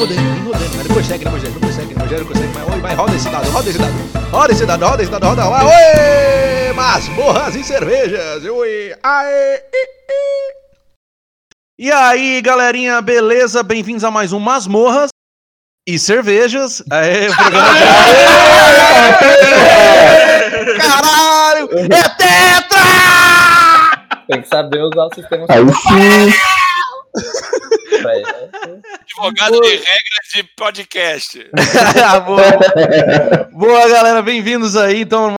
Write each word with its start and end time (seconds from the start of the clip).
rodando, 0.00 0.22
vem 0.22 0.42
rodando. 0.44 0.76
Mas 0.76 0.86
não 0.86 0.94
consegue, 0.96 1.24
não 1.24 1.32
consegue, 1.32 1.52
não 1.52 1.60
consegue, 1.60 1.94
não 1.94 2.06
consegue. 2.26 2.48
Mas 2.54 2.68
oi, 2.74 2.80
vai, 2.80 2.94
roda 2.94 3.14
esse 3.14 3.28
dado, 3.28 3.50
roda 3.50 3.68
esse 3.68 3.78
dado. 3.78 3.92
Roda 4.30 4.52
esse 4.52 4.66
dado, 4.66 4.86
roda 4.86 5.02
esse 5.02 5.10
dado, 5.10 5.26
roda. 5.26 5.42
Vai, 5.48 5.66
oi! 5.66 6.72
Masmorras 6.72 7.54
e 7.54 7.62
cervejas. 7.64 8.44
Oi, 8.44 8.96
aê. 9.02 9.62
E 11.78 11.92
aí, 11.92 12.40
galerinha, 12.42 13.00
beleza? 13.02 13.62
Bem-vindos 13.62 14.04
a 14.04 14.10
mais 14.10 14.32
um 14.32 14.38
Masmorras 14.38 15.10
e 15.86 15.98
cervejas. 15.98 16.82
Aê, 16.90 17.28
o 17.28 17.36
programa 17.36 17.74
de... 17.74 17.80
Caralho! 20.78 21.68
É 21.74 22.02
tetra! 22.16 22.80
Tem 24.28 24.42
que 24.42 24.48
saber 24.48 24.82
usar 24.82 25.06
o 25.06 25.14
sistema. 25.14 25.46
Aí 25.48 25.60
sim. 25.66 26.32
Né? 28.02 28.80
Advogado 29.00 29.60
de 29.60 29.68
regras 29.68 30.26
de 30.34 30.42
podcast. 30.56 31.50
boa. 32.26 33.50
boa, 33.52 33.88
galera, 33.88 34.22
bem-vindos 34.22 34.76
aí. 34.76 35.02
Então, 35.02 35.34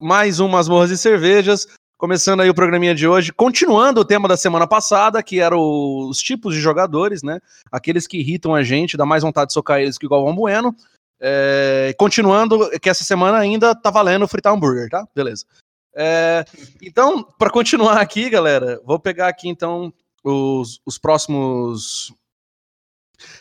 mais 0.00 0.40
um 0.40 0.48
Masmorras 0.48 0.90
e 0.90 0.96
Cervejas. 0.98 1.66
Começando 1.98 2.40
aí 2.40 2.50
o 2.50 2.54
programinha 2.54 2.94
de 2.94 3.06
hoje, 3.08 3.32
continuando 3.32 4.00
o 4.00 4.04
tema 4.04 4.28
da 4.28 4.36
semana 4.36 4.66
passada, 4.66 5.22
que 5.22 5.40
era 5.40 5.56
o- 5.56 6.08
os 6.10 6.18
tipos 6.18 6.54
de 6.54 6.60
jogadores, 6.60 7.22
né? 7.22 7.40
Aqueles 7.72 8.06
que 8.06 8.18
irritam 8.18 8.54
a 8.54 8.62
gente, 8.62 8.96
dá 8.98 9.06
mais 9.06 9.22
vontade 9.22 9.48
de 9.48 9.54
socar 9.54 9.80
eles 9.80 9.96
que 9.98 10.06
o 10.06 10.08
Galvão 10.08 10.34
Bueno. 10.34 10.74
É, 11.18 11.94
continuando, 11.98 12.68
que 12.80 12.90
essa 12.90 13.02
semana 13.02 13.38
ainda 13.38 13.74
tá 13.74 13.90
valendo 13.90 14.28
fritar 14.28 14.52
hambúrguer, 14.52 14.90
tá? 14.90 15.06
Beleza. 15.14 15.46
É, 15.94 16.44
então, 16.82 17.22
para 17.38 17.48
continuar 17.48 17.98
aqui, 17.98 18.28
galera, 18.28 18.78
vou 18.84 18.98
pegar 18.98 19.28
aqui 19.28 19.48
então 19.48 19.90
os, 20.26 20.80
os 20.84 20.98
próximos 20.98 22.12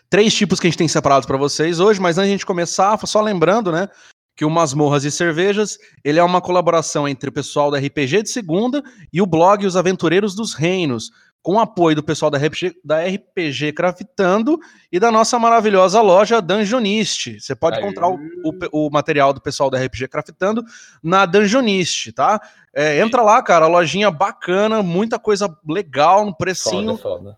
três 0.09 0.33
tipos 0.33 0.59
que 0.59 0.67
a 0.67 0.69
gente 0.69 0.77
tem 0.77 0.87
separados 0.87 1.25
para 1.25 1.37
vocês 1.37 1.79
hoje, 1.79 1.99
mas 1.99 2.17
antes 2.17 2.27
de 2.27 2.33
a 2.33 2.37
gente 2.37 2.45
começar, 2.45 2.97
só 3.05 3.21
lembrando, 3.21 3.71
né, 3.71 3.89
que 4.35 4.45
o 4.45 4.49
Masmorras 4.49 5.03
e 5.03 5.11
Cervejas, 5.11 5.77
ele 6.03 6.19
é 6.19 6.23
uma 6.23 6.41
colaboração 6.41 7.07
entre 7.07 7.29
o 7.29 7.33
pessoal 7.33 7.71
da 7.71 7.79
RPG 7.79 8.23
de 8.23 8.29
Segunda 8.29 8.83
e 9.11 9.21
o 9.21 9.25
blog 9.25 9.65
Os 9.65 9.75
Aventureiros 9.75 10.35
dos 10.35 10.53
Reinos, 10.53 11.11
com 11.45 11.57
o 11.57 11.59
apoio 11.59 11.95
do 11.95 12.01
pessoal 12.01 12.31
da 12.31 12.39
RPG, 12.39 12.73
da 12.83 13.01
RPG 13.05 13.71
Craftando 13.73 14.59
e 14.91 14.99
da 14.99 15.11
nossa 15.11 15.37
maravilhosa 15.37 16.01
loja 16.01 16.41
Dungeonist. 16.41 17.39
Você 17.39 17.53
pode 17.55 17.75
Aê. 17.77 17.83
encontrar 17.83 18.07
o, 18.09 18.15
o- 18.43 18.87
o 18.87 18.89
material 18.89 19.31
do 19.31 19.39
pessoal 19.39 19.69
da 19.69 19.77
RPG 19.77 20.07
Craftando 20.07 20.63
na 21.03 21.23
Dungeonist, 21.27 22.11
tá? 22.13 22.41
É, 22.73 22.99
entra 22.99 23.21
lá, 23.21 23.43
cara, 23.43 23.67
lojinha 23.67 24.09
bacana, 24.09 24.81
muita 24.81 25.19
coisa 25.19 25.55
legal, 25.69 26.25
no 26.25 26.35
precinho 26.35 26.97
Foda, 26.97 27.35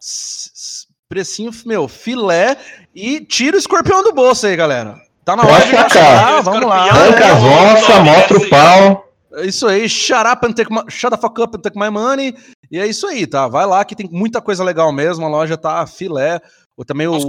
precinho, 1.09 1.51
meu, 1.65 1.89
filé 1.89 2.55
e 2.95 3.19
tira 3.19 3.57
o 3.57 3.59
escorpião 3.59 4.01
do 4.03 4.13
bolso 4.13 4.47
aí, 4.47 4.55
galera. 4.55 4.95
Tá 5.25 5.35
na 5.35 5.43
hora 5.43 5.65
de 5.65 5.71
Pode 5.71 5.83
gastar, 5.83 6.41
vamos 6.43 6.69
lá. 6.69 6.83
Arranca 6.89 7.25
as 7.25 7.43
onças, 7.43 8.03
mostra 8.05 8.37
o 8.37 8.49
pau. 8.49 9.03
É 9.33 9.45
isso 9.45 9.67
aí, 9.67 9.87
shut 9.87 10.25
up 10.25 10.47
and 10.47 10.53
take 10.53 10.71
my, 10.73 10.81
shut 10.89 11.11
the 11.13 11.17
fuck 11.21 11.39
up 11.41 11.55
and 11.55 11.59
take 11.61 11.77
my 11.77 11.89
money. 11.89 12.33
E 12.69 12.79
é 12.79 12.85
isso 12.87 13.07
aí, 13.07 13.25
tá? 13.25 13.47
Vai 13.47 13.65
lá 13.65 13.83
que 13.85 13.95
tem 13.95 14.09
muita 14.11 14.41
coisa 14.41 14.63
legal 14.63 14.91
mesmo, 14.91 15.25
a 15.25 15.29
loja 15.29 15.57
tá 15.57 15.85
filé. 15.87 16.41
O, 16.75 16.83
também 16.85 17.07
o, 17.07 17.17
isso. 17.17 17.27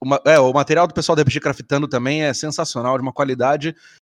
o 0.00 0.06
ma- 0.06 0.20
é, 0.24 0.38
o 0.38 0.52
material 0.52 0.86
do 0.86 0.94
pessoal 0.94 1.16
da 1.16 1.22
RPG 1.22 1.40
Craftando 1.40 1.88
também 1.88 2.22
é 2.22 2.32
sensacional, 2.34 2.96
de 2.96 3.02
uma 3.02 3.12
qualidade 3.12 3.74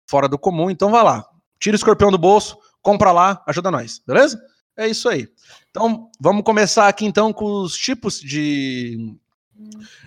fora 0.09 0.29
do 0.29 0.39
comum. 0.39 0.71
Então 0.71 0.91
vai 0.91 1.03
lá, 1.03 1.25
tira 1.59 1.75
o 1.75 1.77
escorpião 1.77 2.11
do 2.11 2.19
bolso, 2.19 2.57
compra 2.83 3.13
lá, 3.13 3.43
ajuda 3.47 3.71
nós, 3.71 4.01
beleza? 4.07 4.41
É 4.77 4.89
isso 4.89 5.09
aí. 5.09 5.29
Então 5.71 6.11
vamos 6.19 6.43
começar 6.43 6.89
aqui 6.89 7.05
então 7.05 7.33
com 7.33 7.63
os 7.63 7.77
tipos 7.77 8.21
de. 8.21 9.15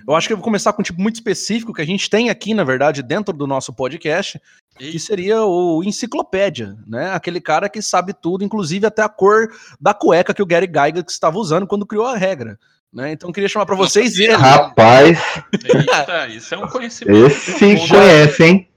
Eu 0.07 0.15
acho 0.15 0.27
que 0.27 0.33
eu 0.33 0.37
vou 0.37 0.43
começar 0.43 0.73
com 0.73 0.81
um 0.81 0.83
tipo 0.83 0.99
muito 0.99 1.15
específico 1.15 1.73
que 1.73 1.81
a 1.81 1.85
gente 1.85 2.09
tem 2.09 2.29
aqui, 2.29 2.55
na 2.55 2.63
verdade, 2.63 3.03
dentro 3.03 3.31
do 3.31 3.45
nosso 3.45 3.71
podcast, 3.71 4.41
que 4.77 4.99
seria 4.99 5.43
o 5.43 5.83
enciclopédia, 5.83 6.75
né? 6.87 7.11
Aquele 7.11 7.39
cara 7.39 7.69
que 7.69 7.81
sabe 7.81 8.13
tudo, 8.13 8.43
inclusive 8.43 8.85
até 8.85 9.01
a 9.01 9.09
cor 9.09 9.47
da 9.79 9.93
cueca 9.93 10.33
que 10.33 10.41
o 10.41 10.45
Gary 10.45 10.67
Gygax 10.67 11.13
estava 11.13 11.37
usando 11.37 11.67
quando 11.67 11.85
criou 11.85 12.05
a 12.05 12.17
regra. 12.17 12.57
Né? 12.91 13.11
Então 13.11 13.29
eu 13.29 13.33
queria 13.33 13.49
chamar 13.49 13.65
para 13.65 13.75
vocês 13.75 14.19
ele. 14.19 14.33
Rapaz, 14.33 15.19
Eita, 15.63 16.27
isso 16.27 16.53
é 16.53 16.57
um 16.57 16.67
conhecimento. 16.67 17.25
esse 17.27 17.51
profundo. 17.51 17.87
conhece, 17.89 18.43
hein? 18.43 18.67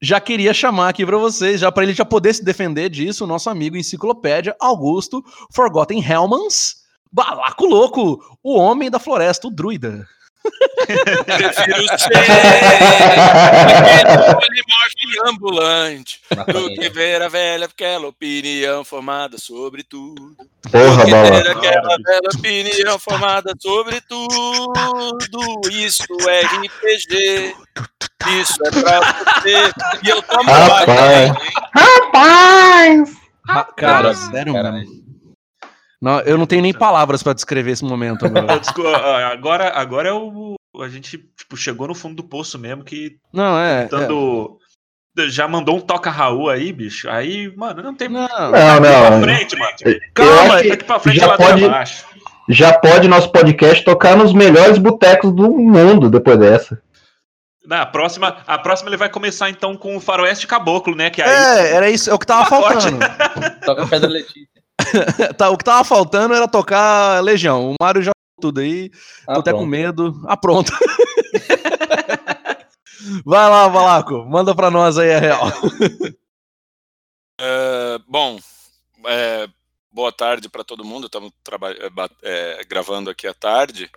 já 0.00 0.20
queria 0.20 0.52
chamar 0.52 0.90
aqui 0.90 1.04
para 1.04 1.16
vocês, 1.16 1.60
já 1.60 1.72
para 1.72 1.82
ele 1.82 1.94
já 1.94 2.04
poder 2.04 2.34
se 2.34 2.44
defender 2.44 2.88
disso, 2.88 3.24
o 3.24 3.26
nosso 3.26 3.48
amigo 3.48 3.76
enciclopédia 3.76 4.54
Augusto 4.60 5.24
Forgotten 5.52 6.02
Helmans, 6.02 6.76
Balaco 7.10 7.64
Louco, 7.66 8.38
o 8.42 8.56
homem 8.56 8.90
da 8.90 8.98
floresta, 8.98 9.48
o 9.48 9.50
druida. 9.50 10.06
Prefiro 10.86 11.86
ser 11.98 12.16
polimorfo 14.34 15.28
ambulante 15.28 16.20
do 16.52 16.68
que 16.74 16.88
ver 16.90 17.22
a 17.22 17.28
velha 17.28 17.66
aquela 17.66 18.08
opinião 18.08 18.84
formada 18.84 19.38
sobre 19.38 19.82
tudo. 19.82 20.36
Porra, 20.70 21.04
Do 21.04 21.04
que 21.04 21.42
ter 21.42 21.50
aquela 21.50 21.96
velha 21.96 22.30
opinião 22.34 22.98
formada 22.98 23.52
sobre 23.60 24.00
tudo. 24.02 24.72
Isso 25.70 26.04
é 26.28 26.40
RPG. 26.42 27.54
Isso 28.40 28.58
é 28.66 28.70
pra 28.70 29.00
você. 29.00 29.72
E 30.04 30.08
eu 30.08 30.22
tomo 30.22 30.50
Rapaz. 30.50 30.88
lá, 30.88 31.36
Rapaz! 31.74 33.10
cara, 33.76 34.14
sério, 34.14 34.52
caralho. 34.52 35.05
Não, 36.06 36.20
eu 36.20 36.38
não 36.38 36.46
tenho 36.46 36.62
nem 36.62 36.72
palavras 36.72 37.20
para 37.22 37.32
descrever 37.32 37.72
esse 37.72 37.84
momento 37.84 38.24
agora. 38.26 38.58
Desculpa, 38.60 38.96
agora, 38.96 39.70
agora 39.70 40.08
é 40.08 40.12
o. 40.12 40.54
A 40.80 40.88
gente 40.88 41.18
tipo, 41.36 41.56
chegou 41.56 41.88
no 41.88 41.94
fundo 41.94 42.14
do 42.16 42.22
poço 42.24 42.58
mesmo, 42.58 42.84
que 42.84 43.16
Não, 43.32 43.58
é. 43.58 43.82
é. 43.82 43.86
dando. 43.86 44.58
Já 45.30 45.48
mandou 45.48 45.76
um 45.78 45.80
toca 45.80 46.10
Raul 46.10 46.48
aí, 46.50 46.70
bicho. 46.72 47.08
Aí, 47.08 47.50
mano, 47.56 47.82
não 47.82 47.94
tem. 47.94 48.08
Não, 48.08 48.20
Não, 48.28 48.50
Pra 48.50 49.10
não. 49.10 49.22
frente, 49.22 49.56
mano. 49.58 49.72
Calma, 50.14 50.62
Daqui 50.62 50.84
pra 50.84 51.00
frente 51.00 51.16
já 51.18 51.24
ela 51.24 51.36
pode- 51.38 51.60
pode... 51.62 51.68
baixo. 51.68 52.04
já 52.50 52.72
pode 52.78 53.08
nosso 53.08 53.32
podcast 53.32 53.82
tocar 53.84 54.14
nos 54.16 54.32
melhores 54.34 54.76
botecos 54.78 55.32
do 55.34 55.50
mundo 55.50 56.08
depois 56.10 56.38
dessa. 56.38 56.80
Na 57.66 57.84
próxima, 57.86 58.36
a 58.46 58.58
próxima 58.58 58.90
ele 58.90 58.96
vai 58.98 59.08
começar 59.08 59.48
então 59.50 59.74
com 59.76 59.96
o 59.96 60.00
Faroeste 60.00 60.46
Caboclo, 60.46 60.94
né? 60.94 61.08
Que 61.10 61.20
aí. 61.22 61.28
é, 61.30 61.72
era 61.72 61.90
isso, 61.90 62.08
é 62.10 62.14
o 62.14 62.18
que 62.18 62.26
tava 62.26 62.48
Pacote. 62.48 62.90
faltando. 62.90 63.60
Toca 63.64 63.86
Pedra 63.88 64.08
Letícia. 64.08 64.46
Tá, 65.36 65.50
o 65.50 65.56
que 65.56 65.64
tava 65.64 65.84
faltando 65.84 66.34
era 66.34 66.48
tocar 66.48 67.22
Legião. 67.22 67.70
O 67.70 67.74
Mário 67.80 68.02
já 68.02 68.12
tudo 68.40 68.60
aí. 68.60 68.90
Ah, 69.26 69.34
Tô 69.34 69.40
até 69.40 69.52
com 69.52 69.66
medo. 69.66 70.22
Ah, 70.26 70.36
pronto. 70.36 70.72
Vai 73.24 73.48
lá, 73.48 73.68
Valaco. 73.68 74.24
Manda 74.26 74.54
pra 74.54 74.70
nós 74.70 74.98
aí 74.98 75.14
a 75.14 75.18
real. 75.18 75.46
É, 77.38 77.98
bom, 78.08 78.38
é, 79.04 79.46
boa 79.92 80.10
tarde 80.10 80.48
para 80.48 80.64
todo 80.64 80.86
mundo. 80.86 81.04
Estamos 81.04 81.30
gravando 82.66 83.10
aqui 83.10 83.26
à 83.26 83.34
tarde. 83.34 83.90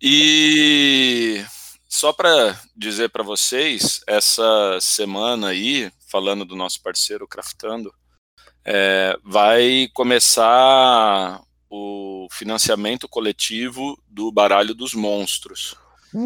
E 0.00 1.44
só 1.88 2.12
para 2.12 2.56
dizer 2.76 3.08
para 3.08 3.24
vocês, 3.24 4.00
essa 4.06 4.78
semana 4.80 5.48
aí, 5.48 5.90
falando 6.08 6.44
do 6.44 6.54
nosso 6.54 6.80
parceiro 6.80 7.26
Craftando, 7.26 7.92
é, 8.64 9.16
vai 9.24 9.88
começar 9.94 11.40
o 11.68 12.26
financiamento 12.30 13.08
coletivo 13.08 14.00
do 14.08 14.30
Baralho 14.32 14.74
dos 14.74 14.94
Monstros. 14.94 15.76
Uh, 16.12 16.20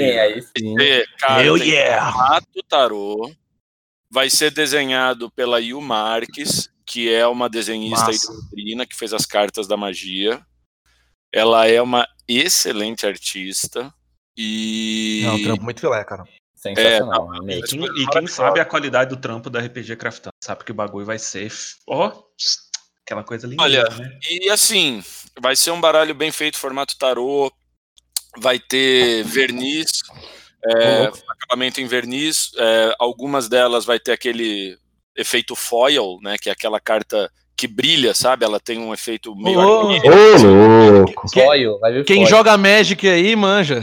É, 0.00 0.20
aí 0.20 0.42
sim. 0.42 0.74
E, 0.78 1.06
cara, 1.18 1.44
Hell 1.44 1.56
yeah! 1.58 2.12
formato 2.12 2.62
tarô. 2.68 3.32
Vai 4.10 4.30
ser 4.30 4.50
desenhado 4.50 5.30
pela 5.30 5.60
Yu 5.60 5.80
Marques, 5.80 6.70
que 6.86 7.12
é 7.12 7.26
uma 7.26 7.48
desenhista 7.48 8.06
Massa. 8.06 8.32
Londrina, 8.32 8.86
que 8.86 8.96
fez 8.96 9.12
as 9.12 9.26
cartas 9.26 9.68
da 9.68 9.76
magia. 9.76 10.42
Ela 11.32 11.66
é 11.66 11.80
uma 11.80 12.08
excelente 12.26 13.06
artista. 13.06 13.92
E. 14.36 15.22
É 15.26 15.30
um 15.30 15.42
trampo 15.42 15.62
muito 15.62 15.80
filé, 15.80 16.02
cara. 16.04 16.24
Sensacional. 16.58 17.34
E 17.36 17.44
mesmo. 17.44 17.66
quem, 17.66 18.02
e 18.02 18.06
quem 18.08 18.26
sabe 18.26 18.58
a 18.58 18.64
qualidade 18.64 19.10
do 19.10 19.20
trampo 19.20 19.48
da 19.48 19.60
RPG 19.60 19.94
Craftando, 19.96 20.34
sabe 20.42 20.64
que 20.64 20.72
o 20.72 20.74
bagulho 20.74 21.06
vai 21.06 21.18
ser. 21.18 21.52
Ó, 21.86 22.12
aquela 23.04 23.22
coisa 23.22 23.46
linda. 23.46 23.62
Olha, 23.62 23.84
né? 23.84 24.18
E 24.28 24.50
assim, 24.50 25.02
vai 25.40 25.54
ser 25.54 25.70
um 25.70 25.80
baralho 25.80 26.14
bem 26.14 26.32
feito, 26.32 26.58
formato 26.58 26.98
tarô. 26.98 27.52
Vai 28.36 28.58
ter 28.58 29.24
verniz, 29.24 30.02
é, 30.66 31.10
acabamento 31.28 31.80
em 31.80 31.86
verniz. 31.86 32.50
é, 32.56 32.94
algumas 32.98 33.48
delas 33.48 33.84
vai 33.84 34.00
ter 34.00 34.12
aquele 34.12 34.76
efeito 35.16 35.54
foil, 35.54 36.18
né? 36.22 36.36
Que 36.38 36.48
é 36.48 36.52
aquela 36.52 36.80
carta 36.80 37.30
que 37.58 37.66
brilha, 37.66 38.14
sabe? 38.14 38.44
Ela 38.44 38.60
tem 38.60 38.78
um 38.78 38.94
efeito 38.94 39.34
meio 39.34 39.58
Ô, 39.58 39.62
louco. 39.82 41.24
Quem 42.04 42.18
foil. 42.18 42.26
joga 42.26 42.56
Magic 42.56 43.06
aí, 43.08 43.34
manja. 43.34 43.82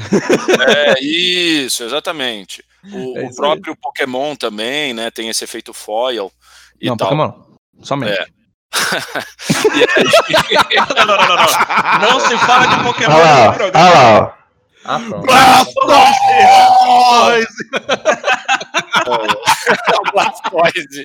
É, 0.68 0.96
isso, 1.04 1.84
exatamente. 1.84 2.64
O, 2.90 3.18
É 3.18 3.26
o 3.26 3.36
próprio 3.36 3.76
Pokémon 3.76 4.34
também, 4.36 4.94
né? 4.94 5.12
Tem 5.12 5.28
esse 5.28 5.44
efeito 5.44 5.74
foil 5.74 6.32
e 6.80 6.88
não, 6.88 6.96
tal. 6.96 7.10
Pokémon. 7.10 7.34
Somente. 7.82 8.14
É. 8.18 8.26
Aí- 9.76 10.78
Não, 10.96 11.06
não, 11.06 11.18
não, 11.18 11.28
não, 11.28 12.10
não. 12.12 12.20
Se 12.22 12.38
fala 12.38 12.66
de 12.68 12.84
Pokémon 12.84 13.18
lá, 13.18 13.36
no 13.36 13.42
olha 13.50 13.54
programa. 13.54 13.90
lá. 13.90 14.38
Ó. 14.86 15.00
Ah, 15.30 15.66
pronto. 15.74 17.46
Blastoise. 20.14 21.04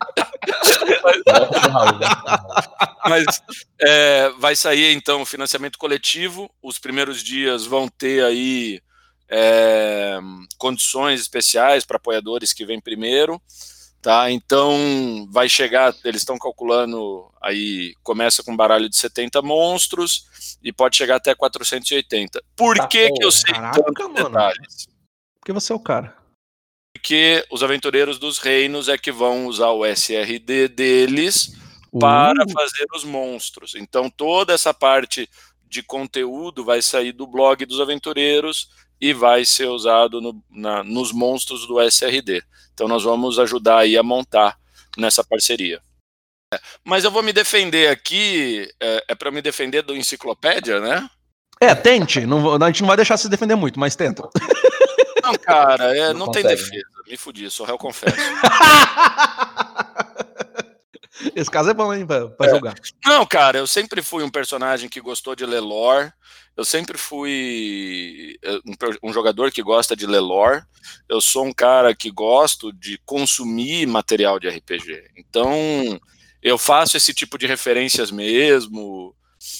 Mas 3.08 3.42
é, 3.80 4.30
vai 4.38 4.54
sair 4.54 4.92
então 4.92 5.22
o 5.22 5.26
financiamento 5.26 5.78
coletivo. 5.78 6.50
Os 6.62 6.78
primeiros 6.78 7.22
dias 7.22 7.64
vão 7.66 7.88
ter 7.88 8.24
aí 8.24 8.80
é, 9.28 10.18
condições 10.58 11.20
especiais 11.20 11.84
para 11.84 11.96
apoiadores 11.96 12.52
que 12.52 12.66
vêm 12.66 12.80
primeiro. 12.80 13.40
Tá, 14.02 14.30
então 14.30 15.28
vai 15.30 15.46
chegar, 15.46 15.94
eles 16.04 16.22
estão 16.22 16.38
calculando 16.38 17.30
aí, 17.40 17.94
começa 18.02 18.42
com 18.42 18.52
um 18.52 18.56
baralho 18.56 18.88
de 18.88 18.96
70 18.96 19.42
monstros 19.42 20.56
e 20.62 20.72
pode 20.72 20.96
chegar 20.96 21.16
até 21.16 21.34
480. 21.34 22.42
Por 22.56 22.76
Tá, 22.78 22.86
que, 22.86 23.10
que 23.10 23.22
eu 23.22 23.30
sei 23.30 23.52
caraca, 23.52 23.82
tantos 23.82 24.06
mano. 24.08 24.30
detalhes? 24.30 24.88
Porque 25.38 25.52
você 25.52 25.72
é 25.72 25.76
o 25.76 25.80
cara. 25.80 26.16
Porque 26.94 27.44
os 27.50 27.62
aventureiros 27.62 28.18
dos 28.18 28.38
reinos 28.38 28.88
é 28.88 28.96
que 28.96 29.12
vão 29.12 29.46
usar 29.46 29.70
o 29.70 29.84
SRD 29.84 30.68
deles 30.68 31.54
para 31.98 32.44
Uh, 32.44 32.50
fazer 32.52 32.86
os 32.94 33.04
monstros. 33.04 33.74
Então 33.74 34.08
toda 34.08 34.54
essa 34.54 34.72
parte 34.72 35.28
de 35.66 35.82
conteúdo 35.82 36.64
vai 36.64 36.80
sair 36.80 37.12
do 37.12 37.26
blog 37.26 37.66
dos 37.66 37.80
aventureiros 37.80 38.70
e 39.00 39.12
vai 39.12 39.44
ser 39.44 39.66
usado 39.66 40.20
no- 40.20 40.42
na- 40.50 40.84
nos 40.84 41.12
monstros 41.12 41.66
do 41.66 41.80
SRD. 41.80 42.42
Então 42.74 42.86
nós 42.88 43.02
vamos 43.02 43.38
ajudar 43.38 43.78
aí 43.78 43.96
a 43.96 44.02
montar 44.02 44.56
nessa 44.96 45.22
parceria. 45.24 45.80
É, 46.52 46.58
Mas 46.84 47.04
eu 47.04 47.10
vou 47.10 47.22
me 47.22 47.32
defender 47.32 47.88
aqui, 47.88 48.68
é, 48.80 49.04
é 49.08 49.14
para 49.14 49.30
me 49.30 49.40
defender 49.40 49.82
do 49.82 49.96
enciclopédia, 49.96 50.80
né? 50.80 51.08
É, 51.60 51.74
tente. 51.74 52.26
Não, 52.26 52.54
a 52.62 52.66
gente 52.68 52.80
não 52.80 52.88
vai 52.88 52.96
deixar 52.96 53.16
se 53.16 53.28
defender 53.28 53.54
muito, 53.54 53.78
mas 53.78 53.94
tenta. 53.94 54.28
Não, 55.22 55.34
cara, 55.34 55.96
é, 55.96 56.12
Não 56.12 56.20
não, 56.26 56.30
tem 56.32 56.42
consegue, 56.42 56.62
defesa. 56.62 56.84
Me 57.06 57.16
fudi, 57.16 57.50
sou 57.50 57.66
réu 57.66 57.76
confesso. 57.78 58.16
Esse 61.34 61.50
caso 61.50 61.70
é 61.70 61.74
bom, 61.74 61.92
hein, 61.92 62.06
pra, 62.06 62.28
pra 62.28 62.50
jogar. 62.50 62.74
Não, 63.04 63.26
cara, 63.26 63.58
eu 63.58 63.66
sempre 63.66 64.02
fui 64.02 64.22
um 64.22 64.30
personagem 64.30 64.88
que 64.88 65.00
gostou 65.00 65.34
de 65.34 65.44
ler 65.44 65.60
lore. 65.60 66.12
Eu 66.56 66.64
sempre 66.64 66.98
fui 66.98 68.38
eh, 68.42 68.60
um, 68.66 69.10
um 69.10 69.12
jogador 69.12 69.50
que 69.50 69.62
gosta 69.62 69.96
de 69.96 70.06
ler 70.06 70.20
lore. 70.20 70.62
Eu 71.08 71.20
sou 71.20 71.44
um 71.44 71.52
cara 71.52 71.94
que 71.94 72.10
gosto 72.10 72.72
de 72.72 72.98
consumir 73.04 73.86
material 73.86 74.38
de 74.38 74.48
RPG. 74.48 75.10
Então, 75.16 76.00
eu 76.42 76.58
faço 76.58 76.96
esse 76.96 77.12
tipo 77.12 77.38
de 77.38 77.46
referências 77.46 78.10
mesmo. 78.10 79.14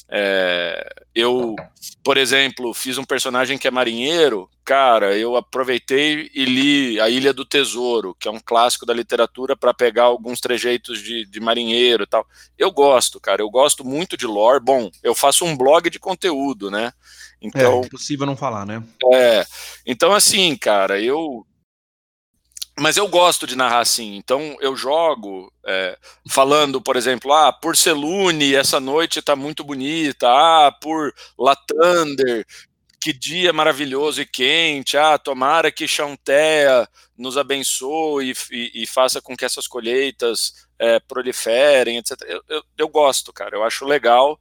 É, 0.09 0.93
eu, 1.15 1.57
por 2.05 2.17
exemplo, 2.17 2.75
fiz 2.75 2.99
um 2.99 3.05
personagem 3.05 3.57
que 3.57 3.67
é 3.67 3.71
marinheiro. 3.71 4.49
Cara, 4.65 5.17
eu 5.17 5.37
aproveitei 5.37 6.31
e 6.35 6.45
li 6.45 7.01
A 7.01 7.09
Ilha 7.09 7.33
do 7.33 7.45
Tesouro, 7.45 8.15
que 8.19 8.29
é 8.29 8.31
um 8.31 8.39
clássico 8.39 8.85
da 8.85 8.93
literatura, 8.93 9.57
para 9.57 9.75
pegar 9.75 10.05
alguns 10.05 10.41
trejeitos 10.41 11.03
de, 11.03 11.25
de 11.27 11.41
marinheiro 11.41 12.05
e 12.05 12.07
tal. 12.07 12.27
Eu 12.59 12.71
gosto, 12.71 13.19
cara. 13.19 13.43
Eu 13.43 13.51
gosto 13.51 13.85
muito 13.85 14.17
de 14.17 14.27
lore. 14.27 14.63
Bom, 14.63 14.91
eu 15.03 15.15
faço 15.15 15.45
um 15.45 15.57
blog 15.57 15.89
de 15.89 15.99
conteúdo, 15.99 16.71
né? 16.71 16.93
É, 17.43 17.47
Então, 17.47 17.81
impossível 17.81 18.27
não 18.27 18.37
falar, 18.37 18.67
né? 18.67 18.83
é, 19.13 19.45
então 19.87 20.13
assim, 20.13 20.57
cara, 20.57 21.01
eu. 21.01 21.47
Mas 22.79 22.97
eu 22.97 23.07
gosto 23.09 23.47
de 23.47 23.57
narrar 23.57 23.81
assim. 23.81 24.17
Então 24.17 24.57
eu 24.61 24.75
jogo 24.77 25.53
é, 25.67 25.99
falando, 26.29 26.81
por 26.81 26.97
exemplo, 26.97 27.33
ah, 27.33 27.53
por 27.53 27.77
Selune, 27.77 28.55
essa 28.55 28.81
noite 28.81 29.21
tá 29.21 29.37
muito 29.37 29.63
bonita. 29.63 30.27
Ah, 30.29 30.73
por 30.81 31.13
Latander, 31.39 32.47
que 33.03 33.13
dia 33.13 33.53
maravilhoso 33.53 34.23
e 34.23 34.27
quente. 34.27 34.97
Ah, 34.97 35.19
tomara 35.19 35.73
que 35.73 35.89
Chantea 35.89 36.89
nos 37.19 37.39
abençoe 37.39 38.33
e, 38.53 38.57
e- 38.57 38.83
e 38.85 38.87
faça 38.87 39.21
com 39.23 39.37
que 39.37 39.45
essas 39.45 39.67
colheitas 39.69 40.55
é, 40.79 41.01
proliferem, 41.01 41.99
etc. 41.99 42.23
Eu, 42.29 42.43
eu, 42.49 42.63
eu 42.79 42.89
gosto, 42.89 43.33
cara. 43.33 43.57
Eu 43.57 43.65
acho 43.65 43.85
legal. 43.87 44.39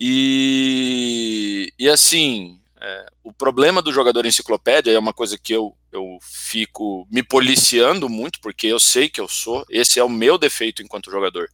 E, 0.00 1.72
e 1.78 1.88
assim, 1.88 2.59
é, 2.80 3.06
o 3.22 3.32
problema 3.32 3.82
do 3.82 3.92
jogador 3.92 4.24
enciclopédia 4.26 4.90
é 4.92 4.98
uma 4.98 5.12
coisa 5.12 5.36
que 5.38 5.52
eu, 5.52 5.76
eu 5.92 6.18
fico 6.22 7.06
me 7.10 7.22
policiando 7.22 8.08
muito, 8.08 8.40
porque 8.40 8.66
eu 8.66 8.80
sei 8.80 9.08
que 9.08 9.20
eu 9.20 9.28
sou, 9.28 9.64
esse 9.68 9.98
é 10.00 10.04
o 10.04 10.08
meu 10.08 10.38
defeito 10.38 10.82
enquanto 10.82 11.10
jogador. 11.10 11.48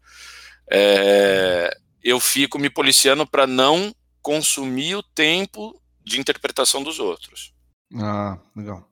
É, 0.70 1.76
eu 2.02 2.20
fico 2.20 2.58
me 2.58 2.70
policiando 2.70 3.26
para 3.26 3.46
não 3.46 3.94
consumir 4.22 4.96
o 4.96 5.02
tempo 5.02 5.80
de 6.04 6.20
interpretação 6.20 6.82
dos 6.82 6.98
outros. 6.98 7.52
Ah, 7.94 8.38
legal. 8.54 8.88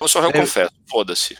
Eu 0.00 0.08
só 0.08 0.20
eu 0.22 0.30
É. 0.30 0.32
confesso, 0.32 0.72
foda-se. 0.88 1.36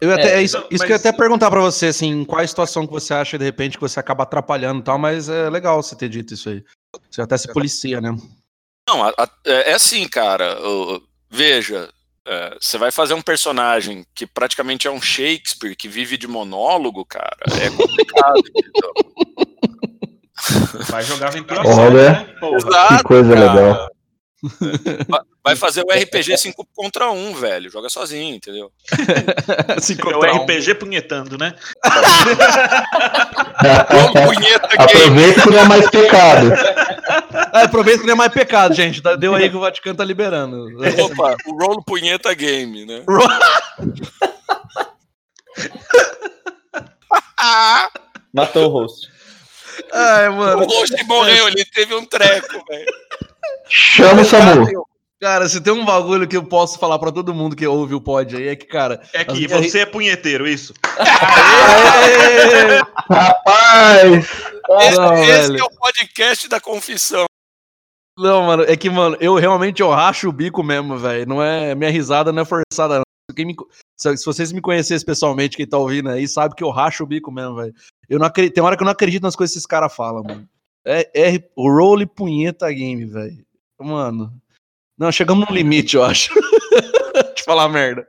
Eu 0.00 0.12
até, 0.12 0.34
É, 0.34 0.38
é 0.38 0.42
isso, 0.42 0.58
não, 0.58 0.66
isso 0.70 0.84
que 0.84 0.90
eu 0.90 0.96
ia 0.96 0.98
mas- 0.98 1.06
até 1.06 1.12
perguntar 1.16 1.50
pra 1.50 1.60
você, 1.60 1.86
assim, 1.86 2.08
em 2.10 2.24
qual 2.24 2.46
situação 2.46 2.86
que 2.86 2.92
você 2.92 3.14
acha, 3.14 3.38
de 3.38 3.44
repente, 3.44 3.76
que 3.76 3.80
você 3.80 4.00
acaba 4.00 4.24
atrapalhando 4.24 4.80
e 4.80 4.82
tal, 4.82 4.98
mas 4.98 5.28
é 5.28 5.48
legal 5.48 5.82
você 5.82 5.94
ter 5.94 6.08
dito 6.08 6.34
isso 6.34 6.48
aí. 6.48 6.64
Você 7.10 7.22
até 7.22 7.38
se 7.38 7.52
policia, 7.52 8.00
né? 8.00 8.10
Não, 8.92 9.04
a- 9.04 9.14
a- 9.16 9.28
é 9.46 9.70
é 9.70 9.74
assim, 9.74 10.06
cara. 10.06 10.58
o- 10.60 11.02
veja, 11.30 11.88
é, 12.26 12.56
você 12.60 12.76
vai 12.76 12.90
fazer 12.90 13.14
um 13.14 13.22
personagem 13.22 14.04
que 14.14 14.26
praticamente 14.26 14.86
é 14.86 14.90
um 14.90 15.00
Shakespeare, 15.00 15.74
que 15.74 15.88
vive 15.88 16.16
de 16.18 16.28
monólogo, 16.28 17.04
cara. 17.06 17.36
É 17.60 17.70
complicado. 17.70 18.42
entendeu? 18.54 18.92
Vai 20.88 21.02
jogar 21.04 21.28
aventura 21.28 21.60
Olha. 21.60 21.74
solo, 21.74 21.96
né? 22.02 22.24
Porra. 22.40 22.98
Que 22.98 23.04
coisa 23.04 23.34
cara. 23.34 23.52
legal. 23.54 23.88
Vai 25.44 25.56
fazer 25.56 25.82
o 25.82 25.90
RPG 25.92 26.36
5 26.36 26.66
contra 26.74 27.10
1, 27.10 27.34
velho. 27.34 27.70
Joga 27.70 27.88
sozinho, 27.88 28.34
entendeu? 28.34 28.70
Se 29.80 29.92
É 29.92 29.96
o 29.96 29.98
encontrar 29.98 30.34
um- 30.34 30.44
RPG 30.44 30.74
punhetando, 30.76 31.36
né? 31.38 31.54
Ô, 33.90 34.12
punheta. 34.34 34.68
Aproveita 34.78 35.42
que 35.42 35.50
não 35.50 35.58
é 35.58 35.64
mais 35.64 35.90
pecado. 35.90 36.52
Ah, 37.52 37.62
aproveita 37.62 38.00
que 38.00 38.06
não 38.06 38.14
é 38.14 38.16
mais 38.16 38.32
pecado, 38.32 38.74
gente. 38.74 39.00
Deu 39.18 39.34
aí 39.34 39.48
que 39.50 39.56
o 39.56 39.60
Vaticano 39.60 39.96
tá 39.96 40.04
liberando. 40.04 40.66
Opa, 41.04 41.36
o 41.46 41.56
rolo 41.64 41.82
punheta 41.84 42.32
game, 42.34 42.84
né? 42.86 43.02
Matou 48.32 48.68
o 48.68 48.72
host. 48.72 49.11
Ai, 49.92 50.28
O 50.28 50.36
mano. 50.36 50.64
host 50.66 51.04
morreu, 51.04 51.48
ele 51.48 51.64
teve 51.64 51.94
um 51.94 52.04
treco, 52.04 52.64
velho. 52.68 52.86
Chama 53.68 54.22
o 54.22 54.24
Samu. 54.24 54.66
Cara, 55.20 55.48
se 55.48 55.60
tem 55.60 55.72
um 55.72 55.84
bagulho 55.84 56.26
que 56.26 56.36
eu 56.36 56.42
posso 56.42 56.78
falar 56.80 56.98
pra 56.98 57.12
todo 57.12 57.32
mundo 57.32 57.54
que 57.54 57.64
ouve 57.66 57.94
o 57.94 58.00
pod 58.00 58.34
aí, 58.36 58.48
é 58.48 58.56
que, 58.56 58.66
cara. 58.66 59.00
É 59.12 59.24
que 59.24 59.30
As 59.30 59.38
minhas- 59.38 59.70
você 59.70 59.78
é 59.80 59.86
punheteiro, 59.86 60.48
isso. 60.48 60.74
Aê! 60.98 62.80
Rapaz! 63.08 64.26
Esse, 64.80 64.96
Não, 64.98 65.14
esse 65.22 65.60
é 65.60 65.64
o 65.64 65.70
podcast 65.70 66.48
da 66.48 66.60
confissão. 66.60 67.24
Não, 68.18 68.42
mano, 68.42 68.64
é 68.64 68.76
que, 68.76 68.90
mano, 68.90 69.16
eu 69.20 69.34
realmente 69.36 69.80
eu 69.80 69.90
racho 69.90 70.28
o 70.28 70.32
bico 70.32 70.62
mesmo, 70.62 70.98
velho. 70.98 71.26
Não 71.26 71.42
é. 71.42 71.74
Minha 71.74 71.90
risada 71.90 72.32
não 72.32 72.42
é 72.42 72.44
forçada, 72.44 72.96
não. 72.96 73.02
Quem 73.34 73.46
me 73.46 73.54
se 73.96 74.24
vocês 74.26 74.50
me 74.52 74.60
conhecessem 74.60 75.06
pessoalmente, 75.06 75.56
quem 75.56 75.66
tá 75.66 75.78
ouvindo 75.78 76.10
aí, 76.10 76.26
sabe 76.26 76.54
que 76.56 76.64
eu 76.64 76.70
racho 76.70 77.04
o 77.04 77.06
bico 77.06 77.30
mesmo, 77.30 77.54
velho. 77.54 77.72
Eu 78.08 78.18
não 78.18 78.26
acredito. 78.26 78.54
Tem 78.54 78.62
hora 78.62 78.76
que 78.76 78.82
eu 78.82 78.86
não 78.86 78.92
acredito 78.92 79.22
nas 79.22 79.36
coisas 79.36 79.52
que 79.52 79.58
esses 79.58 79.66
caras 79.66 79.94
falam, 79.94 80.22
mano. 80.22 80.48
É, 80.84 81.10
é 81.14 81.50
o 81.56 81.70
role 81.70 82.06
punheta 82.06 82.70
game, 82.72 83.04
velho. 83.06 83.44
Mano. 83.80 84.32
Não, 84.98 85.10
chegamos 85.10 85.48
num 85.48 85.54
limite, 85.54 85.96
eu 85.96 86.04
acho. 86.04 86.32
Deixa 87.14 87.34
eu 87.38 87.44
falar 87.44 87.68
merda. 87.68 88.06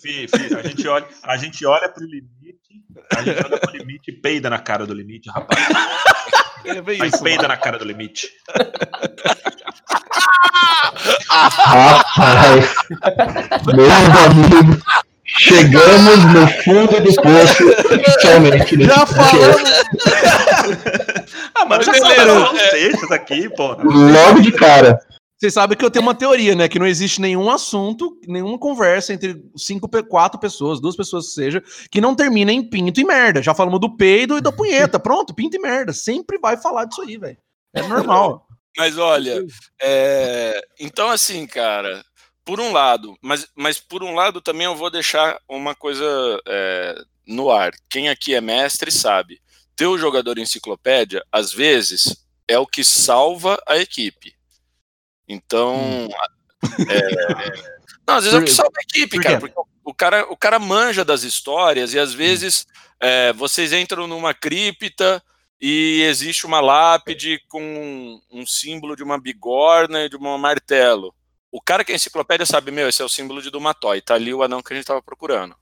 Fi, 0.00 0.28
fi, 0.28 0.54
a, 0.54 0.62
gente 0.62 0.88
olha, 0.88 1.06
a 1.22 1.36
gente 1.36 1.66
olha 1.66 1.88
pro 1.88 2.04
limite, 2.04 2.84
a 3.14 3.22
gente 3.22 3.44
olha 3.44 3.58
pro 3.58 3.76
limite 3.76 4.10
e 4.10 4.12
peida 4.12 4.48
na 4.48 4.58
cara 4.58 4.86
do 4.86 4.94
limite, 4.94 5.30
rapaz. 5.30 5.60
É 6.64 6.80
bem 6.80 6.98
Mas 6.98 7.14
isso, 7.14 7.22
peida 7.22 7.42
mano. 7.42 7.54
na 7.54 7.56
cara 7.56 7.78
do 7.78 7.84
limite. 7.84 8.28
Rapaz! 11.28 12.74
Meu 13.74 13.86
amigo! 13.90 14.82
Chegamos 15.38 16.24
no 16.34 16.48
fundo 16.62 17.00
do 17.00 17.14
poço, 17.14 17.68
oficialmente. 17.94 18.82
Já 18.84 19.06
falamos. 19.06 19.70
Ah, 21.54 21.64
mas 21.66 21.84
já 21.84 21.92
é. 21.92 22.70
sextas 22.70 23.10
aqui, 23.10 23.48
porra. 23.50 23.82
Logo 23.82 24.40
de 24.40 24.50
cara. 24.52 24.98
Vocês 25.40 25.54
sabem 25.54 25.76
que 25.76 25.84
eu 25.84 25.90
tenho 25.90 26.02
uma 26.02 26.14
teoria, 26.14 26.54
né? 26.54 26.68
Que 26.68 26.78
não 26.78 26.86
existe 26.86 27.20
nenhum 27.20 27.50
assunto, 27.50 28.18
nenhuma 28.26 28.58
conversa 28.58 29.12
entre 29.12 29.42
cinco, 29.56 29.88
quatro 30.08 30.38
pessoas, 30.38 30.80
duas 30.80 30.96
pessoas 30.96 31.28
que 31.28 31.32
seja, 31.32 31.62
que 31.90 32.00
não 32.00 32.14
termina 32.14 32.52
em 32.52 32.62
pinto 32.62 33.00
e 33.00 33.04
merda. 33.04 33.42
Já 33.42 33.54
falamos 33.54 33.80
do 33.80 33.96
peido 33.96 34.36
e 34.36 34.40
da 34.40 34.52
punheta. 34.52 34.98
Pronto, 34.98 35.34
pinto 35.34 35.56
e 35.56 35.60
merda. 35.60 35.92
Sempre 35.92 36.38
vai 36.38 36.56
falar 36.56 36.84
disso 36.84 37.02
aí, 37.02 37.16
velho. 37.16 37.38
É 37.74 37.82
normal. 37.82 38.46
Mas 38.76 38.96
olha, 38.98 39.44
é, 39.82 40.60
então 40.78 41.10
assim, 41.10 41.46
cara, 41.46 42.04
por 42.44 42.60
um 42.60 42.72
lado, 42.72 43.16
mas, 43.20 43.46
mas 43.54 43.78
por 43.78 44.02
um 44.02 44.14
lado 44.14 44.40
também 44.40 44.64
eu 44.64 44.74
vou 44.74 44.90
deixar 44.90 45.38
uma 45.48 45.74
coisa 45.74 46.04
é, 46.46 46.94
no 47.26 47.50
ar. 47.50 47.72
Quem 47.88 48.08
aqui 48.08 48.34
é 48.34 48.40
mestre 48.40 48.90
sabe. 48.90 49.40
ter 49.76 49.86
o 49.86 49.98
jogador 49.98 50.38
enciclopédia, 50.38 51.24
às 51.32 51.52
vezes, 51.52 52.24
é 52.46 52.58
o 52.58 52.66
que 52.66 52.84
salva 52.84 53.62
a 53.66 53.78
equipe. 53.78 54.34
Então. 55.28 56.08
é, 56.88 57.70
não, 58.06 58.16
às 58.16 58.24
vezes 58.24 58.38
é 58.38 58.42
o 58.42 58.44
que 58.44 58.50
salva 58.50 58.72
a 58.76 58.82
equipe, 58.82 59.16
por 59.16 59.22
cara. 59.22 59.40
Porque 59.40 59.60
o 59.84 59.94
cara, 59.94 60.26
o 60.30 60.36
cara 60.36 60.58
manja 60.58 61.04
das 61.04 61.22
histórias 61.22 61.94
e 61.94 61.98
às 61.98 62.12
vezes 62.12 62.66
é, 63.00 63.32
vocês 63.32 63.72
entram 63.72 64.06
numa 64.06 64.34
cripta 64.34 65.22
e 65.60 66.02
existe 66.02 66.46
uma 66.46 66.60
lápide 66.60 67.42
com 67.48 68.20
um 68.30 68.46
símbolo 68.46 68.96
de 68.96 69.02
uma 69.02 69.20
bigorna 69.20 70.04
e 70.04 70.08
de 70.08 70.16
um 70.16 70.38
martelo. 70.38 71.14
O 71.52 71.60
cara 71.60 71.84
que 71.84 71.92
é 71.92 71.94
enciclopédia 71.94 72.46
sabe, 72.46 72.70
meu, 72.70 72.88
esse 72.88 73.02
é 73.02 73.04
o 73.04 73.08
símbolo 73.08 73.42
de 73.42 73.50
Dumatói, 73.50 74.00
tá 74.00 74.14
ali 74.14 74.32
o 74.32 74.42
anão 74.42 74.62
que 74.62 74.72
a 74.72 74.76
gente 74.76 74.86
tava 74.86 75.02
procurando. 75.02 75.56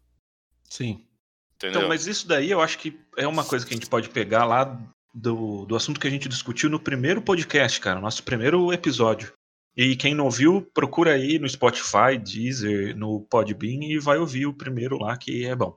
Sim. 0.68 1.06
Entendeu? 1.54 1.78
Então, 1.80 1.88
mas 1.88 2.06
isso 2.06 2.28
daí 2.28 2.50
eu 2.50 2.60
acho 2.60 2.78
que 2.78 3.00
é 3.16 3.26
uma 3.26 3.44
coisa 3.44 3.66
que 3.66 3.72
a 3.72 3.76
gente 3.76 3.88
pode 3.88 4.08
pegar 4.10 4.44
lá 4.44 4.78
do, 5.14 5.64
do 5.64 5.74
assunto 5.74 5.98
que 5.98 6.06
a 6.06 6.10
gente 6.10 6.28
discutiu 6.28 6.70
no 6.70 6.78
primeiro 6.78 7.22
podcast, 7.22 7.80
cara, 7.80 8.00
nosso 8.00 8.22
primeiro 8.22 8.72
episódio. 8.72 9.32
E 9.76 9.96
quem 9.96 10.14
não 10.14 10.24
ouviu, 10.24 10.68
procura 10.74 11.12
aí 11.12 11.38
no 11.38 11.48
Spotify, 11.48 12.18
Deezer, 12.22 12.96
no 12.96 13.20
Podbean 13.22 13.84
e 13.84 13.98
vai 13.98 14.18
ouvir 14.18 14.46
o 14.46 14.54
primeiro 14.54 14.98
lá, 14.98 15.16
que 15.16 15.46
é 15.46 15.54
bom. 15.54 15.76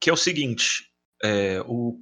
Que 0.00 0.10
é 0.10 0.12
o 0.12 0.16
seguinte: 0.16 0.90
é, 1.22 1.60
o 1.66 1.98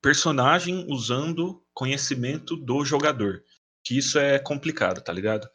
personagem 0.00 0.86
usando 0.88 1.60
conhecimento 1.74 2.56
do 2.56 2.84
jogador. 2.84 3.42
Que 3.84 3.98
isso 3.98 4.18
é 4.18 4.38
complicado, 4.38 5.00
tá 5.00 5.12
ligado? 5.12 5.48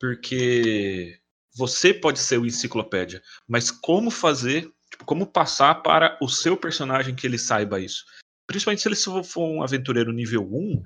Porque 0.00 1.20
você 1.54 1.92
pode 1.92 2.18
ser 2.18 2.38
o 2.38 2.46
enciclopédia, 2.46 3.22
mas 3.46 3.70
como 3.70 4.10
fazer, 4.10 4.72
tipo, 4.90 5.04
como 5.04 5.26
passar 5.26 5.82
para 5.82 6.18
o 6.22 6.28
seu 6.28 6.56
personagem 6.56 7.14
que 7.14 7.26
ele 7.26 7.38
saiba 7.38 7.78
isso? 7.78 8.04
Principalmente 8.46 8.82
se 8.82 8.88
ele 8.88 9.22
for 9.24 9.46
um 9.46 9.62
aventureiro 9.62 10.10
nível 10.10 10.42
1, 10.42 10.82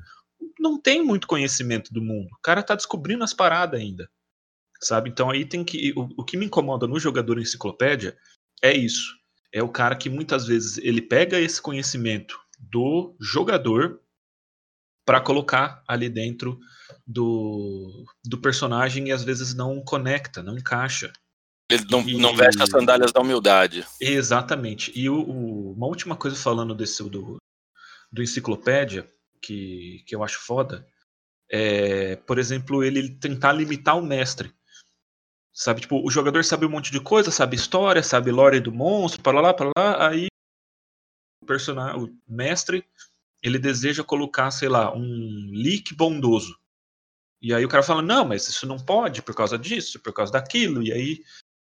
não 0.59 0.81
tem 0.81 1.03
muito 1.03 1.27
conhecimento 1.27 1.93
do 1.93 2.03
mundo. 2.03 2.29
O 2.33 2.43
cara 2.43 2.63
tá 2.63 2.75
descobrindo 2.75 3.25
as 3.25 3.33
paradas 3.33 3.81
ainda. 3.81 4.11
Sabe? 4.81 5.09
Então 5.09 5.31
aí 5.31 5.45
tem 5.45 5.65
que. 5.65 5.93
O, 5.97 6.09
o 6.19 6.25
que 6.25 6.37
me 6.37 6.47
incomoda 6.47 6.87
no 6.87 6.99
jogador 6.99 7.39
enciclopédia 7.39 8.17
é 8.63 8.75
isso. 8.75 9.15
É 9.53 9.63
o 9.63 9.69
cara 9.69 9.97
que 9.97 10.11
muitas 10.11 10.47
vezes 10.47 10.79
ele 10.79 11.01
pega 11.01 11.41
esse 11.41 11.63
conhecimento 11.63 12.39
do 12.59 13.15
jogador 13.21 14.01
para 15.05 15.21
colocar 15.21 15.83
ali 15.87 16.09
dentro 16.09 16.59
do, 17.07 18.05
do 18.25 18.39
personagem 18.39 19.09
e 19.09 19.13
às 19.13 19.23
vezes 19.23 19.55
não 19.55 19.83
conecta, 19.83 20.43
não 20.43 20.57
encaixa. 20.57 21.13
Ele 21.71 21.85
não, 21.91 22.01
E- 22.03 22.19
não 22.19 22.37
veste 22.37 22.63
as 22.63 22.69
sandálias 22.69 23.13
da 23.13 23.21
humildade. 23.21 23.87
Exatamente. 24.01 24.93
E 24.99 25.09
o, 25.09 25.17
o- 25.21 25.73
uma 25.73 25.87
última 25.87 26.17
coisa 26.17 26.37
falando 26.37 26.75
desse 26.75 27.03
do, 27.09 27.37
do 28.13 28.23
enciclopédia, 28.23 29.11
que, 29.43 30.03
que 30.07 30.15
eu 30.15 30.23
acho 30.25 30.41
foda, 30.41 30.87
é, 31.51 32.17
por 32.17 32.39
exemplo, 32.39 32.83
ele 32.83 33.11
tentar 33.17 33.53
limitar 33.53 33.99
o 33.99 34.03
mestre. 34.03 34.55
Sabe, 35.53 35.83
tipo, 35.83 36.05
o 36.05 36.11
jogador 36.11 36.45
sabe 36.45 36.67
um 36.67 36.71
monte 36.71 36.91
de 36.91 37.01
coisa, 37.01 37.31
sabe 37.31 37.55
história, 37.57 38.03
sabe 38.03 38.31
lore 38.33 38.59
do 38.61 38.73
monstro, 38.73 39.23
para 39.23 39.41
lá, 39.41 39.55
para 39.55 39.71
lá, 39.77 40.09
aí 40.09 40.27
o 41.43 41.47
personagem, 41.47 42.03
o 42.03 42.19
mestre, 42.27 42.85
ele 43.45 43.59
deseja 43.59 44.03
colocar, 44.03 44.51
sei 44.51 44.71
lá, 44.71 44.91
um 44.97 45.51
leak 45.53 45.95
bondoso. 45.95 46.57
E 47.43 47.53
aí 47.53 47.63
o 47.63 47.69
cara 47.69 47.83
fala, 47.83 48.01
não, 48.01 48.25
mas 48.25 48.49
isso 48.49 48.67
não 48.67 48.79
pode 48.79 49.21
por 49.21 49.35
causa 49.35 49.59
disso, 49.59 50.01
por 50.01 50.15
causa 50.15 50.33
daquilo, 50.33 50.83
e 50.83 50.91
aí 50.91 51.21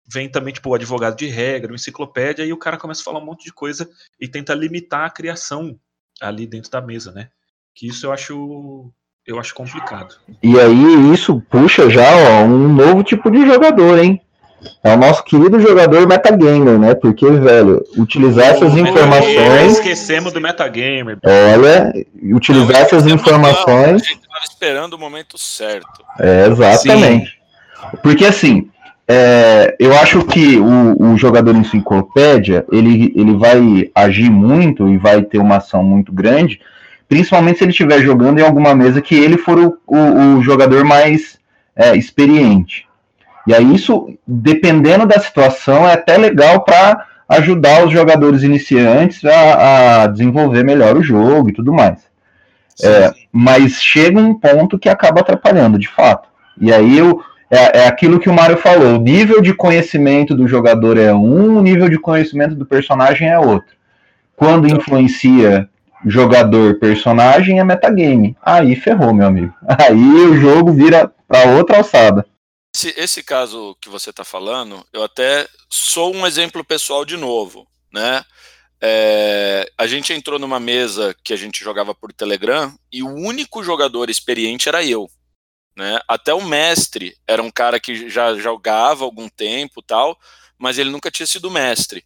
vem 0.07 0.29
também, 0.29 0.53
tipo, 0.53 0.69
o 0.69 0.75
advogado 0.75 1.17
de 1.17 1.25
regra, 1.25 1.71
o 1.71 1.75
enciclopédia, 1.75 2.45
e 2.45 2.53
o 2.53 2.57
cara 2.57 2.77
começa 2.77 3.01
a 3.01 3.03
falar 3.03 3.19
um 3.19 3.25
monte 3.25 3.45
de 3.45 3.51
coisa 3.51 3.89
e 4.19 4.27
tenta 4.27 4.53
limitar 4.53 5.05
a 5.05 5.09
criação 5.09 5.79
ali 6.21 6.45
dentro 6.45 6.69
da 6.69 6.81
mesa, 6.81 7.11
né? 7.11 7.31
Que 7.73 7.87
isso 7.87 8.05
eu 8.05 8.11
acho 8.11 8.93
eu 9.25 9.39
acho 9.39 9.55
complicado. 9.55 10.19
E 10.43 10.59
aí 10.59 11.13
isso 11.13 11.41
puxa 11.49 11.89
já 11.89 12.15
ó, 12.15 12.43
um 12.43 12.73
novo 12.73 13.03
tipo 13.03 13.31
de 13.31 13.43
jogador, 13.45 13.97
hein? 13.97 14.21
É 14.83 14.93
o 14.93 14.97
nosso 14.97 15.23
querido 15.23 15.59
jogador 15.59 16.07
metagamer, 16.07 16.77
né? 16.77 16.93
Porque, 16.93 17.29
velho, 17.29 17.83
utilizar 17.97 18.47
essas 18.47 18.75
informações, 18.75 19.73
Esquecemos 19.73 20.33
do 20.33 20.41
metagamer. 20.41 21.17
olha, 21.23 21.93
utilizar 22.35 22.73
Não, 22.73 22.79
essas 22.81 23.05
não, 23.05 23.15
informações. 23.15 24.01
A 24.01 24.05
gente 24.05 24.21
tava 24.27 24.43
esperando 24.43 24.93
o 24.93 24.99
momento 24.99 25.37
certo. 25.37 26.03
É, 26.19 26.47
exatamente. 26.47 27.39
Porque 28.03 28.25
assim, 28.25 28.69
é, 29.07 29.75
eu 29.79 29.93
acho 29.97 30.23
que 30.25 30.57
o, 30.57 31.11
o 31.11 31.17
jogador 31.17 31.55
enciclopédia, 31.55 32.65
ele, 32.71 33.11
ele 33.15 33.35
vai 33.35 33.89
agir 33.93 34.29
muito 34.29 34.87
e 34.87 34.97
vai 34.97 35.21
ter 35.21 35.37
uma 35.37 35.57
ação 35.57 35.83
muito 35.83 36.11
grande, 36.11 36.61
principalmente 37.09 37.57
se 37.57 37.63
ele 37.65 37.71
estiver 37.71 38.01
jogando 38.01 38.39
em 38.39 38.43
alguma 38.43 38.73
mesa 38.73 39.01
que 39.01 39.15
ele 39.15 39.37
for 39.37 39.59
o, 39.59 39.77
o, 39.85 40.37
o 40.37 40.43
jogador 40.43 40.83
mais 40.83 41.39
é, 41.75 41.95
experiente. 41.95 42.87
E 43.47 43.53
aí 43.53 43.75
isso, 43.75 44.07
dependendo 44.27 45.05
da 45.05 45.19
situação, 45.19 45.87
é 45.87 45.93
até 45.93 46.17
legal 46.17 46.63
para 46.63 47.05
ajudar 47.27 47.85
os 47.85 47.91
jogadores 47.91 48.43
iniciantes 48.43 49.23
a, 49.23 50.03
a 50.03 50.07
desenvolver 50.07 50.63
melhor 50.63 50.97
o 50.97 51.03
jogo 51.03 51.49
e 51.49 51.53
tudo 51.53 51.71
mais 51.71 51.99
É, 52.83 53.11
mas 53.31 53.81
chega 53.81 54.19
um 54.19 54.37
ponto 54.37 54.77
que 54.77 54.89
acaba 54.89 55.21
atrapalhando, 55.21 55.79
de 55.79 55.87
fato. 55.87 56.27
E 56.59 56.73
aí 56.73 56.97
eu, 56.97 57.21
é, 57.49 57.79
é 57.79 57.87
aquilo 57.87 58.19
que 58.19 58.29
o 58.29 58.33
Mário 58.33 58.57
falou: 58.57 58.95
o 58.95 59.01
nível 59.01 59.41
de 59.41 59.53
conhecimento 59.53 60.35
do 60.35 60.47
jogador 60.47 60.97
é 60.97 61.13
um, 61.13 61.57
o 61.57 61.61
nível 61.61 61.89
de 61.89 61.99
conhecimento 61.99 62.55
do 62.55 62.65
personagem 62.65 63.29
é 63.29 63.37
outro. 63.37 63.75
Quando 64.35 64.67
influencia 64.67 65.69
jogador-personagem 66.05 67.59
é 67.59 67.63
metagame. 67.63 68.35
Aí 68.43 68.75
ferrou, 68.75 69.13
meu 69.13 69.27
amigo. 69.27 69.53
Aí 69.67 70.25
o 70.25 70.35
jogo 70.35 70.71
vira 70.71 71.11
para 71.27 71.51
outra 71.51 71.77
alçada. 71.77 72.25
Esse, 72.73 72.93
esse 72.97 73.23
caso 73.23 73.75
que 73.81 73.89
você 73.89 74.11
está 74.11 74.23
falando, 74.23 74.85
eu 74.93 75.03
até 75.03 75.47
sou 75.69 76.15
um 76.15 76.25
exemplo 76.25 76.63
pessoal 76.63 77.03
de 77.03 77.17
novo, 77.17 77.67
né? 77.91 78.23
É, 78.83 79.69
a 79.77 79.85
gente 79.85 80.11
entrou 80.11 80.39
numa 80.39 80.59
mesa 80.59 81.15
que 81.23 81.33
a 81.33 81.35
gente 81.35 81.63
jogava 81.63 81.93
por 81.93 82.11
Telegram 82.11 82.73
e 82.91 83.03
o 83.03 83.09
único 83.09 83.63
jogador 83.63 84.09
experiente 84.09 84.67
era 84.67 84.83
eu. 84.83 85.07
Né? 85.75 85.99
Até 86.07 86.33
o 86.33 86.43
mestre 86.43 87.15
era 87.27 87.43
um 87.43 87.51
cara 87.51 87.79
que 87.79 88.09
já 88.09 88.33
jogava 88.35 89.03
algum 89.03 89.29
tempo 89.29 89.83
tal, 89.83 90.17
mas 90.57 90.79
ele 90.79 90.89
nunca 90.89 91.11
tinha 91.11 91.27
sido 91.27 91.51
mestre. 91.51 92.03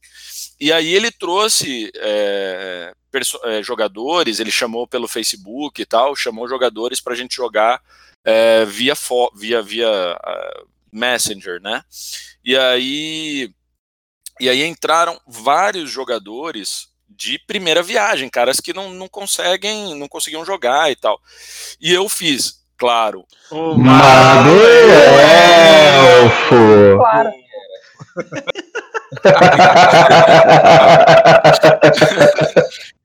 E 0.60 0.72
aí 0.72 0.94
ele 0.94 1.12
trouxe 1.12 1.92
é, 1.96 2.94
é, 3.46 3.64
jogadores, 3.64 4.40
ele 4.40 4.52
chamou 4.52 4.86
pelo 4.86 5.08
Facebook 5.08 5.82
e 5.82 5.86
tal, 5.86 6.16
chamou 6.16 6.48
jogadores 6.48 7.00
para 7.00 7.14
a 7.14 7.16
gente 7.16 7.36
jogar 7.36 7.82
é, 8.26 8.66
via, 8.66 8.94
via, 9.36 9.62
via 9.62 9.90
uh, 9.90 10.68
Messenger, 10.92 11.62
né? 11.62 11.84
E 12.44 12.58
aí, 12.58 13.52
e 14.40 14.50
aí 14.50 14.64
entraram 14.64 15.20
vários 15.28 15.92
jogadores 15.92 16.88
de 17.08 17.38
primeira 17.40 17.84
viagem, 17.84 18.28
caras 18.30 18.60
que 18.60 18.74
não, 18.74 18.90
não 18.92 19.08
conseguem, 19.08 19.94
não 19.96 20.08
conseguiam 20.08 20.44
jogar 20.44 20.92
e 20.92 20.96
tal. 20.96 21.22
E 21.80 21.94
eu 21.94 22.10
fiz, 22.10 22.66
claro. 22.78 23.24
O 23.52 23.76
Mago 23.76 24.50
Elfo! 26.02 26.98
Claro. 26.98 27.32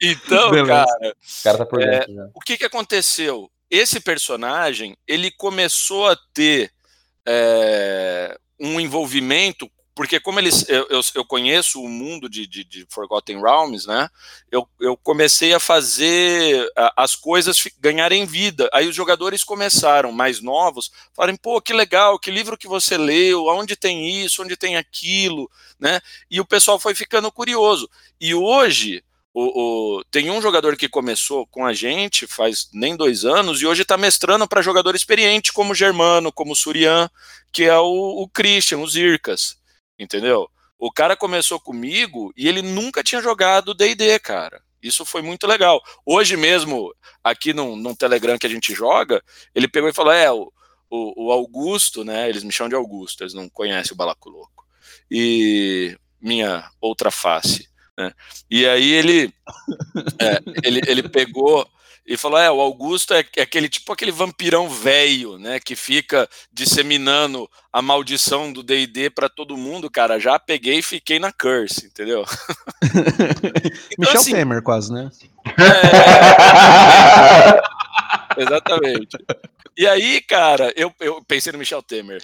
então, 0.01 0.51
Beleza. 0.51 0.69
cara, 0.69 1.11
O 1.11 1.43
cara 1.45 1.59
tá 1.59 1.67
por 1.67 1.83
É, 1.83 2.07
o 2.35 2.41
que 2.41 2.57
que 2.57 2.65
aconteceu? 2.65 3.51
Esse 3.71 4.01
personagem, 4.01 4.97
ele 5.07 5.31
começou 5.31 6.09
a 6.09 6.17
ter 6.35 6.73
é, 7.25 8.37
um 8.59 8.81
envolvimento, 8.81 9.71
porque 9.95 10.19
como 10.19 10.41
eles, 10.41 10.69
eu, 10.69 10.87
eu, 10.89 11.01
eu 11.15 11.25
conheço 11.25 11.81
o 11.81 11.89
mundo 11.89 12.29
de, 12.29 12.47
de, 12.47 12.65
de 12.65 12.87
Forgotten 12.89 13.41
Realms, 13.41 13.87
né, 13.87 14.09
eu, 14.51 14.67
eu 14.81 14.97
comecei 14.97 15.53
a 15.53 15.61
fazer 15.61 16.69
as 16.97 17.15
coisas 17.15 17.63
ganharem 17.79 18.27
vida, 18.27 18.69
aí 18.73 18.89
os 18.89 18.95
jogadores 18.95 19.45
começaram, 19.45 20.11
mais 20.11 20.41
novos, 20.41 20.91
falarem, 21.15 21.37
pô, 21.37 21.61
que 21.61 21.73
legal, 21.73 22.19
que 22.19 22.31
livro 22.31 22.59
que 22.59 22.67
você 22.67 22.97
leu, 22.97 23.47
onde 23.47 23.77
tem 23.77 24.25
isso, 24.25 24.43
onde 24.43 24.57
tem 24.57 24.77
aquilo, 24.77 25.51
né, 25.79 26.01
e 26.31 26.41
o 26.41 26.47
pessoal 26.47 26.79
foi 26.79 26.95
ficando 26.95 27.31
curioso, 27.31 27.89
e 28.21 28.35
hoje, 28.35 29.05
o, 29.43 29.99
o- 29.99 30.05
tem 30.11 30.31
um 30.31 30.43
jogador 30.43 30.77
que 30.77 30.89
começou 30.89 31.47
com 31.47 31.65
a 31.65 31.73
gente 31.73 32.27
faz 32.27 32.69
nem 32.73 32.95
dois 32.97 33.25
anos 33.25 33.63
e 33.63 33.67
hoje 33.67 33.83
está 33.83 33.97
mestrando 33.97 34.47
para 34.47 34.61
jogador 34.61 34.95
experiente 34.95 35.53
como 35.53 35.75
Germano, 35.75 36.33
como 36.33 36.55
Surian, 36.55 37.09
que 37.53 37.65
é 37.65 37.79
o, 37.79 38.23
o 38.23 38.29
Christian, 38.29 38.79
o 38.79 38.87
Zircas, 38.89 39.57
entendeu? 39.99 40.49
O 40.79 40.93
cara 40.93 41.17
começou 41.17 41.59
comigo 41.59 42.33
e 42.37 42.49
ele 42.49 42.61
nunca 42.63 43.03
tinha 43.03 43.23
jogado 43.23 43.75
D&D, 43.75 44.19
cara. 44.19 44.63
Isso 44.83 45.05
foi 45.05 45.23
muito 45.23 45.47
legal. 45.47 45.81
Hoje 46.05 46.37
mesmo, 46.37 46.95
aqui 47.23 47.53
no, 47.53 47.77
no 47.77 47.95
Telegram 47.95 48.39
que 48.39 48.47
a 48.47 48.51
gente 48.51 48.75
joga, 48.75 49.23
ele 49.55 49.69
pegou 49.69 49.89
e 49.89 49.95
falou, 49.95 50.13
é, 50.13 50.31
o, 50.33 50.51
o, 50.91 51.31
Augusto, 51.33 52.03
né, 52.05 52.29
eles 52.29 52.43
me 52.43 52.53
chamam 52.53 52.71
de 52.71 52.75
Augusto, 52.75 53.23
eles 53.23 53.35
não 53.35 53.49
conhecem 53.49 53.93
o 53.93 53.97
Balaculoco, 53.97 54.65
e 55.11 55.97
minha 56.21 56.71
outra 56.81 57.11
face, 57.11 57.70
né? 58.01 58.13
E 58.51 58.67
aí 58.67 58.93
ele, 58.93 59.33
é, 60.19 60.41
ele, 60.65 60.81
ele 60.87 61.09
pegou 61.09 61.69
e 62.07 62.17
falou: 62.17 62.39
é, 62.39 62.51
o 62.51 62.61
Augusto 62.61 63.13
é, 63.13 63.19
aquele 63.41 63.69
tipo 63.69 63.93
aquele 63.93 64.11
vampirão 64.11 64.69
velho, 64.69 65.39
né? 65.39 65.61
Que 65.61 65.77
fica 65.77 66.27
disseminando 66.51 67.49
a 67.71 67.83
maldição 67.83 68.51
do 68.53 68.63
DD 68.63 69.11
para 69.11 69.29
todo 69.29 69.57
mundo, 69.57 69.91
cara. 69.91 70.19
Já 70.19 70.39
peguei 70.39 70.79
e 70.79 70.83
fiquei 70.83 71.19
na 71.19 71.31
curse, 71.31 71.87
entendeu? 71.87 72.25
então, 72.83 73.73
Michel 73.99 74.21
assim, 74.21 74.33
Temer, 74.33 74.63
quase, 74.63 74.93
né? 74.93 75.11
É, 78.37 78.41
exatamente. 78.41 79.19
E 79.77 79.87
aí, 79.87 80.23
cara, 80.23 80.73
eu, 80.75 80.93
eu 81.01 81.23
pensei 81.29 81.53
no 81.53 81.59
Michel 81.59 81.83
Temer. 81.83 82.23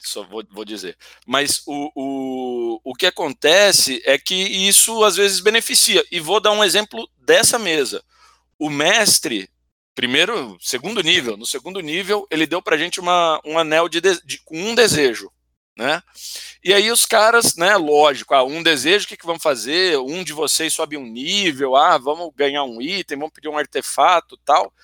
Só 0.00 0.22
vou, 0.22 0.44
vou 0.50 0.64
dizer. 0.64 0.96
Mas 1.26 1.62
o, 1.66 1.90
o, 1.94 2.80
o 2.84 2.94
que 2.94 3.06
acontece 3.06 4.02
é 4.04 4.18
que 4.18 4.34
isso 4.34 5.04
às 5.04 5.16
vezes 5.16 5.40
beneficia. 5.40 6.04
E 6.10 6.20
vou 6.20 6.40
dar 6.40 6.52
um 6.52 6.64
exemplo 6.64 7.08
dessa 7.18 7.58
mesa. 7.58 8.02
O 8.58 8.70
mestre, 8.70 9.48
primeiro, 9.94 10.56
segundo 10.60 11.02
nível, 11.02 11.36
no 11.36 11.46
segundo 11.46 11.80
nível, 11.80 12.26
ele 12.30 12.46
deu 12.46 12.62
pra 12.62 12.78
gente 12.78 13.00
uma, 13.00 13.40
um 13.44 13.58
anel 13.58 13.88
de, 13.88 14.00
de, 14.00 14.38
com 14.44 14.56
um 14.56 14.74
desejo. 14.74 15.30
Né? 15.78 16.02
E 16.64 16.74
aí 16.74 16.90
os 16.90 17.06
caras, 17.06 17.54
né, 17.54 17.76
lógico, 17.76 18.34
ah, 18.34 18.42
um 18.42 18.64
desejo, 18.64 19.04
o 19.04 19.08
que, 19.08 19.16
que 19.16 19.26
vamos 19.26 19.42
fazer? 19.42 19.96
Um 19.96 20.24
de 20.24 20.32
vocês 20.32 20.74
sobe 20.74 20.96
um 20.96 21.06
nível, 21.06 21.76
ah, 21.76 21.96
vamos 21.96 22.32
ganhar 22.34 22.64
um 22.64 22.82
item, 22.82 23.16
vamos 23.16 23.32
pedir 23.32 23.48
um 23.48 23.56
artefato 23.56 24.36
tal. 24.44 24.74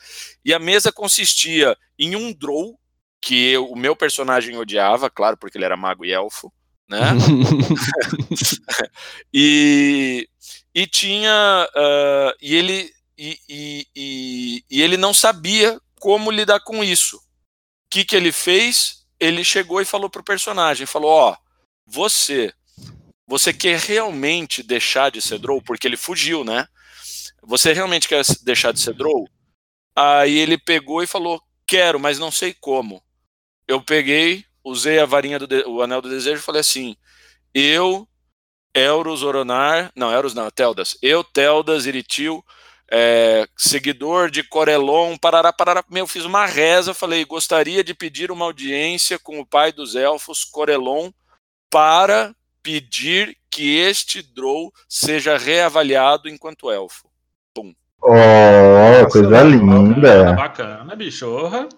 E 0.44 0.54
a 0.54 0.58
mesa 0.60 0.92
consistia 0.92 1.76
em 1.98 2.14
um 2.14 2.32
draw, 2.32 2.78
que 3.24 3.52
eu, 3.52 3.70
o 3.70 3.76
meu 3.76 3.96
personagem 3.96 4.54
odiava, 4.58 5.08
claro, 5.08 5.38
porque 5.38 5.56
ele 5.56 5.64
era 5.64 5.78
mago 5.78 6.04
e 6.04 6.12
elfo, 6.12 6.52
né? 6.86 7.00
e, 9.32 10.28
e 10.74 10.86
tinha. 10.86 11.66
Uh, 11.74 12.36
e, 12.38 12.54
ele, 12.54 12.92
e, 13.16 13.38
e, 13.48 13.86
e, 13.96 14.64
e, 14.70 14.82
ele 14.82 14.98
não 14.98 15.14
sabia 15.14 15.80
como 15.98 16.30
lidar 16.30 16.60
com 16.60 16.84
isso. 16.84 17.16
O 17.16 17.20
que, 17.90 18.04
que 18.04 18.14
ele 18.14 18.30
fez? 18.30 19.06
Ele 19.18 19.42
chegou 19.42 19.80
e 19.80 19.86
falou 19.86 20.10
pro 20.10 20.22
personagem: 20.22 20.86
falou, 20.86 21.10
ó, 21.10 21.32
oh, 21.32 21.36
você. 21.86 22.52
Você 23.26 23.54
quer 23.54 23.78
realmente 23.78 24.62
deixar 24.62 25.10
de 25.10 25.22
ser 25.22 25.38
Drow? 25.38 25.62
Porque 25.62 25.86
ele 25.86 25.96
fugiu, 25.96 26.44
né? 26.44 26.68
Você 27.42 27.72
realmente 27.72 28.06
quer 28.06 28.22
deixar 28.42 28.70
de 28.70 28.80
ser 28.80 28.92
Drow? 28.92 29.26
Aí 29.96 30.36
ele 30.36 30.58
pegou 30.58 31.02
e 31.02 31.06
falou: 31.06 31.40
Quero, 31.66 31.98
mas 31.98 32.18
não 32.18 32.30
sei 32.30 32.52
como 32.52 33.02
eu 33.66 33.80
peguei, 33.82 34.44
usei 34.62 34.98
a 34.98 35.06
varinha 35.06 35.38
do 35.38 35.46
o 35.70 35.82
anel 35.82 36.02
do 36.02 36.08
desejo 36.08 36.38
e 36.38 36.44
falei 36.44 36.60
assim: 36.60 36.96
eu, 37.54 38.08
Euros 38.74 39.22
Oronar, 39.22 39.90
não, 39.94 40.10
Euros 40.10 40.34
não, 40.34 40.50
Teldas, 40.50 40.96
eu, 41.00 41.22
Teldas, 41.22 41.86
Iritil, 41.86 42.44
é, 42.90 43.46
seguidor 43.56 44.30
de 44.30 44.42
Corelon, 44.42 45.16
parará, 45.16 45.52
parará, 45.52 45.84
meu, 45.88 46.06
fiz 46.06 46.24
uma 46.24 46.46
reza, 46.46 46.92
falei, 46.92 47.24
gostaria 47.24 47.82
de 47.82 47.94
pedir 47.94 48.30
uma 48.30 48.44
audiência 48.44 49.18
com 49.18 49.40
o 49.40 49.46
pai 49.46 49.72
dos 49.72 49.94
elfos, 49.94 50.44
Corelon, 50.44 51.10
para 51.70 52.34
pedir 52.62 53.36
que 53.50 53.78
este 53.78 54.22
Drow 54.22 54.72
seja 54.88 55.36
reavaliado 55.36 56.28
enquanto 56.28 56.70
elfo. 56.70 57.08
Pum. 57.54 57.72
Oh, 58.02 59.08
coisa 59.10 59.42
linda. 59.42 60.32
Bacana, 60.32 60.96
bichorra. 60.96 61.68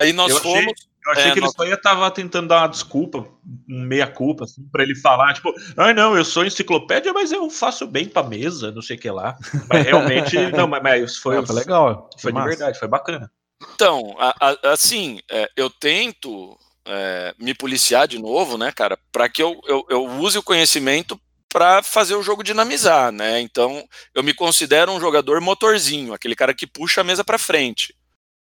Aí 0.00 0.12
nós 0.12 0.32
eu 0.32 0.40
fomos. 0.40 0.58
Achei, 0.58 0.93
eu 1.06 1.12
achei 1.12 1.30
é, 1.30 1.32
que 1.32 1.38
ele 1.38 1.50
só 1.50 1.64
ia 1.64 1.76
tava 1.76 2.10
tentando 2.10 2.48
dar 2.48 2.62
uma 2.62 2.68
desculpa, 2.68 3.28
meia 3.68 4.06
culpa, 4.06 4.44
assim, 4.44 4.66
pra 4.72 4.82
ele 4.82 4.94
falar, 4.94 5.34
tipo, 5.34 5.52
ah, 5.76 5.92
não, 5.92 6.16
eu 6.16 6.24
sou 6.24 6.44
enciclopédia, 6.44 7.12
mas 7.12 7.30
eu 7.30 7.50
faço 7.50 7.86
bem 7.86 8.08
pra 8.08 8.22
mesa, 8.22 8.72
não 8.72 8.80
sei 8.80 8.96
o 8.96 9.00
que 9.00 9.10
lá. 9.10 9.36
Mas 9.68 9.84
realmente, 9.84 10.36
não, 10.52 10.66
mas, 10.66 10.82
mas 10.82 11.16
foi, 11.18 11.38
ah, 11.38 11.46
foi 11.46 11.56
legal. 11.56 12.08
Foi, 12.18 12.32
foi 12.32 12.40
de 12.40 12.48
verdade, 12.48 12.78
foi 12.78 12.88
bacana. 12.88 13.30
Então, 13.74 14.16
a, 14.18 14.34
a, 14.40 14.72
assim, 14.72 15.20
é, 15.30 15.48
eu 15.56 15.68
tento 15.68 16.58
é, 16.86 17.34
me 17.38 17.54
policiar 17.54 18.08
de 18.08 18.18
novo, 18.18 18.56
né, 18.56 18.72
cara, 18.72 18.98
para 19.12 19.28
que 19.28 19.42
eu, 19.42 19.60
eu, 19.66 19.84
eu 19.90 20.04
use 20.04 20.38
o 20.38 20.42
conhecimento 20.42 21.20
para 21.52 21.82
fazer 21.82 22.14
o 22.14 22.22
jogo 22.22 22.42
dinamizar, 22.42 23.12
né? 23.12 23.40
Então, 23.40 23.86
eu 24.12 24.24
me 24.24 24.34
considero 24.34 24.90
um 24.90 25.00
jogador 25.00 25.40
motorzinho, 25.40 26.12
aquele 26.12 26.34
cara 26.34 26.52
que 26.52 26.66
puxa 26.66 27.02
a 27.02 27.04
mesa 27.04 27.22
para 27.22 27.38
frente, 27.38 27.94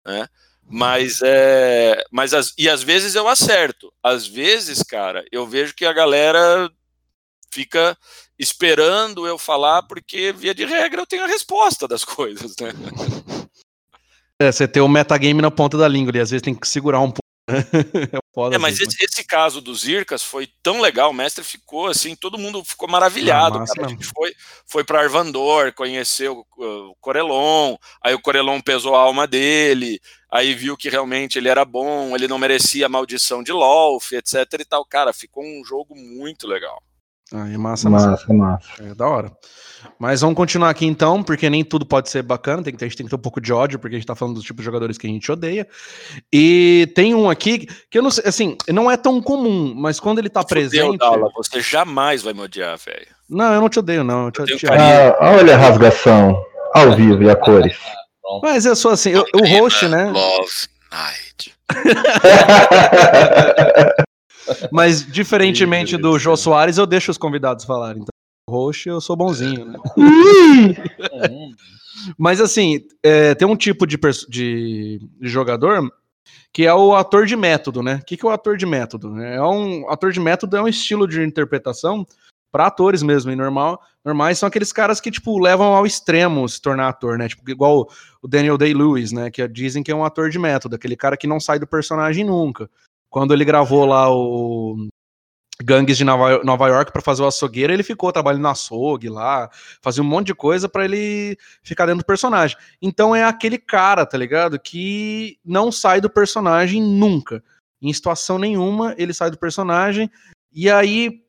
né? 0.06 0.28
Mas 0.68 1.22
é. 1.24 2.04
Mas 2.12 2.34
as, 2.34 2.54
e 2.58 2.68
às 2.68 2.82
vezes 2.82 3.16
eu 3.16 3.28
acerto. 3.28 3.94
Às 4.02 4.28
vezes, 4.28 4.82
cara, 4.82 5.24
eu 5.32 5.46
vejo 5.46 5.76
que 5.76 5.86
a 5.86 5.94
galera 5.94 6.70
fica 7.52 7.98
esperando 8.38 9.26
eu 9.26 9.38
falar, 9.38 9.84
porque, 9.84 10.34
via 10.34 10.54
de 10.54 10.66
regra, 10.66 11.02
eu 11.02 11.06
tenho 11.06 11.24
a 11.24 11.28
resposta 11.28 11.88
das 11.88 12.04
coisas, 12.06 12.54
né? 12.60 12.72
É, 14.42 14.52
você 14.52 14.68
tem 14.68 14.84
o 14.84 14.90
metagame 14.90 15.42
na 15.42 15.50
ponta 15.50 15.78
da 15.78 15.88
língua 15.88 16.12
e 16.16 16.20
às 16.20 16.30
vezes 16.30 16.42
tem 16.42 16.54
que 16.54 16.68
segurar 16.68 17.00
um 17.00 17.12
pouco. 17.12 17.22
é, 17.48 18.18
foda, 18.34 18.56
é, 18.56 18.58
mas 18.58 18.80
esse, 18.80 18.98
esse, 19.06 19.24
caso 19.24 19.62
dos 19.62 19.88
Ircas 19.88 20.24
foi 20.24 20.50
tão 20.64 20.82
legal, 20.82 21.12
o 21.12 21.14
mestre 21.14 21.44
ficou 21.44 21.86
assim, 21.86 22.16
todo 22.16 22.40
mundo 22.40 22.64
ficou 22.66 22.90
maravilhado. 22.90 23.64
Cara. 23.64 23.86
A 23.86 23.90
gente 23.90 24.06
foi, 24.08 24.34
foi 24.66 24.84
para 24.84 25.02
Arvandor, 25.02 25.72
conheceu 25.74 26.44
o 26.58 26.96
Corelon, 27.00 27.78
aí 28.02 28.16
o 28.16 28.20
Corelon 28.20 28.60
pesou 28.60 28.96
a 28.96 29.02
alma 29.02 29.28
dele, 29.28 30.02
aí 30.36 30.54
viu 30.54 30.76
que 30.76 30.90
realmente 30.90 31.38
ele 31.38 31.48
era 31.48 31.64
bom, 31.64 32.14
ele 32.16 32.28
não 32.28 32.38
merecia 32.38 32.86
a 32.86 32.90
maldição 32.90 33.42
de 33.42 33.52
Lolf, 33.52 34.12
etc 34.12 34.46
e 34.60 34.66
tal. 34.66 34.86
Cara, 34.86 35.14
ficou 35.14 35.44
um 35.44 35.64
jogo 35.64 35.96
muito 35.96 36.48
legal. 36.48 36.82
Aí, 37.34 37.58
massa, 37.58 37.90
massa, 37.90 38.10
massa. 38.10 38.34
massa. 38.34 38.84
É 38.84 38.94
da 38.94 39.08
hora. 39.08 39.32
Mas 39.98 40.22
vamos 40.22 40.36
continuar 40.36 40.70
aqui 40.70 40.86
então, 40.86 41.24
porque 41.24 41.50
nem 41.50 41.64
tudo 41.64 41.86
pode 41.86 42.10
ser 42.10 42.22
bacana, 42.22 42.62
tem 42.62 42.74
que 42.74 42.78
ter, 42.78 42.86
a 42.86 42.88
gente 42.88 42.98
tem 42.98 43.06
que 43.06 43.10
ter 43.10 43.16
um 43.16 43.22
pouco 43.22 43.42
de 43.42 43.52
ódio, 43.54 43.80
porque 43.80 43.96
a 43.96 44.00
gente 44.00 44.08
tá 44.08 44.16
falando 44.16 44.36
dos 44.36 44.44
tipos 44.44 44.62
de 44.62 44.66
jogadores 44.66 44.98
que 44.98 45.08
a 45.08 45.10
gente 45.10 45.32
odeia. 45.32 45.68
E 46.32 46.92
tem 46.96 47.16
um 47.16 47.30
aqui 47.30 47.68
que 47.90 47.98
eu 47.98 48.04
não 48.04 48.12
sei, 48.12 48.24
assim, 48.28 48.58
não 48.70 48.90
é 48.92 48.98
tão 48.98 49.22
comum, 49.22 49.74
mas 49.76 50.00
quando 50.00 50.20
ele 50.20 50.30
tá 50.30 50.42
Fudeu, 50.42 50.56
presente. 50.56 50.98
Dala, 50.98 51.32
você 51.36 51.62
jamais 51.62 52.22
vai 52.22 52.34
me 52.34 52.42
odiar, 52.42 52.78
velho. 52.78 53.08
Não, 53.30 53.54
eu 53.54 53.62
não 53.62 53.70
te 53.70 53.80
odeio, 53.80 54.04
não. 54.04 54.26
Eu 54.26 54.32
te, 54.32 54.40
eu 54.40 54.58
te 54.58 54.68
ah, 54.68 55.16
olha 55.20 55.56
a 55.56 55.58
rasgação 55.58 56.44
ao 56.74 56.96
vivo 56.96 57.24
e 57.24 57.30
a 57.30 57.36
cores. 57.36 57.78
Mas 58.42 58.66
eu 58.66 58.76
sou 58.76 58.92
assim, 58.92 59.12
eu, 59.12 59.24
o 59.34 59.48
host, 59.48 59.88
né? 59.88 60.12
Love 60.12 60.52
Night. 60.92 61.56
Mas, 64.72 65.06
diferentemente 65.06 65.98
do 65.98 66.18
Jô 66.20 66.38
Soares, 66.38 66.78
eu 66.78 66.86
deixo 66.86 67.12
os 67.12 67.18
convidados 67.18 67.66
falarem. 67.66 68.02
Então, 68.02 68.14
host, 68.50 68.88
eu 68.88 69.02
sou 69.02 69.16
bonzinho, 69.16 69.66
né? 69.66 69.80
Mas, 72.18 72.40
assim, 72.40 72.86
é, 73.02 73.34
tem 73.34 73.48
um 73.48 73.56
tipo 73.56 73.88
de, 73.88 73.98
de, 74.30 75.00
de, 75.20 75.22
jogador 75.22 75.92
que 76.54 76.66
é 76.66 76.74
o 76.74 76.96
ator 76.96 77.26
de 77.26 77.36
método, 77.36 77.82
né? 77.82 78.00
O 78.02 78.06
que, 78.06 78.16
que 78.16 78.26
é 78.26 78.30
o 78.30 78.32
ator 78.32 78.56
de 78.56 78.66
método? 78.66 79.20
É 79.20 79.42
um 79.42 79.90
ator 79.90 80.12
de 80.12 80.20
método 80.20 80.56
é 80.56 80.62
um 80.62 80.68
estilo 80.68 81.08
de 81.08 81.22
interpretação 81.22 82.06
para 82.56 82.68
atores 82.68 83.04
mesmo, 83.04 83.32
e 83.32 83.36
normal, 83.36 83.82
normais 84.04 84.40
são 84.40 84.48
aqueles 84.48 84.72
caras 84.72 85.02
que, 85.02 85.12
tipo, 85.12 85.38
levam 85.38 85.74
ao 85.74 85.86
extremo 85.86 86.48
se 86.48 86.62
tornar 86.62 86.88
ator, 86.88 87.18
né? 87.18 87.28
Tipo, 87.28 87.50
igual 87.52 87.90
o 88.22 88.28
Daniel 88.28 88.58
Day-Lewis, 88.58 89.12
né? 89.12 89.30
Que 89.30 89.46
dizem 89.48 89.84
que 89.84 89.92
é 89.92 89.96
um 89.96 90.06
ator 90.06 90.30
de 90.30 90.40
método, 90.40 90.76
aquele 90.76 90.96
cara 90.96 91.18
que 91.18 91.28
não 91.28 91.40
sai 91.40 91.60
do 91.60 91.68
personagem 91.68 92.24
nunca 92.24 92.70
quando 93.16 93.34
ele 93.34 93.46
gravou 93.46 93.86
lá 93.86 94.14
o 94.14 94.90
Gangues 95.64 95.96
de 95.96 96.04
Nova, 96.04 96.44
Nova 96.44 96.68
York 96.68 96.92
para 96.92 97.02
fazer 97.02 97.24
o 97.24 97.28
açougueiro, 97.28 97.72
ele 97.72 97.82
ficou 97.82 98.12
trabalhando 98.12 98.42
no 98.42 98.50
açougue 98.50 99.08
lá, 99.08 99.50
fazia 99.82 100.04
um 100.04 100.06
monte 100.06 100.28
de 100.28 100.36
coisa 100.36 100.68
para 100.68 100.84
ele 100.84 101.38
ficar 101.64 101.86
dentro 101.86 102.04
do 102.04 102.06
personagem. 102.06 102.58
Então 102.82 103.16
é 103.16 103.24
aquele 103.24 103.58
cara, 103.58 104.06
tá 104.06 104.18
ligado? 104.18 104.60
Que 104.60 105.40
não 105.46 105.72
sai 105.72 106.02
do 106.02 106.10
personagem 106.10 106.82
nunca. 106.82 107.42
Em 107.82 107.94
situação 107.94 108.38
nenhuma 108.38 108.94
ele 108.98 109.14
sai 109.14 109.32
do 109.32 109.38
personagem. 109.38 110.12
E 110.52 110.70
aí 110.70 111.25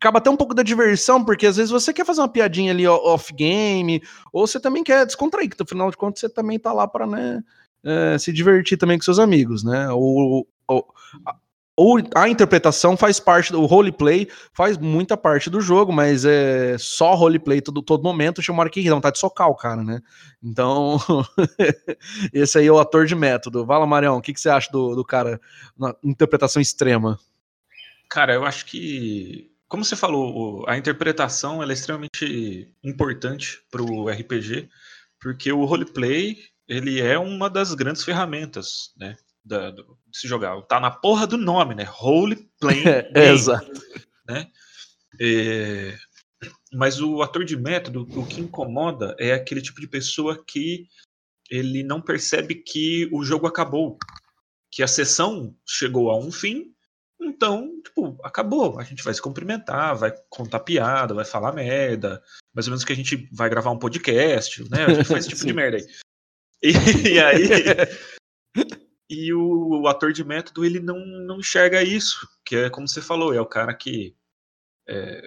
acaba 0.00 0.18
até 0.18 0.30
um 0.30 0.36
pouco 0.36 0.54
da 0.54 0.62
diversão, 0.62 1.22
porque 1.22 1.46
às 1.46 1.56
vezes 1.56 1.70
você 1.70 1.92
quer 1.92 2.06
fazer 2.06 2.22
uma 2.22 2.28
piadinha 2.28 2.72
ali 2.72 2.88
off-game, 2.88 4.02
ou 4.32 4.46
você 4.46 4.58
também 4.58 4.82
quer 4.82 5.04
descontrair, 5.04 5.50
que 5.50 5.62
afinal 5.62 5.90
de 5.90 5.96
contas 5.98 6.20
você 6.20 6.28
também 6.28 6.58
tá 6.58 6.72
lá 6.72 6.88
para 6.88 7.06
né, 7.06 7.42
é, 7.84 8.16
se 8.18 8.32
divertir 8.32 8.78
também 8.78 8.96
com 8.96 9.04
seus 9.04 9.18
amigos, 9.18 9.62
né? 9.62 9.90
Ou, 9.90 10.48
ou 10.66 11.98
a 12.14 12.28
interpretação 12.28 12.96
faz 12.96 13.20
parte 13.20 13.52
do 13.52 13.64
roleplay, 13.66 14.28
faz 14.52 14.78
muita 14.78 15.16
parte 15.16 15.50
do 15.50 15.60
jogo, 15.60 15.92
mas 15.92 16.24
é 16.24 16.76
só 16.78 17.14
roleplay 17.14 17.60
todo, 17.60 17.82
todo 17.82 18.02
momento, 18.02 18.42
chama 18.42 18.68
que 18.68 18.82
dá 18.88 18.94
vontade 18.94 19.14
de 19.14 19.20
socar 19.20 19.48
o 19.48 19.54
cara, 19.54 19.82
né? 19.82 20.00
Então, 20.42 20.98
esse 22.32 22.58
aí 22.58 22.66
é 22.66 22.72
o 22.72 22.78
ator 22.78 23.06
de 23.06 23.14
método. 23.14 23.66
Fala, 23.66 23.86
Marião, 23.86 24.16
o 24.16 24.22
que, 24.22 24.32
que 24.32 24.40
você 24.40 24.48
acha 24.48 24.70
do, 24.70 24.94
do 24.94 25.04
cara 25.04 25.40
na 25.78 25.94
interpretação 26.02 26.60
extrema? 26.60 27.18
Cara, 28.10 28.34
eu 28.34 28.44
acho 28.44 28.66
que, 28.66 29.49
como 29.70 29.84
você 29.84 29.96
falou, 29.96 30.68
a 30.68 30.76
interpretação 30.76 31.62
é 31.62 31.72
extremamente 31.72 32.74
importante 32.84 33.62
para 33.70 33.82
o 33.82 34.10
RPG, 34.10 34.68
porque 35.18 35.50
o 35.50 35.64
roleplay 35.64 36.36
ele 36.68 37.00
é 37.00 37.18
uma 37.18 37.48
das 37.48 37.74
grandes 37.74 38.04
ferramentas, 38.04 38.92
né? 38.98 39.16
da, 39.44 39.70
do, 39.70 39.98
de 40.06 40.18
se 40.18 40.28
jogar. 40.28 40.60
Tá 40.62 40.78
na 40.80 40.90
porra 40.90 41.26
do 41.26 41.36
nome, 41.36 41.74
né? 41.74 41.84
Role 41.88 42.48
Playing 42.60 42.84
é. 43.14 43.30
Exato. 43.30 43.80
Né? 44.28 44.46
E, 45.18 45.94
Mas 46.72 47.00
o 47.00 47.22
ator 47.22 47.44
de 47.44 47.56
método, 47.56 48.06
o 48.18 48.26
que 48.26 48.40
incomoda 48.40 49.16
é 49.18 49.32
aquele 49.32 49.62
tipo 49.62 49.80
de 49.80 49.88
pessoa 49.88 50.42
que 50.46 50.86
ele 51.50 51.82
não 51.82 52.00
percebe 52.00 52.54
que 52.54 53.08
o 53.12 53.24
jogo 53.24 53.46
acabou, 53.46 53.98
que 54.70 54.82
a 54.82 54.88
sessão 54.88 55.56
chegou 55.66 56.10
a 56.10 56.18
um 56.18 56.30
fim, 56.30 56.72
então, 57.20 57.80
tipo, 57.82 58.18
acabou. 58.22 58.78
A 58.78 58.84
gente 58.84 59.02
vai 59.02 59.12
se 59.12 59.20
cumprimentar, 59.20 59.96
vai 59.96 60.12
contar 60.28 60.60
piada, 60.60 61.14
vai 61.14 61.24
falar 61.24 61.52
merda, 61.52 62.22
mais 62.54 62.66
ou 62.66 62.72
menos 62.72 62.84
que 62.84 62.92
a 62.92 62.96
gente 62.96 63.28
vai 63.32 63.48
gravar 63.48 63.70
um 63.70 63.78
podcast, 63.78 64.62
né? 64.70 64.84
A 64.86 64.94
gente 64.94 65.06
faz 65.06 65.26
esse 65.26 65.28
tipo 65.28 65.46
de 65.46 65.52
merda 65.54 65.76
aí. 65.76 65.86
E, 66.62 67.08
e 67.14 67.20
aí. 67.20 67.44
e 69.08 69.32
o, 69.32 69.82
o, 69.82 69.88
ator 69.88 70.12
de 70.12 70.24
método, 70.24 70.64
ele 70.64 70.80
não, 70.80 70.98
não 70.98 71.38
enxerga 71.38 71.82
isso, 71.82 72.28
que 72.44 72.56
é 72.56 72.70
como 72.70 72.88
você 72.88 73.00
falou, 73.00 73.34
é 73.34 73.40
o 73.40 73.46
cara 73.46 73.74
que 73.74 74.14
é, 74.88 75.26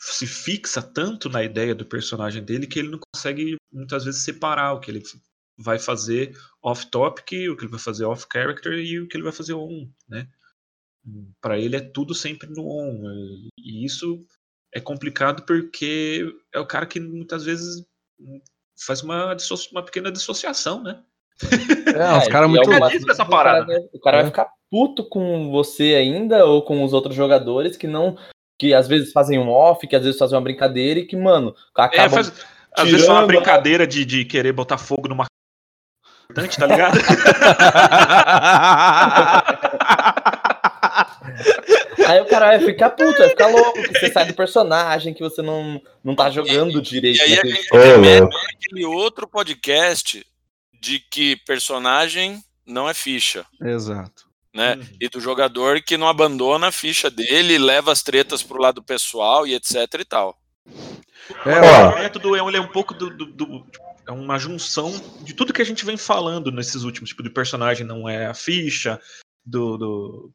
se 0.00 0.26
fixa 0.26 0.80
tanto 0.80 1.28
na 1.28 1.42
ideia 1.42 1.74
do 1.74 1.84
personagem 1.84 2.44
dele 2.44 2.66
que 2.66 2.78
ele 2.78 2.90
não 2.90 3.00
consegue 3.12 3.56
muitas 3.72 4.04
vezes 4.04 4.22
separar 4.22 4.72
o 4.74 4.80
que 4.80 4.90
ele 4.90 5.02
vai 5.56 5.78
fazer 5.78 6.36
off-topic, 6.62 7.32
o 7.50 7.56
que 7.56 7.64
ele 7.64 7.70
vai 7.70 7.80
fazer 7.80 8.04
off-character 8.04 8.74
e 8.74 9.00
o 9.00 9.08
que 9.08 9.16
ele 9.16 9.24
vai 9.24 9.32
fazer 9.32 9.54
on, 9.54 9.90
né? 10.08 10.28
Para 11.40 11.58
ele 11.58 11.76
é 11.76 11.80
tudo 11.80 12.14
sempre 12.14 12.48
no 12.48 12.66
on. 12.66 13.48
E 13.58 13.84
isso 13.84 14.24
é 14.74 14.80
complicado 14.80 15.44
porque 15.44 16.24
é 16.52 16.58
o 16.58 16.66
cara 16.66 16.86
que 16.86 17.00
muitas 17.00 17.44
vezes 17.44 17.84
faz 18.86 19.02
uma, 19.02 19.36
uma 19.72 19.82
pequena 19.82 20.10
dissociação, 20.10 20.82
né? 20.82 21.02
É, 21.94 22.18
os 22.18 22.28
caras 22.28 22.50
muito 22.50 22.70
é 22.70 23.10
essa 23.10 23.24
parada. 23.24 23.62
O 23.62 23.66
cara, 23.66 23.78
vai, 23.78 23.88
o 23.92 24.00
cara 24.00 24.16
é. 24.16 24.20
vai 24.22 24.30
ficar 24.30 24.48
puto 24.70 25.08
com 25.08 25.50
você 25.50 25.94
ainda 25.94 26.44
ou 26.44 26.62
com 26.62 26.82
os 26.82 26.92
outros 26.92 27.14
jogadores 27.14 27.76
que 27.76 27.86
não 27.86 28.16
que 28.58 28.74
às 28.74 28.88
vezes 28.88 29.12
fazem 29.12 29.38
um 29.38 29.48
off, 29.48 29.86
que 29.86 29.94
às 29.94 30.02
vezes 30.02 30.18
fazem 30.18 30.36
uma 30.36 30.42
brincadeira 30.42 30.98
e 30.98 31.06
que, 31.06 31.16
mano, 31.16 31.54
acabam 31.76 32.06
é, 32.06 32.08
faz, 32.08 32.32
às 32.76 32.90
vezes 32.90 33.06
é 33.06 33.12
uma 33.12 33.24
brincadeira 33.24 33.86
de, 33.86 34.04
de 34.04 34.24
querer 34.24 34.52
botar 34.52 34.78
fogo 34.78 35.08
numa 35.08 35.26
importante, 36.28 36.58
tá 36.58 36.66
ligado? 36.66 36.98
Aí 42.08 42.22
o 42.22 42.26
cara 42.26 42.46
vai 42.46 42.60
ficar 42.60 42.88
puto, 42.90 43.18
vai 43.18 43.28
ficar 43.28 43.48
louco, 43.48 43.82
que 43.82 43.98
você 43.98 44.08
sai 44.12 44.24
do 44.24 44.32
personagem, 44.32 45.12
que 45.12 45.20
você 45.20 45.42
não, 45.42 45.78
não 46.02 46.16
tá 46.16 46.30
jogando 46.30 46.78
e, 46.78 46.82
direito. 46.82 47.18
E 47.18 47.20
aí 47.20 47.36
naquele... 47.36 47.52
a 47.52 48.16
gente 48.16 48.36
aquele 48.56 48.84
outro 48.86 49.28
podcast 49.28 50.26
de 50.80 51.00
que 51.00 51.36
personagem 51.44 52.42
não 52.66 52.88
é 52.88 52.94
ficha. 52.94 53.44
Exato. 53.60 54.26
Né? 54.54 54.76
Uhum. 54.76 54.82
E 54.98 55.08
do 55.10 55.20
jogador 55.20 55.82
que 55.82 55.98
não 55.98 56.08
abandona 56.08 56.68
a 56.68 56.72
ficha 56.72 57.10
dele, 57.10 57.58
leva 57.58 57.92
as 57.92 58.02
tretas 58.02 58.42
pro 58.42 58.60
lado 58.60 58.82
pessoal 58.82 59.46
e 59.46 59.54
etc 59.54 59.76
e 60.00 60.04
tal. 60.06 60.38
É, 61.44 61.60
o 61.94 61.98
método 61.98 62.34
é, 62.34 62.38
é 62.38 62.60
um 62.60 62.68
pouco 62.68 62.94
do, 62.94 63.10
do, 63.10 63.26
do, 63.26 63.66
é 64.06 64.12
uma 64.12 64.38
junção 64.38 64.90
de 65.20 65.34
tudo 65.34 65.52
que 65.52 65.60
a 65.60 65.64
gente 65.64 65.84
vem 65.84 65.98
falando 65.98 66.50
nesses 66.50 66.84
últimos 66.84 67.10
tipo 67.10 67.22
de 67.22 67.28
personagem 67.28 67.86
não 67.86 68.08
é 68.08 68.26
a 68.26 68.34
ficha 68.34 68.98
do, 69.44 69.76
do 69.76 70.32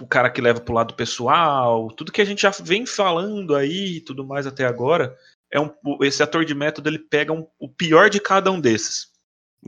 o 0.00 0.06
cara 0.06 0.30
que 0.30 0.40
leva 0.40 0.60
pro 0.60 0.74
lado 0.74 0.94
pessoal, 0.94 1.88
tudo 1.88 2.12
que 2.12 2.22
a 2.22 2.24
gente 2.24 2.42
já 2.42 2.50
vem 2.62 2.86
falando 2.86 3.54
aí 3.54 3.96
e 3.96 4.00
tudo 4.00 4.26
mais 4.26 4.46
até 4.46 4.64
agora, 4.64 5.14
é 5.52 5.60
um, 5.60 5.70
esse 6.02 6.22
ator 6.22 6.44
de 6.44 6.54
método 6.54 6.88
ele 6.88 6.98
pega 6.98 7.32
um, 7.32 7.46
o 7.58 7.68
pior 7.68 8.08
de 8.08 8.20
cada 8.20 8.50
um 8.50 8.60
desses. 8.60 9.08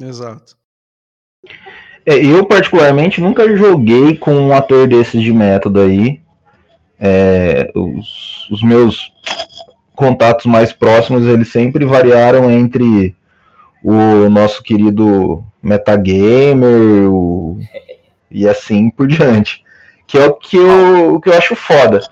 Exato. 0.01 0.57
É, 2.07 2.17
eu, 2.25 2.45
particularmente, 2.47 3.21
nunca 3.21 3.57
joguei 3.57 4.17
com 4.17 4.35
um 4.35 4.53
ator 4.53 4.89
desses 4.89 5.21
de 5.21 5.33
método 5.33 5.81
aí. 5.81 6.21
É, 6.99 7.71
os, 7.75 8.49
os, 8.51 8.63
meus 8.63 9.13
contatos 9.95 10.47
mais 10.47 10.73
próximos, 10.73 11.27
eles 11.27 11.49
sempre 11.49 11.85
variaram 11.85 12.51
entre 12.51 13.15
o 13.83 14.29
nosso 14.31 14.63
querido 14.63 15.45
metagamer 15.61 16.57
o, 17.11 17.59
e 18.31 18.49
assim 18.49 18.89
por 18.89 19.07
diante. 19.07 19.62
Que 20.13 20.19
é 20.19 20.27
o 20.27 20.35
que 20.35 20.59
eu, 20.59 21.15
o 21.15 21.21
que 21.23 21.31
eu 21.31 21.33
acho 21.33 21.57
foda. 21.57 22.03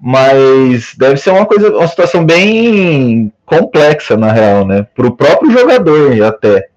Mas 0.00 0.94
deve 0.96 1.18
ser 1.18 1.28
uma 1.28 1.44
coisa, 1.44 1.76
uma 1.76 1.86
situação 1.86 2.24
bem 2.24 3.30
complexa, 3.44 4.16
na 4.16 4.32
real, 4.32 4.66
né? 4.66 4.86
Pro 4.94 5.14
próprio 5.14 5.50
jogador 5.50 6.22
até. 6.22 6.70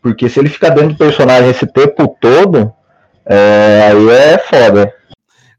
Porque 0.00 0.28
se 0.28 0.38
ele 0.38 0.48
ficar 0.48 0.68
dentro 0.68 0.90
do 0.90 0.96
personagem 0.96 1.50
esse 1.50 1.66
tempo 1.66 2.16
todo, 2.20 2.72
é, 3.26 3.90
aí 3.90 4.08
é 4.08 4.38
foda. 4.38 4.94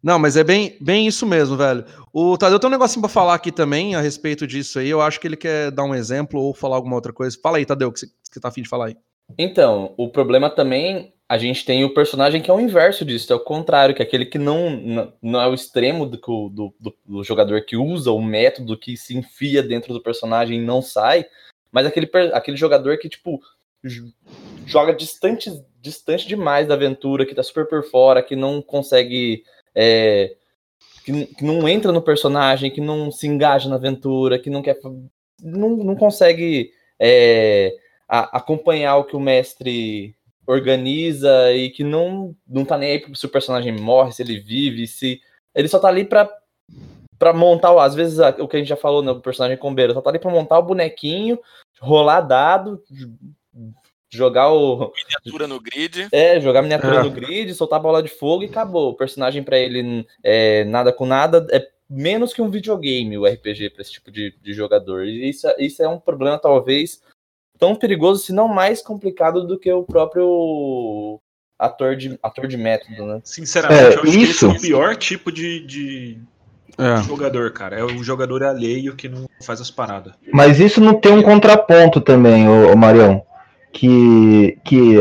Não, 0.02 0.18
mas 0.18 0.38
é 0.38 0.44
bem, 0.46 0.78
bem 0.80 1.06
isso 1.06 1.26
mesmo, 1.26 1.58
velho. 1.58 1.84
O 2.14 2.38
Tadeu 2.38 2.60
tem 2.60 2.70
um 2.70 2.72
negocinho 2.72 3.02
pra 3.02 3.10
falar 3.10 3.34
aqui 3.34 3.52
também 3.52 3.94
a 3.94 4.00
respeito 4.00 4.48
disso 4.48 4.80
aí. 4.80 4.90
Eu 4.90 5.02
acho 5.02 5.20
que 5.20 5.28
ele 5.28 5.36
quer 5.36 5.70
dar 5.72 5.84
um 5.84 5.94
exemplo 5.94 6.40
ou 6.40 6.54
falar 6.54 6.78
alguma 6.78 6.96
outra 6.96 7.12
coisa. 7.12 7.38
Fala 7.44 7.58
aí, 7.58 7.66
Tadeu, 7.66 7.90
o 7.90 7.92
que 7.92 8.00
você 8.00 8.40
tá 8.40 8.48
afim 8.48 8.62
de 8.62 8.70
falar 8.70 8.86
aí. 8.86 8.96
Então, 9.38 9.94
o 9.98 10.10
problema 10.10 10.50
também, 10.50 11.14
a 11.28 11.38
gente 11.38 11.64
tem 11.66 11.84
o 11.84 11.94
personagem 11.94 12.42
que 12.42 12.50
é 12.50 12.54
o 12.54 12.60
inverso 12.60 13.06
disso, 13.06 13.32
é 13.32 13.36
o 13.36 13.40
contrário, 13.40 13.94
que 13.94 14.02
é 14.02 14.06
aquele 14.06 14.26
que 14.26 14.38
não, 14.38 15.14
não 15.22 15.42
é 15.42 15.48
o 15.48 15.54
extremo 15.54 16.06
do, 16.06 16.18
do, 16.18 16.76
do, 16.80 16.96
do 17.06 17.24
jogador 17.24 17.62
que 17.66 17.78
usa 17.78 18.12
o 18.12 18.22
método 18.22 18.78
que 18.78 18.98
se 18.98 19.16
enfia 19.16 19.62
dentro 19.62 19.94
do 19.94 20.02
personagem 20.02 20.60
e 20.60 20.66
não 20.66 20.82
sai, 20.82 21.26
mas 21.72 21.86
aquele, 21.86 22.10
aquele 22.34 22.58
jogador 22.58 22.98
que, 22.98 23.08
tipo, 23.08 23.40
joga 24.66 24.94
distante, 24.94 25.52
distante 25.82 26.28
demais 26.28 26.68
da 26.68 26.74
aventura, 26.74 27.26
que 27.26 27.36
tá 27.36 27.44
super 27.44 27.68
por 27.68 27.84
fora, 27.84 28.24
que 28.24 28.36
não 28.36 28.62
consegue. 28.62 29.44
É, 29.76 30.36
que, 31.06 31.26
que, 31.28 31.44
não 31.44 31.68
entra 31.70 31.92
no 31.92 32.02
personagem, 32.02 32.72
que 32.72 32.82
não 32.82 33.12
se 33.12 33.28
engaja 33.28 33.70
na 33.70 33.76
aventura, 33.76 34.40
que 34.40 34.50
não 34.50 34.62
quer. 34.62 34.78
não, 35.42 35.70
não 35.78 35.96
consegue 35.96 36.72
é, 37.00 37.76
a, 38.10 38.38
acompanhar 38.38 38.98
o 38.98 39.04
que 39.04 39.16
o 39.16 39.20
mestre 39.20 40.16
organiza 40.48 41.54
e 41.54 41.70
que 41.70 41.84
não, 41.84 42.36
não 42.48 42.66
tá 42.66 42.76
nem 42.76 42.92
aí 42.92 43.16
se 43.16 43.26
o 43.28 43.30
personagem 43.30 43.72
morre, 43.72 44.12
se 44.12 44.24
ele 44.24 44.40
vive, 44.40 44.88
se. 44.88 45.22
Ele 45.54 45.68
só 45.68 45.78
tá 45.78 45.88
ali 45.88 46.04
pra, 46.04 46.28
pra 47.20 47.34
montar, 47.34 47.80
às 47.84 47.94
vezes, 47.94 48.18
o 48.40 48.48
que 48.48 48.56
a 48.56 48.60
gente 48.60 48.70
já 48.70 48.76
falou 48.76 49.04
no 49.04 49.16
né, 49.16 49.22
personagem 49.22 49.58
combeiro, 49.58 49.94
só 49.94 50.02
tá 50.02 50.10
ali 50.10 50.18
pra 50.18 50.32
montar 50.32 50.58
o 50.58 50.64
bonequinho, 50.64 51.40
rolar 51.80 52.22
dado, 52.22 52.84
jogar 54.10 54.52
o. 54.52 54.92
Miniatura 54.96 55.48
no 55.48 55.60
grid. 55.60 56.08
É, 56.12 56.42
jogar 56.42 56.64
miniatura 56.64 56.96
é. 56.96 57.04
no 57.04 57.12
grid, 57.12 57.54
soltar 57.54 57.80
bola 57.80 58.02
de 58.02 58.10
fogo 58.10 58.44
e 58.44 58.48
acabou. 58.48 58.90
O 58.90 58.98
personagem 58.98 59.44
para 59.44 59.60
ele 59.60 60.08
é 60.24 60.64
nada 60.64 60.92
com 60.92 61.06
nada, 61.06 61.46
é 61.52 61.68
menos 61.88 62.34
que 62.34 62.42
um 62.42 62.50
videogame 62.50 63.18
o 63.18 63.26
RPG 63.26 63.72
para 63.72 63.82
esse 63.82 63.92
tipo 63.92 64.12
de, 64.12 64.36
de 64.42 64.54
jogador. 64.54 65.06
E 65.06 65.30
isso, 65.30 65.48
isso 65.58 65.84
é 65.84 65.88
um 65.88 66.00
problema, 66.00 66.38
talvez, 66.38 67.02
tão 67.60 67.76
perigoso, 67.76 68.24
se 68.24 68.34
não 68.34 68.48
mais 68.48 68.82
complicado 68.82 69.46
do 69.46 69.60
que 69.60 69.72
o 69.72 69.84
próprio 69.84 71.20
ator 71.60 71.96
de, 71.96 72.18
ator 72.24 72.48
de 72.48 72.56
método, 72.56 73.06
né? 73.06 73.20
Sinceramente, 73.24 73.82
é, 73.82 73.96
eu 73.96 74.04
acho 74.04 74.08
isso. 74.08 74.18
que 74.18 74.24
esse 74.24 74.46
é 74.46 74.48
o 74.48 74.62
pior 74.62 74.96
tipo 74.96 75.32
de, 75.32 75.66
de, 75.66 76.18
é. 76.80 77.04
jogador, 77.04 77.52
cara. 77.52 77.78
É 77.78 77.84
o 77.84 78.02
jogador 78.02 78.42
alheio 78.42 78.96
que 78.96 79.10
não 79.10 79.28
faz 79.44 79.60
as 79.60 79.70
paradas. 79.70 80.14
Mas 80.34 80.60
isso 80.60 80.80
não 80.80 80.94
tem 80.94 81.12
um 81.12 81.22
contraponto 81.22 82.00
também, 82.00 82.48
ô, 82.48 82.72
ô 82.72 82.78
Marião. 82.78 83.22
Que, 83.72 84.58
que 84.64 84.98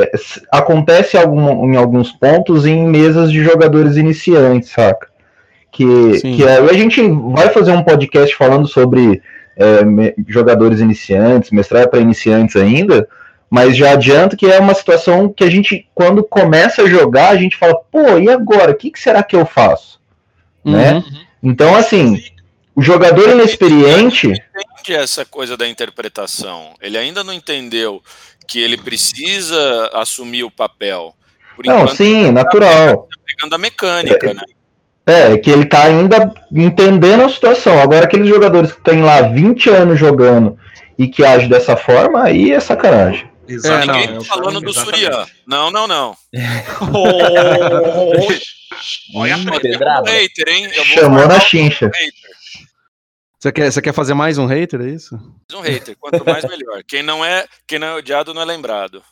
acontece 0.53 1.17
algum, 1.17 1.73
em 1.73 1.77
alguns 1.77 2.13
pontos 2.13 2.67
em 2.67 2.87
mesas 2.87 3.33
de 3.33 3.43
jogadores 3.43 3.97
iniciantes, 3.97 4.71
saca? 4.71 5.09
Que, 5.71 6.21
que 6.21 6.47
aí 6.47 6.69
a 6.69 6.73
gente 6.75 7.01
vai 7.33 7.49
fazer 7.49 7.73
um 7.73 7.83
podcast 7.83 8.37
falando 8.37 8.69
sobre 8.69 9.23
é, 9.59 10.15
jogadores 10.29 10.81
iniciantes, 10.81 11.51
mestrado 11.51 11.89
para 11.89 12.01
iniciantes 12.01 12.57
ainda, 12.57 13.09
mas 13.51 13.77
já 13.77 13.93
adianto 13.93 14.37
que 14.37 14.47
é 14.47 14.59
uma 14.59 14.75
situação 14.75 15.33
que 15.33 15.43
a 15.43 15.51
gente, 15.51 15.89
quando 15.95 16.23
começa 16.23 16.83
a 16.83 16.89
jogar, 16.89 17.31
a 17.31 17.37
gente 17.37 17.57
fala, 17.57 17.75
pô, 17.91 18.19
e 18.19 18.31
agora? 18.31 18.73
O 18.73 18.75
que, 18.75 18.91
que 18.91 19.01
será 19.01 19.23
que 19.23 19.35
eu 19.35 19.45
faço? 19.45 19.99
Né? 20.65 20.95
Uhum. 20.95 21.01
Né? 21.01 21.27
Então, 21.43 21.75
assim, 21.75 22.23
o 22.75 22.83
jogador 22.83 23.31
inexperiente. 23.31 24.29
Ele 24.29 24.41
entende 24.79 24.95
essa 24.95 25.25
coisa 25.25 25.57
da 25.57 25.67
interpretação. 25.67 26.75
Ele 26.81 26.99
ainda 26.99 27.25
não 27.25 27.33
entendeu 27.33 28.03
que 28.47 28.61
ele 28.61 28.77
precisa 28.77 29.91
assumir 29.95 30.45
o 30.45 30.51
papel. 30.51 31.15
Por 31.57 31.65
não, 31.67 31.83
enquanto, 31.83 31.97
sim, 31.97 32.27
tá 32.27 32.33
natural. 32.33 33.09
Tá 33.11 33.21
pegando 33.27 33.55
a 33.55 33.59
mecânica, 33.59 34.31
é, 34.31 34.35
né? 34.35 34.43
É, 35.09 35.39
que 35.39 35.51
ele 35.51 35.65
tá 35.65 35.85
ainda 35.85 36.35
entendendo 36.53 37.25
a 37.25 37.31
situação. 37.31 37.81
Agora, 37.81 38.05
aqueles 38.05 38.29
jogadores 38.29 38.73
que 38.73 38.83
têm 38.83 39.03
lá 39.03 39.23
20 39.23 39.71
anos 39.71 39.99
jogando 39.99 40.59
e 40.99 41.09
que 41.09 41.25
agem 41.25 41.49
dessa 41.49 41.77
forma, 41.77 42.25
aí 42.25 42.53
é 42.53 42.61
sacanagem. 42.61 43.27
Exato. 43.49 43.91
É, 43.91 43.93
Ninguém 43.93 44.19
tá 44.19 44.25
falando 44.25 44.61
do 44.61 44.71
Surian. 44.73 45.27
Não, 45.47 45.71
não, 45.71 45.87
não. 45.87 46.15
oh, 46.93 47.09
Olha 49.15 49.37
hum, 49.37 49.47
um 49.47 50.05
hater, 50.05 50.49
hein? 50.49 50.69
Chamou 50.85 51.27
na 51.27 51.41
chincha. 51.41 51.91
Você 53.39 53.51
quer, 53.51 53.73
você 53.73 53.81
quer 53.81 53.95
fazer 53.95 54.13
mais 54.13 54.37
um 54.37 54.45
hater, 54.45 54.81
é 54.83 54.91
isso? 54.91 55.15
Mais 55.15 55.55
um 55.55 55.61
hater, 55.63 55.97
quanto 55.99 56.23
mais 56.25 56.45
melhor. 56.45 56.83
Quem 56.87 57.03
não 57.03 57.25
é, 57.25 57.47
quem 57.67 57.79
não 57.79 57.87
é 57.87 57.95
odiado 57.95 58.35
não 58.35 58.43
é 58.43 58.45
lembrado. 58.45 59.03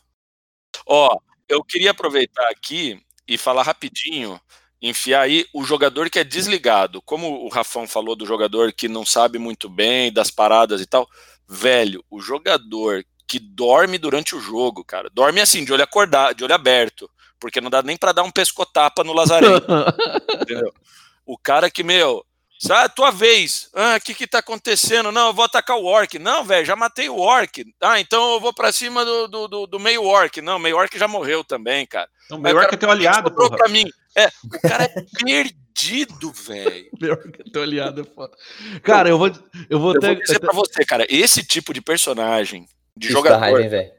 Ó, 0.86 1.16
eu 1.48 1.64
queria 1.64 1.92
aproveitar 1.92 2.46
aqui 2.50 3.00
e 3.26 3.38
falar 3.38 3.62
rapidinho 3.62 4.38
enfiar 4.80 5.22
aí 5.22 5.46
o 5.52 5.64
jogador 5.64 6.10
que 6.10 6.18
é 6.18 6.24
desligado. 6.24 7.00
Como 7.02 7.44
o 7.44 7.48
Rafão 7.48 7.86
falou 7.86 8.14
do 8.14 8.26
jogador 8.26 8.72
que 8.72 8.88
não 8.88 9.04
sabe 9.04 9.38
muito 9.38 9.68
bem 9.68 10.12
das 10.12 10.30
paradas 10.30 10.80
e 10.80 10.86
tal, 10.86 11.08
velho, 11.48 12.04
o 12.10 12.20
jogador 12.20 13.04
que 13.26 13.38
dorme 13.38 13.98
durante 13.98 14.34
o 14.34 14.40
jogo, 14.40 14.84
cara, 14.84 15.10
dorme 15.12 15.40
assim, 15.40 15.64
de 15.64 15.72
olho 15.72 15.82
acordado, 15.82 16.36
de 16.36 16.44
olho 16.44 16.54
aberto, 16.54 17.10
porque 17.38 17.60
não 17.60 17.70
dá 17.70 17.82
nem 17.82 17.96
para 17.96 18.12
dar 18.12 18.22
um 18.22 18.30
pescotapa 18.30 19.02
no 19.02 19.12
Lazarento. 19.12 19.66
entendeu? 20.42 20.72
O 21.24 21.36
cara 21.36 21.70
que, 21.70 21.82
meu, 21.82 22.24
ah, 22.70 22.88
tua 22.88 23.10
vez. 23.10 23.68
Ah, 23.74 23.96
o 23.96 24.00
que 24.00 24.14
que 24.14 24.26
tá 24.26 24.38
acontecendo? 24.38 25.12
Não, 25.12 25.28
eu 25.28 25.34
vou 25.34 25.44
atacar 25.44 25.76
o 25.76 25.84
Orc. 25.84 26.18
Não, 26.18 26.44
velho, 26.44 26.64
já 26.64 26.74
matei 26.74 27.08
o 27.08 27.18
Orc. 27.18 27.64
Ah, 27.80 28.00
então 28.00 28.34
eu 28.34 28.40
vou 28.40 28.52
pra 28.52 28.72
cima 28.72 29.04
do, 29.04 29.28
do, 29.28 29.48
do, 29.48 29.66
do 29.66 29.80
meio 29.80 30.02
Orc. 30.02 30.40
Não, 30.40 30.58
meio 30.58 30.76
Orc 30.76 30.98
já 30.98 31.06
morreu 31.06 31.44
também, 31.44 31.86
cara. 31.86 32.08
O 32.30 32.38
meio 32.38 32.56
Orc 32.56 32.72
é 32.72 32.76
teu 32.76 32.90
aliado, 32.90 33.30
pô. 33.32 33.50
pra 33.50 33.68
mim. 33.68 33.84
É, 34.16 34.28
o 34.44 34.60
cara 34.68 34.84
é 34.84 34.94
perdido, 35.22 36.32
velho. 36.32 36.86
Meio 36.98 37.12
Orc 37.12 37.40
é 37.40 37.50
teu 37.50 37.62
aliado, 37.62 38.00
é 38.00 38.04
foda. 38.04 38.34
Cara, 38.82 39.10
eu 39.10 39.18
vou, 39.18 39.30
eu 39.68 39.78
vou, 39.78 39.94
eu 39.94 40.00
ter, 40.00 40.14
vou 40.14 40.22
dizer 40.22 40.38
pra 40.40 40.52
você, 40.54 40.84
cara, 40.86 41.06
esse 41.10 41.44
tipo 41.44 41.74
de 41.74 41.82
personagem, 41.82 42.66
de 42.96 43.08
Isso 43.08 43.12
jogador, 43.12 43.38
raiva, 43.38 43.92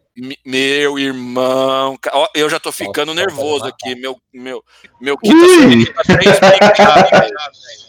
meu 0.43 0.97
irmão, 0.97 1.95
eu 2.33 2.49
já 2.49 2.59
tô 2.59 2.71
ficando 2.71 3.13
Nossa, 3.13 3.27
nervoso 3.27 3.65
aqui, 3.65 3.93
meu, 3.93 4.19
meu, 4.33 4.63
meu 4.99 5.15
tá 5.15 6.03
três 6.03 6.39
velho. 6.41 7.86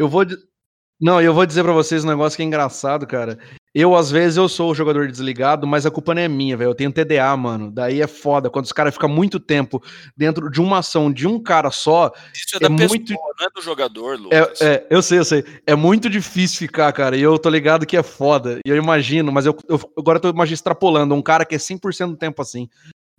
Eu 0.00 0.08
vou. 0.08 0.24
Não, 0.98 1.20
eu 1.20 1.34
vou 1.34 1.44
dizer 1.44 1.62
pra 1.62 1.72
vocês 1.74 2.04
um 2.04 2.08
negócio 2.08 2.36
que 2.36 2.42
é 2.42 2.46
engraçado, 2.46 3.06
cara. 3.06 3.38
Eu, 3.74 3.94
às 3.94 4.10
vezes, 4.10 4.36
eu 4.38 4.48
sou 4.48 4.70
o 4.70 4.74
jogador 4.74 5.06
desligado, 5.06 5.66
mas 5.66 5.84
a 5.84 5.90
culpa 5.90 6.14
não 6.14 6.22
é 6.22 6.26
minha, 6.28 6.56
velho. 6.56 6.70
Eu 6.70 6.74
tenho 6.74 6.90
TDA, 6.90 7.36
mano. 7.36 7.70
Daí 7.70 8.00
é 8.00 8.06
foda. 8.06 8.48
Quando 8.50 8.64
os 8.64 8.72
caras 8.72 8.94
ficam 8.94 9.08
muito 9.10 9.38
tempo 9.38 9.82
dentro 10.16 10.50
de 10.50 10.58
uma 10.60 10.78
ação 10.78 11.12
de 11.12 11.26
um 11.28 11.38
cara 11.40 11.70
só. 11.70 12.10
Isso 12.34 12.56
é 12.56 12.60
da 12.60 12.66
É 12.66 12.70
pessoa, 12.70 12.88
muito- 12.88 13.12
não 13.12 13.46
é 13.46 13.50
do 13.54 13.60
jogador, 13.62 14.18
Lucas. 14.18 14.60
É, 14.62 14.74
é, 14.74 14.86
eu 14.90 15.02
sei, 15.02 15.18
eu 15.18 15.24
sei. 15.24 15.44
É 15.66 15.74
muito 15.74 16.08
difícil 16.08 16.58
ficar, 16.58 16.90
cara. 16.92 17.14
E 17.16 17.20
eu 17.22 17.38
tô 17.38 17.50
ligado 17.50 17.84
que 17.86 17.96
é 17.96 18.02
foda. 18.02 18.58
E 18.66 18.68
eu 18.70 18.76
imagino, 18.76 19.30
mas 19.30 19.44
eu, 19.46 19.54
eu- 19.68 19.80
agora 19.98 20.16
eu 20.16 20.22
tô 20.22 20.28
imagina, 20.30 20.54
extrapolando. 20.54 21.14
Um 21.14 21.22
cara 21.22 21.44
que 21.44 21.54
é 21.54 21.58
100% 21.58 22.10
do 22.12 22.16
tempo 22.16 22.40
assim. 22.42 22.68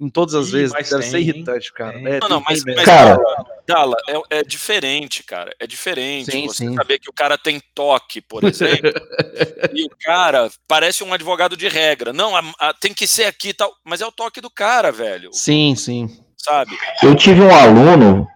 Em 0.02 0.10
todas 0.10 0.34
as 0.34 0.48
Ih, 0.48 0.52
vezes. 0.54 0.72
Deve 0.74 0.90
tem, 0.90 1.02
ser 1.12 1.18
hein? 1.20 1.24
irritante, 1.30 1.72
cara. 1.74 2.00
É, 2.00 2.20
Não, 2.22 2.28
não, 2.30 2.44
mas, 2.48 2.64
mas. 2.66 2.84
Cara. 2.84 3.20
Dala, 3.68 3.96
é, 4.10 4.40
é 4.40 4.44
diferente, 4.44 5.22
cara. 5.24 5.54
É 5.60 5.68
diferente. 5.68 6.32
Sim, 6.32 6.48
você 6.48 6.66
sim. 6.68 6.74
saber 6.74 6.98
que 6.98 7.08
o 7.10 7.14
cara 7.14 7.38
tem 7.38 7.62
toque, 7.76 8.20
por 8.20 8.44
exemplo, 8.44 8.92
e 9.74 9.86
o 9.86 9.90
cara 10.04 10.50
parece 10.68 11.04
um 11.04 11.14
advogado 11.14 11.56
de 11.56 11.68
regra. 11.68 12.12
Não, 12.12 12.36
a- 12.36 12.42
a- 12.60 12.74
tem 12.74 12.94
que 12.94 13.06
ser 13.06 13.26
aqui 13.26 13.50
e 13.50 13.54
tal. 13.54 13.72
Mas 13.86 14.02
é 14.02 14.06
o 14.08 14.12
toque 14.12 14.42
do 14.42 14.50
cara, 14.50 14.92
velho. 14.92 15.30
Sim, 15.32 15.76
sim. 15.76 16.10
Sabe? 16.36 16.72
Eu 17.04 17.14
tive 17.16 17.42
um 17.42 17.54
aluno 17.56 18.28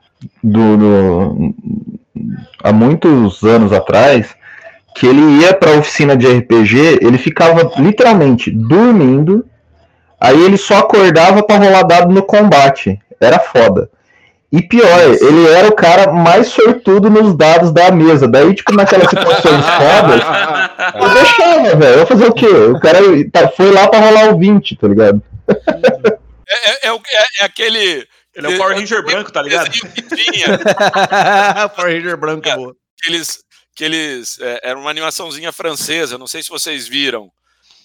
do, 0.43 0.77
do- 0.77 1.55
há 2.63 2.71
muitos 2.71 3.41
anos 3.43 3.73
atrás 3.73 4.35
que 4.95 5.07
ele 5.07 5.41
ia 5.41 5.53
para 5.53 5.79
oficina 5.79 6.15
de 6.15 6.27
RPG, 6.27 6.99
ele 7.01 7.17
ficava 7.17 7.69
literalmente 7.81 8.49
dormindo, 8.51 9.43
aí 10.27 10.43
ele 10.43 10.57
só 10.57 10.79
acordava 10.79 11.43
para 11.43 11.57
rolar 11.63 11.83
dado 11.83 12.13
no 12.13 12.23
combate. 12.23 12.99
Era 13.19 13.39
foda. 13.39 13.89
E 14.51 14.61
pior, 14.61 14.99
ele 15.01 15.47
era 15.49 15.67
o 15.67 15.75
cara 15.75 16.11
mais 16.13 16.47
sortudo 16.47 17.09
nos 17.09 17.35
dados 17.35 17.71
da 17.73 17.91
mesa. 17.91 18.27
Daí, 18.27 18.53
tipo, 18.53 18.73
naquelas 18.73 19.09
situações 19.09 19.65
fodas, 19.65 20.21
eu 20.95 21.13
deixava, 21.13 21.75
velho. 21.75 21.93
Eu 21.95 21.99
ia 21.99 22.05
fazer 22.05 22.25
o 22.27 22.33
quê? 22.33 22.47
O 22.47 22.79
cara 22.79 22.99
tá- 23.33 23.49
foi 23.49 23.71
lá 23.71 23.87
pra 23.87 23.99
rolar 23.99 24.33
o 24.33 24.37
20, 24.37 24.75
tá 24.77 24.87
ligado? 24.87 25.21
É, 26.47 26.87
é- 26.87 26.89
é 26.89 26.93
é- 26.93 27.41
é 27.41 27.45
aquele. 27.45 28.07
Ele 28.35 28.47
é 28.47 28.49
o 28.49 28.57
Power 28.57 28.77
Ranger 28.77 29.03
branco, 29.03 29.31
tá 29.31 29.41
ligado? 29.41 29.67
tinha, 29.69 30.59
Power 31.75 31.91
Ranger 31.95 32.17
branco 32.17 32.47
é 32.47 32.55
boa. 32.55 32.73
que 33.01 33.09
eles. 33.11 33.39
Que 33.75 33.83
eles 33.83 34.37
é, 34.39 34.59
era 34.69 34.79
uma 34.79 34.89
animaçãozinha 34.89 35.51
francesa, 35.51 36.17
não 36.17 36.27
sei 36.27 36.41
se 36.43 36.49
vocês 36.49 36.87
viram. 36.87 37.29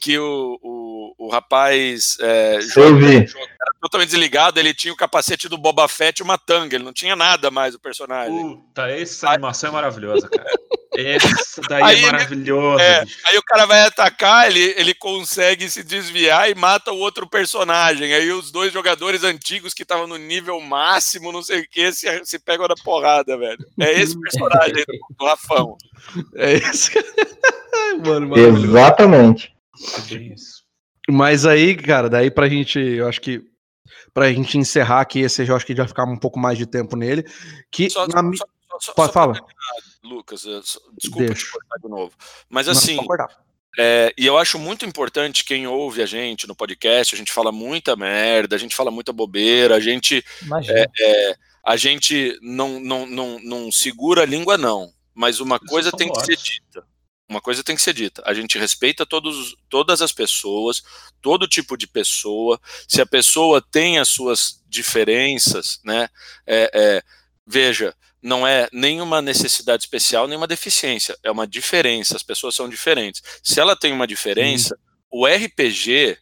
Que 0.00 0.18
o, 0.18 0.58
o, 0.62 0.79
o 1.18 1.28
rapaz 1.28 2.16
é, 2.20 2.58
Eu 2.76 2.96
vi. 2.96 3.16
era 3.16 3.26
totalmente 3.80 4.10
desligado, 4.10 4.58
ele 4.58 4.74
tinha 4.74 4.92
o 4.92 4.96
capacete 4.96 5.48
do 5.48 5.58
Boba 5.58 5.86
Fett 5.88 6.20
e 6.20 6.22
uma 6.22 6.38
tanga, 6.38 6.76
ele 6.76 6.84
não 6.84 6.92
tinha 6.92 7.14
nada 7.16 7.50
mais 7.50 7.74
o 7.74 7.80
personagem. 7.80 8.56
Puta, 8.56 8.88
essa 8.90 9.30
animação 9.30 9.70
é 9.70 9.72
maravilhosa, 9.72 10.28
cara. 10.28 10.50
Essa 10.96 11.62
daí 11.68 11.82
Aí 11.82 12.02
é 12.02 12.06
maravilhosa, 12.06 12.82
É, 12.82 13.04
aí 13.26 13.38
o 13.38 13.42
cara 13.42 13.64
vai 13.64 13.82
atacar, 13.82 14.48
ele, 14.48 14.74
ele 14.76 14.92
consegue 14.92 15.70
se 15.70 15.82
desviar 15.84 16.50
e 16.50 16.54
mata 16.54 16.92
o 16.92 16.98
outro 16.98 17.28
personagem. 17.28 18.12
Aí 18.12 18.30
os 18.32 18.50
dois 18.50 18.72
jogadores 18.72 19.22
antigos 19.22 19.72
que 19.72 19.82
estavam 19.82 20.06
no 20.06 20.16
nível 20.16 20.60
máximo, 20.60 21.30
não 21.30 21.42
sei 21.42 21.60
o 21.60 21.68
que, 21.68 21.92
se, 21.92 22.24
se 22.24 22.38
pegam 22.38 22.66
na 22.66 22.74
porrada, 22.74 23.38
velho. 23.38 23.64
É 23.78 23.92
esse 24.00 24.18
personagem 24.18 24.76
aí 24.76 24.84
do, 24.84 25.16
do 25.16 25.24
Rafão. 25.26 25.76
É 26.34 26.54
isso. 26.58 26.90
Mano. 28.04 28.36
Exatamente. 28.36 29.54
É 30.10 30.14
isso. 30.16 30.59
Mas 31.08 31.46
aí, 31.46 31.74
cara, 31.76 32.08
daí 32.08 32.30
pra 32.30 32.48
gente, 32.48 32.78
eu 32.78 33.08
acho 33.08 33.20
que 33.20 33.42
pra 34.12 34.32
gente 34.32 34.58
encerrar 34.58 35.00
aqui, 35.00 35.20
esse 35.20 35.46
eu 35.46 35.56
acho 35.56 35.66
que 35.66 35.74
já 35.74 35.86
ficar 35.86 36.04
um 36.04 36.16
pouco 36.18 36.38
mais 36.38 36.58
de 36.58 36.66
tempo 36.66 36.96
nele, 36.96 37.24
que 37.70 37.88
Só, 37.90 38.06
na 38.06 38.22
só- 38.36 38.44
só- 38.80 38.92
Pode 38.92 39.08
só 39.08 39.12
falar. 39.12 39.40
Lucas, 40.02 40.42
desculpa 40.96 41.26
Deixa. 41.26 41.44
te 41.46 41.50
cortar 41.52 41.76
de 41.82 41.88
novo. 41.88 42.12
Mas 42.48 42.68
assim. 42.68 42.98
É, 43.78 44.12
e 44.18 44.26
eu 44.26 44.36
acho 44.36 44.58
muito 44.58 44.84
importante 44.84 45.44
quem 45.44 45.66
ouve 45.66 46.02
a 46.02 46.06
gente 46.06 46.46
no 46.48 46.56
podcast, 46.56 47.14
a 47.14 47.18
gente 47.18 47.32
fala 47.32 47.52
muita 47.52 47.94
merda, 47.94 48.56
a 48.56 48.58
gente 48.58 48.74
fala 48.74 48.90
muita 48.90 49.12
bobeira, 49.12 49.76
a 49.76 49.80
gente, 49.80 50.24
Imagina. 50.42 50.86
é, 50.98 51.34
a 51.64 51.76
gente 51.76 52.36
não, 52.42 52.80
não, 52.80 53.06
não, 53.06 53.38
não 53.40 53.70
segura 53.72 54.22
a 54.22 54.26
língua, 54.26 54.58
não. 54.58 54.92
Mas 55.14 55.38
uma 55.38 55.58
coisa 55.60 55.92
tem 55.92 56.10
que 56.10 56.20
ser 56.24 56.36
dita. 56.36 56.84
Uma 57.30 57.40
coisa 57.40 57.62
tem 57.62 57.76
que 57.76 57.82
ser 57.82 57.94
dita. 57.94 58.20
A 58.26 58.34
gente 58.34 58.58
respeita 58.58 59.06
todos, 59.06 59.56
todas 59.68 60.02
as 60.02 60.10
pessoas, 60.10 60.82
todo 61.22 61.46
tipo 61.46 61.76
de 61.76 61.86
pessoa. 61.86 62.60
Se 62.88 63.00
a 63.00 63.06
pessoa 63.06 63.62
tem 63.62 64.00
as 64.00 64.08
suas 64.08 64.60
diferenças, 64.68 65.78
né? 65.84 66.08
é, 66.44 66.68
é, 66.74 67.02
veja, 67.46 67.94
não 68.20 68.44
é 68.44 68.68
nenhuma 68.72 69.22
necessidade 69.22 69.84
especial, 69.84 70.26
nenhuma 70.26 70.48
deficiência. 70.48 71.16
É 71.22 71.30
uma 71.30 71.46
diferença. 71.46 72.16
As 72.16 72.24
pessoas 72.24 72.56
são 72.56 72.68
diferentes. 72.68 73.22
Se 73.44 73.60
ela 73.60 73.76
tem 73.76 73.92
uma 73.92 74.08
diferença, 74.08 74.76
o 75.08 75.24
RPG, 75.24 76.18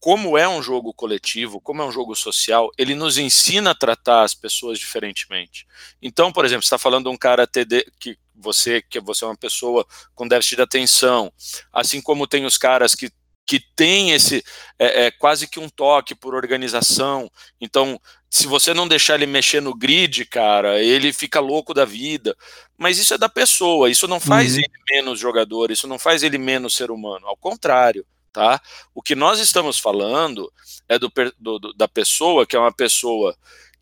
como 0.00 0.38
é 0.38 0.48
um 0.48 0.62
jogo 0.62 0.94
coletivo, 0.94 1.60
como 1.60 1.82
é 1.82 1.84
um 1.84 1.90
jogo 1.92 2.14
social, 2.14 2.70
ele 2.78 2.94
nos 2.94 3.18
ensina 3.18 3.70
a 3.72 3.74
tratar 3.74 4.22
as 4.22 4.34
pessoas 4.34 4.78
diferentemente. 4.78 5.66
Então, 6.00 6.32
por 6.32 6.44
exemplo, 6.44 6.62
você 6.62 6.66
está 6.66 6.78
falando 6.78 7.04
de 7.04 7.10
um 7.10 7.16
cara 7.16 7.46
TD, 7.46 7.84
que 7.98 8.16
você 8.34 8.80
que 8.80 9.00
você 9.00 9.24
é 9.24 9.28
uma 9.28 9.36
pessoa 9.36 9.84
com 10.14 10.28
déficit 10.28 10.56
de 10.56 10.62
atenção, 10.62 11.32
assim 11.72 12.00
como 12.00 12.26
tem 12.28 12.44
os 12.44 12.56
caras 12.56 12.94
que 12.94 13.10
que 13.46 13.58
tem 13.74 14.10
esse 14.12 14.44
é, 14.78 15.06
é, 15.06 15.10
quase 15.10 15.48
que 15.48 15.58
um 15.58 15.70
toque 15.70 16.14
por 16.14 16.34
organização. 16.34 17.30
Então, 17.58 17.98
se 18.28 18.46
você 18.46 18.74
não 18.74 18.86
deixar 18.86 19.14
ele 19.14 19.24
mexer 19.26 19.62
no 19.62 19.74
grid, 19.74 20.26
cara, 20.26 20.82
ele 20.82 21.14
fica 21.14 21.40
louco 21.40 21.72
da 21.72 21.86
vida. 21.86 22.36
Mas 22.76 22.98
isso 22.98 23.14
é 23.14 23.18
da 23.18 23.28
pessoa, 23.28 23.88
isso 23.88 24.06
não 24.06 24.20
faz 24.20 24.52
Uhum. 24.54 24.58
ele 24.60 24.82
menos 24.90 25.18
jogador, 25.18 25.70
isso 25.70 25.88
não 25.88 25.98
faz 25.98 26.22
ele 26.22 26.36
menos 26.36 26.74
ser 26.76 26.90
humano. 26.90 27.26
Ao 27.26 27.36
contrário, 27.38 28.06
tá? 28.38 28.62
O 28.94 29.02
que 29.02 29.16
nós 29.16 29.40
estamos 29.40 29.80
falando 29.80 30.48
é 30.88 30.96
do, 30.96 31.10
do- 31.36 31.72
da 31.74 31.88
pessoa 31.88 32.46
que 32.46 32.54
é 32.54 32.58
uma 32.58 32.72
pessoa 32.72 33.36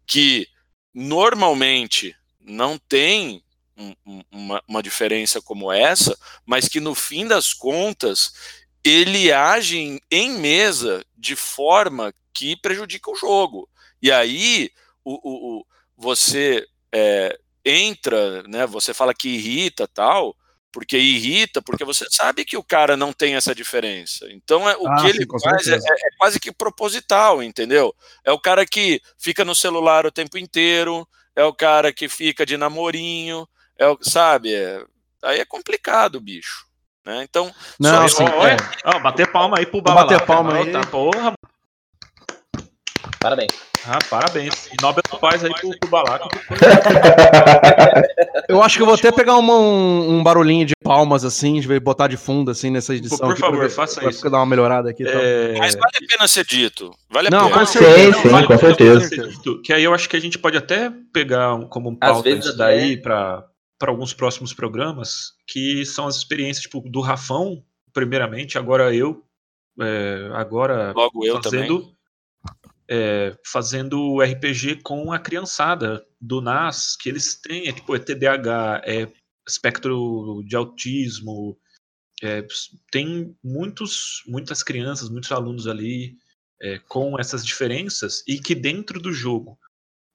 que 0.06 0.48
normalmente 0.94 2.16
não 2.40 2.78
tem 2.78 3.42
um- 3.76 4.22
uma, 4.32 4.62
uma 4.66 4.82
diferença 4.82 5.42
como 5.42 5.70
essa, 5.70 6.18
mas 6.46 6.68
que 6.70 6.80
no 6.80 6.94
fim 6.94 7.26
das 7.26 7.52
contas 7.52 8.32
ele 8.82 9.30
age 9.30 9.76
em, 9.76 10.00
em 10.10 10.30
mesa 10.38 11.04
de 11.14 11.36
forma 11.36 12.14
que 12.32 12.56
prejudica 12.56 13.10
o 13.10 13.14
jogo. 13.16 13.68
E 14.00 14.10
aí 14.10 14.70
o, 15.04 15.12
o- 15.22 15.58
o- 15.60 15.66
você 15.98 16.66
é, 16.94 17.38
entra, 17.62 18.42
né? 18.44 18.66
Você 18.66 18.94
fala 18.94 19.12
que 19.12 19.28
irrita 19.28 19.86
tal, 19.86 20.34
porque 20.76 20.98
irrita, 20.98 21.62
porque 21.62 21.86
você 21.86 22.04
sabe 22.10 22.44
que 22.44 22.54
o 22.54 22.62
cara 22.62 22.98
não 22.98 23.10
tem 23.10 23.34
essa 23.34 23.54
diferença. 23.54 24.26
Então 24.30 24.68
é, 24.68 24.76
o 24.76 24.86
Ah, 24.86 24.96
que 24.96 25.06
ele 25.08 25.26
faz 25.42 25.62
é, 25.66 25.70
certeza. 25.70 25.86
é 25.90 26.08
quase 26.18 26.38
que 26.38 26.52
proposital, 26.52 27.42
entendeu? 27.42 27.94
É 28.22 28.30
o 28.30 28.38
cara 28.38 28.66
que 28.66 29.00
fica 29.16 29.42
no 29.42 29.54
celular 29.54 30.04
o 30.04 30.12
tempo 30.12 30.36
inteiro, 30.36 31.08
é 31.34 31.42
o 31.42 31.54
cara 31.54 31.94
que 31.94 32.10
fica 32.10 32.44
de 32.44 32.58
namorinho, 32.58 33.48
é 33.78 33.88
o, 33.88 33.96
sabe? 34.02 34.52
É- 34.54 34.84
aí 35.22 35.40
é 35.40 35.46
complicado, 35.46 36.20
bicho. 36.20 36.66
Né? 37.06 37.22
Então, 37.22 37.50
Não, 37.80 38.06
só- 38.06 38.18
sim, 38.18 38.24
Ó, 38.34 38.46
é. 38.46 38.56
ó, 38.84 38.98
bater 38.98 39.32
palma 39.32 39.56
aí 39.58 39.64
pro 39.64 39.80
Vou 39.82 39.94
bater 39.94 40.20
palma 40.26 40.56
aí. 40.58 40.72
Tá, 40.72 40.82
porra, 40.82 41.32
Parabéns. 43.18 43.52
Ah, 43.88 43.98
parabéns. 44.10 44.66
E 44.66 44.76
Nobel 44.82 45.02
Paz 45.20 45.44
aí 45.44 45.52
pro, 45.60 45.70
pro 45.78 45.88
Balaco. 45.90 46.28
Eu 48.48 48.62
acho 48.62 48.76
que 48.76 48.82
eu 48.82 48.86
vou 48.86 48.94
até 48.94 49.10
pegar 49.10 49.36
uma- 49.36 49.58
um, 49.58 50.18
um 50.18 50.22
barulhinho 50.22 50.64
de 50.64 50.72
palmas 50.82 51.24
assim, 51.24 51.60
de 51.60 51.80
botar 51.80 52.06
de 52.06 52.16
fundo 52.16 52.50
assim 52.50 52.70
nessa 52.70 52.94
edição. 52.94 53.18
Por 53.18 53.32
aqui, 53.32 53.40
pra 53.40 53.50
favor, 53.50 53.62
ver- 53.62 53.70
faça 53.70 54.00
pra 54.00 54.10
isso. 54.10 54.30
dar 54.30 54.38
uma 54.38 54.46
melhorada 54.46 54.90
aqui. 54.90 55.02
É... 55.06 55.54
Mas 55.58 55.74
vale 55.74 55.90
a 56.04 56.06
pena 56.06 56.28
ser 56.28 56.44
dito. 56.44 56.90
Vale 57.10 57.28
a 57.28 57.30
Não, 57.30 57.48
pena. 57.48 57.58
com 57.60 57.66
Sim, 57.66 57.78
certeza. 57.80 58.18
sim, 58.22 58.28
Vale 58.28 58.46
com 58.46 58.58
certeza. 58.58 59.08
dito, 59.08 59.62
Que 59.62 59.72
aí 59.72 59.82
eu 59.82 59.92
acho 59.92 60.08
que 60.08 60.16
a 60.16 60.20
gente 60.20 60.38
pode 60.38 60.56
até 60.56 60.92
pegar 61.12 61.54
um- 61.54 61.66
como 61.68 61.90
um 61.90 61.96
pauta 61.96 62.22
vezes 62.22 62.46
isso 62.46 62.56
daí 62.56 62.92
até- 62.94 63.02
para 63.02 63.44
para 63.78 63.90
alguns 63.90 64.14
próximos 64.14 64.54
programas, 64.54 65.32
que 65.46 65.84
são 65.84 66.06
as 66.06 66.16
experiências 66.16 66.62
tipo, 66.62 66.80
do 66.88 67.02
Rafão, 67.02 67.62
primeiramente, 67.92 68.56
agora 68.56 68.94
eu, 68.94 69.22
é, 69.78 70.30
agora 70.32 70.94
Logo 70.96 71.26
eu 71.26 71.38
também. 71.42 71.94
Fazendo 72.86 72.90
é, 72.90 73.38
fazendo 73.44 74.20
RPG 74.20 74.82
com 74.82 75.12
a 75.12 75.18
criançada 75.18 76.06
do 76.20 76.40
NAS, 76.40 76.96
que 76.96 77.08
eles 77.08 77.34
têm, 77.40 77.68
é 77.68 77.72
tipo, 77.72 77.94
é 77.94 77.98
TDAH, 77.98 78.82
é 78.84 79.12
espectro 79.46 80.42
de 80.46 80.56
autismo, 80.56 81.58
é, 82.22 82.46
tem 82.90 83.36
muitos, 83.42 84.22
muitas 84.26 84.62
crianças, 84.62 85.08
muitos 85.08 85.30
alunos 85.30 85.66
ali 85.66 86.16
é, 86.60 86.78
com 86.88 87.18
essas 87.18 87.44
diferenças 87.44 88.22
e 88.26 88.38
que 88.38 88.54
dentro 88.54 89.00
do 89.00 89.12
jogo 89.12 89.58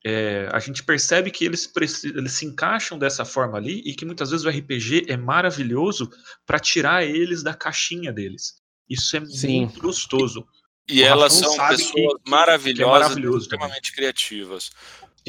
é, 0.04 0.50
a 0.52 0.60
gente 0.60 0.84
percebe 0.84 1.30
que 1.30 1.46
eles, 1.46 1.72
eles 2.04 2.34
se 2.34 2.46
encaixam 2.46 2.98
dessa 2.98 3.24
forma 3.24 3.58
ali 3.58 3.82
e 3.86 3.94
que 3.94 4.06
muitas 4.06 4.32
vezes 4.32 4.46
o 4.46 4.50
RPG 4.50 5.06
é 5.08 5.16
maravilhoso 5.16 6.10
para 6.46 6.60
tirar 6.60 7.06
eles 7.06 7.44
da 7.44 7.54
caixinha 7.54 8.12
deles. 8.12 8.56
Isso 8.90 9.16
é 9.16 9.26
Sim. 9.26 9.62
muito 9.62 9.80
gostoso. 9.80 10.46
E 10.92 11.02
O 11.02 11.06
elas 11.06 11.36
Rafão 11.40 11.56
são 11.56 11.68
pessoas 11.70 12.14
é 12.26 12.30
maravilhosas, 12.30 13.16
também. 13.16 13.38
extremamente 13.38 13.94
criativas. 13.94 14.72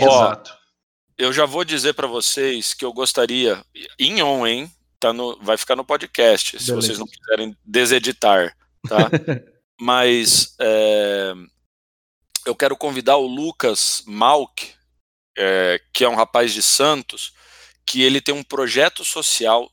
Ó, 0.01 0.05
Exato. 0.05 0.57
Eu 1.17 1.33
já 1.33 1.47
vou 1.47 1.65
dizer 1.65 1.93
pra 1.95 2.09
vocês 2.09 2.75
que 2.75 2.85
eu 2.85 2.93
gostaria, 2.93 3.65
em 3.99 4.21
on, 4.23 4.45
hein? 4.45 4.73
Tá 4.99 5.13
no, 5.13 5.39
vai 5.41 5.57
ficar 5.57 5.77
no 5.77 5.85
podcast, 5.85 6.59
se 6.59 6.67
Beleza. 6.67 6.75
vocês 6.75 6.99
não 6.99 7.07
quiserem 7.07 7.57
deseditar, 7.65 8.57
tá? 8.89 9.09
Mas 9.81 10.55
é, 10.61 11.33
eu 12.45 12.55
quero 12.57 12.77
convidar 12.77 13.17
o 13.17 13.27
Lucas 13.27 14.03
Malk, 14.07 14.71
é, 15.37 15.81
que 15.93 16.05
é 16.05 16.09
um 16.09 16.17
rapaz 16.17 16.53
de 16.53 16.63
Santos, 16.63 17.33
que 17.87 18.03
ele 18.03 18.21
tem 18.21 18.35
um 18.35 18.43
projeto 18.45 19.05
social 19.05 19.71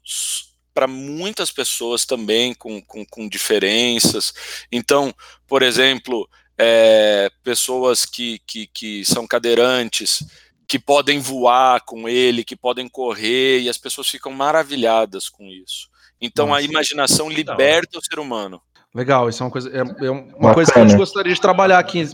para 0.79 0.87
muitas 0.87 1.51
pessoas 1.51 2.05
também 2.05 2.53
com, 2.53 2.81
com, 2.81 3.05
com 3.05 3.27
diferenças. 3.27 4.33
Então, 4.71 5.13
por 5.45 5.61
exemplo, 5.61 6.25
é, 6.57 7.29
pessoas 7.43 8.05
que, 8.05 8.39
que, 8.47 8.65
que 8.67 9.03
são 9.03 9.27
cadeirantes, 9.27 10.25
que 10.65 10.79
podem 10.79 11.19
voar 11.19 11.81
com 11.81 12.07
ele, 12.07 12.45
que 12.45 12.55
podem 12.55 12.87
correr, 12.87 13.59
e 13.59 13.67
as 13.67 13.77
pessoas 13.77 14.07
ficam 14.07 14.31
maravilhadas 14.31 15.27
com 15.27 15.47
isso. 15.47 15.89
Então 16.21 16.45
a 16.53 16.61
Nossa. 16.61 16.63
imaginação 16.63 17.25
da 17.27 17.33
hora. 17.33 17.41
liberta 17.41 17.99
o 17.99 18.01
ser 18.01 18.17
humano. 18.17 18.61
Legal, 18.95 19.27
isso 19.27 19.43
é 19.43 19.45
uma 19.45 19.51
coisa, 19.51 19.69
é, 19.69 20.05
é 20.05 20.09
uma 20.09 20.53
coisa 20.53 20.71
que 20.71 20.79
a 20.79 20.87
gente 20.87 20.97
gostaria 20.97 21.33
de 21.33 21.41
trabalhar 21.41 21.79
aqui 21.79 22.05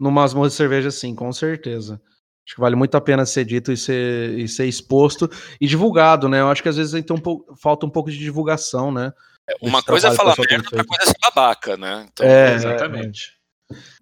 no 0.00 0.10
Masmorra 0.10 0.48
de 0.48 0.54
Cerveja, 0.54 0.90
sim, 0.90 1.14
com 1.14 1.30
certeza. 1.30 2.00
Acho 2.48 2.54
que 2.54 2.60
vale 2.62 2.76
muito 2.76 2.96
a 2.96 3.00
pena 3.00 3.26
ser 3.26 3.44
dito 3.44 3.70
e 3.70 3.76
ser, 3.76 4.38
e 4.38 4.48
ser 4.48 4.64
exposto 4.64 5.30
e 5.60 5.66
divulgado, 5.66 6.30
né? 6.30 6.40
Eu 6.40 6.48
acho 6.48 6.62
que 6.62 6.68
às 6.70 6.78
vezes 6.78 6.94
um 7.10 7.18
pouco, 7.18 7.54
falta 7.54 7.84
um 7.84 7.90
pouco 7.90 8.10
de 8.10 8.16
divulgação, 8.16 8.90
né? 8.90 9.12
Uma 9.60 9.80
Esse 9.80 9.86
coisa 9.86 10.08
é 10.08 10.14
falar 10.14 10.34
merda, 10.38 10.64
outra 10.64 10.84
coisa 10.84 11.02
é 11.02 11.06
ser 11.06 11.18
babaca, 11.20 11.76
né? 11.76 12.06
Então, 12.10 12.26
É, 12.26 12.54
Exatamente. 12.54 13.32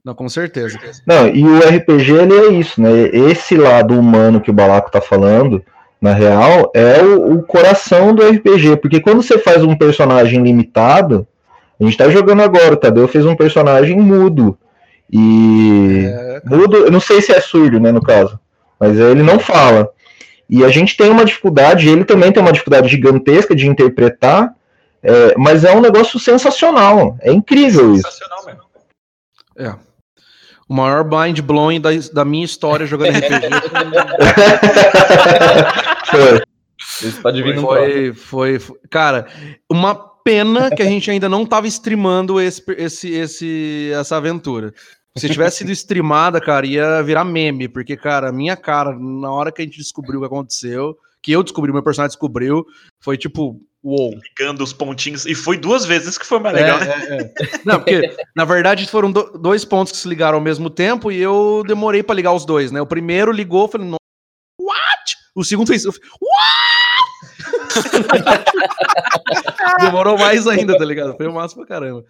Não, 0.04 0.14
com 0.14 0.28
certeza. 0.28 0.78
Não, 1.04 1.26
e 1.26 1.42
o 1.42 1.58
RPG 1.58 2.12
ele 2.12 2.34
é 2.34 2.52
isso, 2.52 2.80
né? 2.80 2.92
Esse 3.12 3.56
lado 3.56 3.98
humano 3.98 4.40
que 4.40 4.50
o 4.50 4.54
Balaco 4.54 4.92
tá 4.92 5.00
falando, 5.00 5.60
na 6.00 6.12
real, 6.12 6.70
é 6.72 7.02
o, 7.02 7.38
o 7.38 7.42
coração 7.42 8.14
do 8.14 8.24
RPG. 8.24 8.76
Porque 8.76 9.00
quando 9.00 9.24
você 9.24 9.40
faz 9.40 9.64
um 9.64 9.76
personagem 9.76 10.40
limitado, 10.40 11.26
a 11.80 11.84
gente 11.84 11.96
tá 11.96 12.08
jogando 12.08 12.42
agora, 12.42 12.74
o 12.74 12.76
Tadeu 12.76 13.08
fez 13.08 13.26
um 13.26 13.34
personagem 13.34 14.00
mudo. 14.00 14.56
E. 15.12 16.04
É, 16.06 16.42
Mudo, 16.44 16.76
eu 16.76 16.90
não 16.90 17.00
sei 17.00 17.20
se 17.20 17.32
é 17.32 17.40
surdo, 17.40 17.80
né, 17.80 17.92
no 17.92 18.02
caso. 18.02 18.38
Mas 18.78 18.98
ele 18.98 19.22
não 19.22 19.38
fala. 19.38 19.90
E 20.48 20.64
a 20.64 20.68
gente 20.68 20.96
tem 20.96 21.10
uma 21.10 21.24
dificuldade, 21.24 21.88
ele 21.88 22.04
também 22.04 22.30
tem 22.30 22.42
uma 22.42 22.52
dificuldade 22.52 22.88
gigantesca 22.88 23.54
de 23.54 23.66
interpretar, 23.66 24.54
é, 25.02 25.34
mas 25.36 25.64
é 25.64 25.74
um 25.74 25.80
negócio 25.80 26.18
sensacional. 26.20 27.16
É 27.20 27.32
incrível 27.32 27.94
isso. 27.94 28.08
Sensacional 28.10 28.44
mesmo. 28.46 28.62
é. 29.58 29.74
O 30.68 30.74
maior 30.74 31.04
mind 31.04 31.40
blowing 31.40 31.80
da, 31.80 31.90
da 32.12 32.24
minha 32.24 32.44
história 32.44 32.86
jogando 32.86 33.14
RPG 33.16 33.48
Foi. 36.10 36.42
Isso 37.02 37.22
pode 37.22 37.42
vir 37.42 37.54
no 37.54 37.62
próximo. 37.62 37.92
foi, 37.92 38.12
foi, 38.14 38.58
foi. 38.58 38.76
Cara, 38.90 39.26
uma 39.70 39.94
pena 39.94 40.70
que 40.70 40.82
a 40.82 40.86
gente 40.86 41.08
ainda 41.08 41.28
não 41.28 41.46
tava 41.46 41.68
streamando 41.68 42.40
esse, 42.40 42.62
esse, 42.76 43.10
esse, 43.12 43.92
essa 43.94 44.16
aventura. 44.16 44.74
Se 45.16 45.28
tivesse 45.28 45.58
sido 45.58 45.70
streamada, 45.72 46.40
cara, 46.40 46.66
ia 46.66 47.02
virar 47.02 47.24
meme, 47.24 47.68
porque, 47.68 47.96
cara, 47.96 48.28
a 48.28 48.32
minha 48.32 48.56
cara, 48.56 48.94
na 48.98 49.30
hora 49.30 49.50
que 49.52 49.62
a 49.62 49.64
gente 49.64 49.78
descobriu 49.78 50.18
o 50.18 50.22
que 50.22 50.26
aconteceu, 50.26 50.96
que 51.22 51.32
eu 51.32 51.42
descobri, 51.42 51.72
meu 51.72 51.82
personagem 51.82 52.10
descobriu, 52.10 52.64
foi 53.02 53.16
tipo, 53.16 53.60
uou. 53.82 54.10
Ligando 54.10 54.62
os 54.62 54.72
pontinhos. 54.72 55.24
E 55.26 55.34
foi 55.34 55.56
duas 55.56 55.84
vezes 55.86 56.18
que 56.18 56.26
foi 56.26 56.38
mais 56.38 56.54
legal, 56.54 56.78
É, 56.80 56.84
né? 56.84 57.06
é, 57.08 57.22
é. 57.22 57.32
Não, 57.64 57.78
porque, 57.80 58.14
na 58.36 58.44
verdade, 58.44 58.86
foram 58.86 59.10
do- 59.10 59.38
dois 59.38 59.64
pontos 59.64 59.92
que 59.92 59.98
se 59.98 60.08
ligaram 60.08 60.36
ao 60.38 60.44
mesmo 60.44 60.68
tempo 60.68 61.10
e 61.10 61.16
eu 61.18 61.62
demorei 61.66 62.02
pra 62.02 62.14
ligar 62.14 62.32
os 62.32 62.44
dois, 62.44 62.70
né? 62.70 62.80
O 62.80 62.86
primeiro 62.86 63.32
ligou, 63.32 63.66
falei, 63.68 63.88
"No- 63.88 63.96
what? 64.60 65.16
O 65.34 65.42
segundo 65.44 65.68
fez, 65.68 65.84
what? 65.86 65.98
Demorou 69.80 70.18
mais 70.18 70.46
ainda, 70.46 70.76
tá 70.76 70.84
ligado? 70.84 71.16
Foi 71.16 71.26
o 71.26 71.32
máximo 71.32 71.66
pra 71.66 71.76
caramba. 71.76 72.04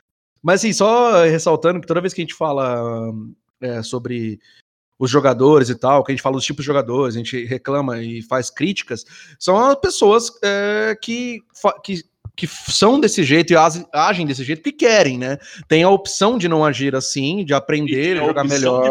Mas 0.47 0.61
assim, 0.61 0.73
só 0.73 1.25
ressaltando 1.25 1.81
que 1.81 1.89
toda 1.89 2.01
vez 2.01 2.15
que 2.15 2.21
a 2.21 2.25
gente 2.25 2.35
fala 2.35 3.11
é, 3.61 3.83
sobre 3.83 4.39
os 4.97 5.11
jogadores 5.11 5.69
e 5.69 5.75
tal, 5.75 6.05
que 6.05 6.13
a 6.13 6.15
gente 6.15 6.23
fala 6.23 6.37
dos 6.37 6.45
tipos 6.45 6.63
de 6.63 6.69
jogadores, 6.69 7.17
a 7.17 7.19
gente 7.19 7.45
reclama 7.47 8.01
e 8.01 8.23
faz 8.23 8.49
críticas, 8.49 9.05
são 9.41 9.59
as 9.59 9.75
pessoas 9.81 10.31
é, 10.45 10.97
que, 11.03 11.43
que, 11.83 12.05
que 12.37 12.47
são 12.47 13.01
desse 13.01 13.25
jeito 13.25 13.53
e 13.53 13.57
agem 13.93 14.25
desse 14.25 14.45
jeito 14.45 14.63
que 14.63 14.71
querem, 14.71 15.19
né? 15.19 15.37
Tem 15.67 15.83
a 15.83 15.91
opção 15.91 16.39
de 16.39 16.47
não 16.47 16.65
agir 16.65 16.95
assim, 16.95 17.45
de 17.45 17.53
aprender, 17.53 18.17
jogar 18.29 18.45
melhor. 18.45 18.83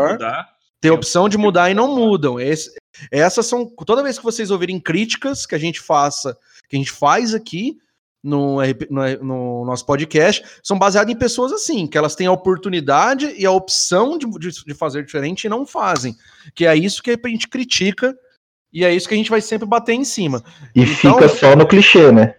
Tem 0.82 0.92
a 0.92 0.94
opção 0.94 1.30
de 1.30 1.38
mudar 1.38 1.72
e 1.72 1.74
não 1.74 1.96
mudam. 1.96 2.38
Esse- 2.38 2.76
essas 3.10 3.46
são. 3.46 3.66
Toda 3.66 4.04
vez 4.04 4.18
que 4.18 4.24
vocês 4.26 4.52
ouvirem 4.52 4.78
críticas 4.78 5.46
que 5.46 5.56
a 5.56 5.58
gente 5.58 5.80
faça, 5.80 6.38
que 6.70 6.76
a 6.76 6.80
gente 6.80 6.92
faz 6.92 7.34
aqui 7.34 7.78
no, 8.26 8.58
no, 8.90 9.24
no 9.24 9.66
nosso 9.66 9.86
podcast, 9.86 10.44
são 10.64 10.78
baseadas 10.78 11.14
em 11.14 11.18
pessoas 11.18 11.52
assim, 11.54 11.86
que 11.88 11.98
elas 11.98 12.16
têm 12.16 12.28
a 12.28 12.32
oportunidade 12.32 13.34
e 13.38 13.46
a 13.46 13.52
opção 13.52 14.18
de, 14.18 14.26
de, 14.40 14.50
de 14.66 14.74
fazer 14.74 15.06
diferente 15.06 15.46
e 15.46 15.50
não 15.50 15.66
fazem. 15.66 16.16
Que 16.54 16.66
é 16.66 16.76
isso 16.76 17.02
que 17.04 17.12
a 17.12 17.30
gente 17.30 17.48
critica 17.48 18.14
e 18.74 18.84
é 18.84 18.94
isso 18.94 19.08
que 19.08 19.14
a 19.14 19.18
gente 19.18 19.30
vai 19.30 19.40
sempre 19.42 19.68
bater 19.68 19.94
em 19.94 20.04
cima. 20.04 20.44
E 20.76 20.82
Então- 20.82 21.14
fica 21.14 21.30
só 21.30 21.56
no 21.56 21.68
clichê, 21.68 22.12
né? 22.12 22.36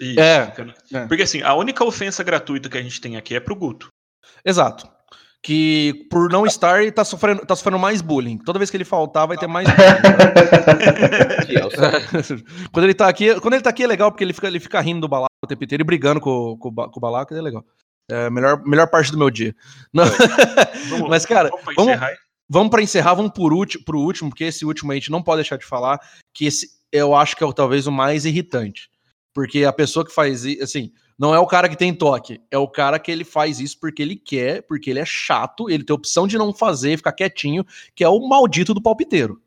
Isso, 0.00 0.20
É, 0.20 0.46
fica- 0.46 0.74
é. 0.94 1.06
Porque 1.06 1.24
assim, 1.24 1.42
a 1.42 1.54
única 1.54 1.84
ofensa 1.84 2.22
gratuita 2.22 2.68
que 2.68 2.78
a 2.78 2.82
gente 2.82 3.00
tem 3.00 3.16
aqui 3.16 3.34
é 3.34 3.40
pro 3.40 3.56
Guto. 3.56 3.88
Exato. 4.44 4.88
Que 5.42 6.06
por 6.10 6.28
não 6.30 6.44
estar, 6.44 6.82
ele 6.82 6.90
tá 6.90 7.04
sofrendo, 7.04 7.46
tá 7.46 7.54
sofrendo 7.54 7.78
mais 7.78 8.02
bullying. 8.02 8.38
Toda 8.38 8.58
vez 8.58 8.70
que 8.70 8.76
ele 8.76 8.84
faltar, 8.84 9.26
vai 9.26 9.38
ter 9.38 9.46
mais 9.46 9.68
bullying. 9.70 11.68
tá? 11.70 11.90
Quando 12.72 12.84
ele 12.84 12.94
tá 12.94 13.08
aqui, 13.08 13.40
quando 13.40 13.54
ele 13.54 13.62
tá 13.62 13.70
aqui 13.70 13.84
é 13.84 13.86
legal 13.86 14.10
porque 14.10 14.24
ele 14.24 14.32
fica, 14.32 14.46
ele 14.48 14.60
fica 14.60 14.80
rindo 14.80 15.00
do 15.02 15.08
balaco 15.08 15.28
o 15.44 15.46
tempo 15.46 15.62
inteiro 15.64 15.82
e 15.82 15.86
brigando 15.86 16.20
com, 16.20 16.56
com, 16.58 16.74
com 16.74 16.98
o 16.98 17.00
balaco, 17.00 17.32
é 17.34 17.40
legal. 17.40 17.64
É 18.10 18.26
a 18.26 18.30
melhor, 18.30 18.62
melhor 18.64 18.88
parte 18.88 19.12
do 19.12 19.18
meu 19.18 19.30
dia. 19.30 19.54
Não- 19.92 20.04
Vamos- 20.90 21.08
Mas, 21.08 21.24
cara, 21.26 21.48
vamos 21.50 21.64
pra 21.64 21.74
vamos- 21.74 21.92
encerrar 21.94 22.16
vamos 22.50 22.70
pra 22.70 22.82
encerrar, 22.82 23.14
vamos 23.14 23.32
por 23.32 23.52
último, 23.52 23.84
pro 23.84 24.00
último, 24.00 24.30
porque 24.30 24.44
esse 24.44 24.64
último 24.64 24.90
a 24.90 24.94
gente 24.94 25.10
não 25.10 25.22
pode 25.22 25.42
deixar 25.42 25.58
de 25.58 25.66
falar, 25.66 26.00
que 26.34 26.46
esse 26.46 26.66
eu 26.90 27.14
acho 27.14 27.36
que 27.36 27.44
é 27.44 27.46
o, 27.46 27.52
talvez 27.52 27.86
o 27.86 27.92
mais 27.92 28.24
irritante. 28.24 28.88
Porque 29.34 29.64
a 29.64 29.72
pessoa 29.72 30.04
que 30.06 30.12
faz 30.12 30.44
isso, 30.46 30.62
assim, 30.64 30.90
não 31.18 31.34
é 31.34 31.38
o 31.38 31.46
cara 31.46 31.68
que 31.68 31.76
tem 31.76 31.92
toque, 31.92 32.40
é 32.50 32.56
o 32.56 32.68
cara 32.68 32.98
que 32.98 33.10
ele 33.10 33.24
faz 33.24 33.58
isso 33.60 33.78
porque 33.80 34.00
ele 34.02 34.14
quer, 34.16 34.62
porque 34.62 34.88
ele 34.90 35.00
é 35.00 35.04
chato, 35.04 35.68
ele 35.68 35.82
tem 35.84 35.92
a 35.92 35.96
opção 35.96 36.26
de 36.26 36.38
não 36.38 36.52
fazer, 36.52 36.96
ficar 36.96 37.12
quietinho, 37.12 37.64
que 37.94 38.04
é 38.04 38.08
o 38.08 38.20
maldito 38.28 38.72
do 38.72 38.80
palpiteiro. 38.82 39.40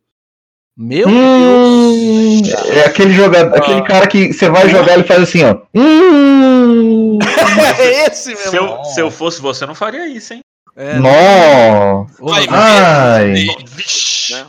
Meu 0.78 1.08
Hum, 1.08 2.42
Deus! 2.42 2.54
é 2.70 2.86
aquele 2.86 3.14
jogador, 3.14 3.56
aquele 3.58 3.82
cara 3.84 4.08
que 4.08 4.32
você 4.34 4.50
vai 4.50 4.70
jogar 4.70 4.94
ele 4.96 5.04
faz 5.04 5.22
assim, 5.24 5.44
ó. 5.44 5.58
Hum, 5.76 7.20
É 7.80 8.08
esse 8.08 8.36
Se 8.36 8.52
mesmo. 8.52 8.56
eu, 8.58 8.84
se 8.86 9.00
eu 9.02 9.12
fosse 9.12 9.42
você, 9.42 9.64
eu 9.64 9.68
não 9.68 9.76
faria 9.76 10.08
isso, 10.08 10.34
hein? 10.34 10.40
É, 10.76 10.98
ô, 11.00 12.30
Vai, 12.30 12.48
não, 12.48 12.54
Ai. 12.56 13.34
Vixe. 13.66 14.34
Né? 14.34 14.48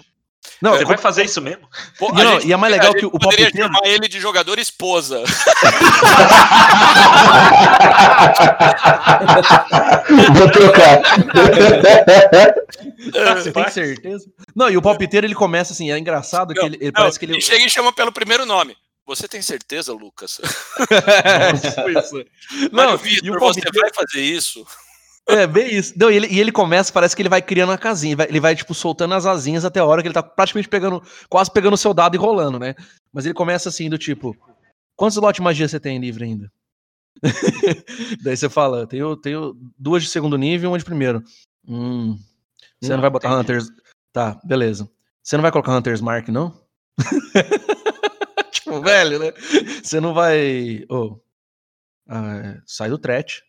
Não, 0.62 0.72
Você 0.76 0.84
vai 0.84 0.96
fazer 0.96 1.24
isso 1.24 1.40
mesmo? 1.42 1.68
Pô, 1.98 2.10
E 2.10 2.24
não, 2.24 2.40
e 2.40 2.52
é 2.52 2.56
mais 2.56 2.72
legal 2.72 2.92
gente 2.92 3.00
que 3.00 3.06
o 3.06 3.10
poderia 3.10 3.46
palpiteiro- 3.46 3.72
chamar 3.74 3.86
ele 3.86 4.08
de 4.08 4.20
jogador 4.20 4.58
esposa. 4.58 5.22
Vou 10.36 10.50
trocar. 10.50 11.02
Você 13.36 13.52
tem 13.52 13.68
certeza? 13.70 14.26
Não, 14.54 14.70
e 14.70 14.76
o 14.76 14.82
palpiteiro 14.82 15.26
ele 15.26 15.34
começa 15.34 15.72
assim, 15.72 15.90
é 15.90 15.98
engraçado 15.98 16.54
que 16.54 16.60
Não, 16.60 16.66
ele, 16.66 16.76
ele 16.76 16.86
Não, 16.86 16.92
parece 16.92 17.18
que 17.18 17.24
ele. 17.24 17.32
ele 17.34 17.40
chega 17.40 17.64
e 17.64 17.70
chama 17.70 17.92
pelo 17.92 18.12
primeiro 18.12 18.46
nome. 18.46 18.76
Você 19.04 19.26
tem 19.26 19.42
certeza, 19.42 19.92
Lucas? 19.92 20.40
É, 21.24 21.52
tipo 21.54 21.90
isso. 21.90 22.24
Não, 22.70 22.94
e 22.94 22.98
Vitor, 22.98 23.36
o 23.36 23.40
você 23.40 23.60
palpiteiro- 23.60 23.80
vai 23.80 23.90
fazer 23.92 24.20
isso? 24.22 24.64
É, 25.28 25.46
bem 25.46 25.74
isso. 25.74 25.94
Não, 25.96 26.10
e, 26.10 26.16
ele, 26.16 26.26
e 26.28 26.40
ele 26.40 26.50
começa, 26.52 26.92
parece 26.92 27.14
que 27.14 27.22
ele 27.22 27.28
vai 27.28 27.40
criando 27.40 27.72
a 27.72 27.78
casinha, 27.78 28.16
vai- 28.16 28.28
ele 28.28 28.40
vai, 28.40 28.54
tipo, 28.56 28.74
soltando 28.74 29.14
as 29.14 29.24
asinhas 29.24 29.64
até 29.64 29.80
a 29.80 29.84
hora 29.84 30.02
que 30.02 30.08
ele 30.08 30.14
tá 30.14 30.22
praticamente 30.22 30.68
pegando, 30.68 31.02
quase 31.28 31.50
pegando 31.50 31.74
o 31.74 31.78
seu 31.78 31.94
dado 31.94 32.14
e 32.14 32.18
rolando, 32.18 32.58
né? 32.58 32.74
Mas 33.12 33.24
ele 33.24 33.34
começa 33.34 33.68
assim, 33.68 33.88
do 33.88 33.96
tipo, 33.96 34.36
quantos 34.96 35.16
slot 35.16 35.36
de 35.36 35.42
magia 35.42 35.68
você 35.68 35.78
tem 35.78 35.98
livre 35.98 36.24
ainda? 36.24 36.52
Daí 38.22 38.36
você 38.36 38.48
fala, 38.48 38.86
tenho, 38.86 39.16
tenho 39.16 39.54
duas 39.78 40.02
de 40.02 40.08
segundo 40.08 40.36
nível 40.36 40.68
e 40.68 40.72
uma 40.72 40.78
de 40.78 40.84
primeiro. 40.84 41.22
Hum, 41.68 42.16
você 42.80 42.90
não, 42.90 42.96
Não, 42.96 43.00
vai 43.02 43.10
botar 43.10 43.28
tem. 43.30 43.38
Hunters... 43.38 43.68
Tá, 44.12 44.38
beleza. 44.44 44.90
Você 45.22 45.36
não 45.36 45.42
vai 45.42 45.52
colocar 45.52 45.76
Hunters 45.76 46.00
Mark, 46.00 46.28
não? 46.28 46.52
tipo, 48.50 48.80
velho, 48.80 49.18
né? 49.20 49.32
Você 49.82 50.00
não 50.00 50.12
vai... 50.12 50.84
Ô, 50.90 51.18
ah, 52.08 52.60
sai 52.66 52.90
do 52.90 52.98
threat. 52.98 53.42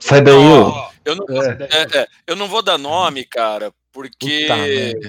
Sai 0.00 0.20
daí, 0.20 0.34
ô. 0.34 0.68
Ó, 0.68 0.90
eu, 1.04 1.16
não, 1.16 1.26
é, 1.42 1.68
é, 1.70 1.98
é, 2.00 2.06
eu 2.26 2.36
não 2.36 2.48
vou 2.48 2.62
dar 2.62 2.78
nome, 2.78 3.24
cara, 3.24 3.72
porque 3.92 4.46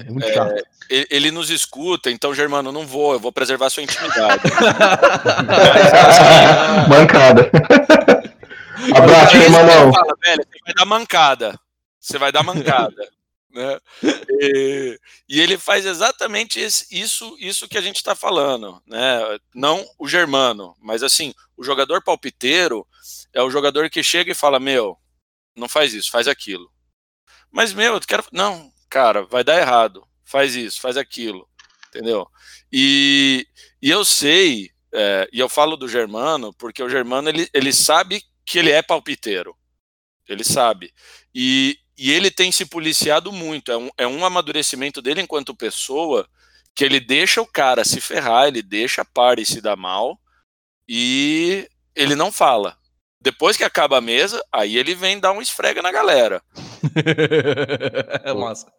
puta 0.06 0.26
é 0.26 0.34
chato. 0.34 0.62
ele, 0.88 1.06
ele 1.10 1.30
nos 1.30 1.50
escuta, 1.50 2.10
então, 2.10 2.34
Germano, 2.34 2.68
eu 2.68 2.72
não 2.72 2.86
vou, 2.86 3.12
eu 3.12 3.20
vou 3.20 3.32
preservar 3.32 3.68
sua 3.70 3.82
intimidade. 3.82 4.42
Mancada. 6.88 7.50
Abraço, 8.94 9.36
meu 9.36 9.50
você 9.50 10.14
velho, 10.24 10.46
vai 10.64 10.74
dar 10.74 10.84
mancada. 10.84 11.58
Você 12.00 12.18
vai 12.18 12.32
dar 12.32 12.42
mancada. 12.42 13.08
né? 13.52 13.78
E, 14.40 14.98
e 15.28 15.40
ele 15.40 15.58
faz 15.58 15.84
exatamente 15.84 16.60
esse- 16.60 16.86
isso, 16.90 17.36
isso 17.40 17.68
que 17.68 17.76
a 17.76 17.80
gente 17.80 17.96
está 17.96 18.14
falando. 18.14 18.80
Né? 18.86 19.38
Não 19.54 19.84
o 19.98 20.06
Germano, 20.08 20.74
mas 20.80 21.02
assim, 21.02 21.34
o 21.56 21.64
jogador 21.64 22.02
palpiteiro 22.02 22.86
é 23.38 23.42
o 23.42 23.50
jogador 23.50 23.88
que 23.88 24.02
chega 24.02 24.32
e 24.32 24.34
fala: 24.34 24.58
Meu, 24.58 24.98
não 25.56 25.68
faz 25.68 25.94
isso, 25.94 26.10
faz 26.10 26.26
aquilo. 26.26 26.68
Mas, 27.52 27.72
meu, 27.72 27.94
eu 27.94 28.00
quero. 28.00 28.24
Não, 28.32 28.72
cara, 28.90 29.22
vai 29.22 29.44
dar 29.44 29.60
errado. 29.60 30.04
Faz 30.24 30.56
isso, 30.56 30.80
faz 30.80 30.96
aquilo. 30.96 31.48
Entendeu? 31.88 32.26
E, 32.70 33.46
e 33.80 33.90
eu 33.90 34.04
sei, 34.04 34.70
é, 34.92 35.28
e 35.32 35.38
eu 35.38 35.48
falo 35.48 35.76
do 35.76 35.88
Germano, 35.88 36.52
porque 36.54 36.82
o 36.82 36.90
Germano 36.90 37.28
ele, 37.28 37.48
ele 37.54 37.72
sabe 37.72 38.22
que 38.44 38.58
ele 38.58 38.70
é 38.70 38.82
palpiteiro. 38.82 39.56
Ele 40.28 40.42
sabe. 40.42 40.92
E, 41.32 41.78
e 41.96 42.10
ele 42.10 42.32
tem 42.32 42.50
se 42.50 42.66
policiado 42.66 43.30
muito. 43.30 43.70
É 43.70 43.76
um, 43.76 43.90
é 43.96 44.06
um 44.06 44.24
amadurecimento 44.24 45.00
dele 45.00 45.22
enquanto 45.22 45.54
pessoa 45.54 46.28
que 46.74 46.84
ele 46.84 46.98
deixa 46.98 47.40
o 47.40 47.46
cara 47.46 47.84
se 47.84 48.00
ferrar, 48.00 48.48
ele 48.48 48.62
deixa 48.62 49.02
a 49.02 49.04
party 49.04 49.46
se 49.46 49.60
dar 49.60 49.76
mal 49.76 50.20
e 50.88 51.68
ele 51.94 52.16
não 52.16 52.32
fala. 52.32 52.76
Depois 53.20 53.56
que 53.56 53.64
acaba 53.64 53.98
a 53.98 54.00
mesa, 54.00 54.42
aí 54.52 54.76
ele 54.76 54.94
vem 54.94 55.18
dar 55.18 55.32
um 55.32 55.42
esfrega 55.42 55.82
na 55.82 55.90
galera. 55.90 56.42
é 58.24 58.32
massa. 58.34 58.72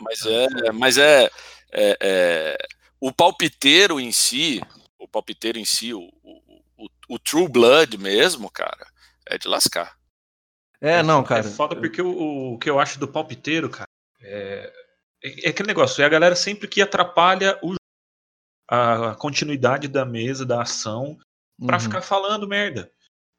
Mas 0.00 0.24
é, 0.26 0.72
mas 0.72 0.98
é, 0.98 1.24
é- 1.72 1.98
é- 2.00 2.58
o 3.00 3.12
palpiteiro 3.12 4.00
em 4.00 4.10
si, 4.10 4.60
o 4.98 5.06
palpiteiro 5.06 5.58
em 5.58 5.64
si, 5.64 5.92
o, 5.92 6.00
o, 6.22 6.84
o- 6.84 6.88
o 7.10 7.18
true 7.18 7.46
blood 7.48 7.98
mesmo, 7.98 8.50
cara, 8.50 8.86
é 9.26 9.36
de 9.36 9.46
lascar. 9.46 9.96
É, 10.80 11.02
não, 11.02 11.20
É 11.20 11.24
cara. 11.24 11.42
foda 11.44 11.76
porque 11.76 12.00
o, 12.02 12.54
o 12.54 12.58
que 12.58 12.68
eu 12.70 12.80
acho 12.80 12.98
do 12.98 13.06
palpiteiro, 13.06 13.68
cara, 13.70 13.88
é, 14.22 14.72
é, 15.22 15.46
é 15.46 15.50
aquele 15.50 15.68
negócio, 15.68 16.02
é 16.02 16.06
a 16.06 16.10
galera 16.10 16.34
sempre 16.34 16.66
que 16.66 16.80
atrapalha 16.82 17.58
o, 17.62 17.74
a 18.68 19.14
continuidade 19.16 19.88
da 19.88 20.04
mesa, 20.06 20.44
da 20.46 20.62
ação, 20.62 21.18
pra 21.64 21.76
Uhum. 21.76 21.82
ficar 21.82 22.00
falando 22.02 22.48
merda. 22.48 22.90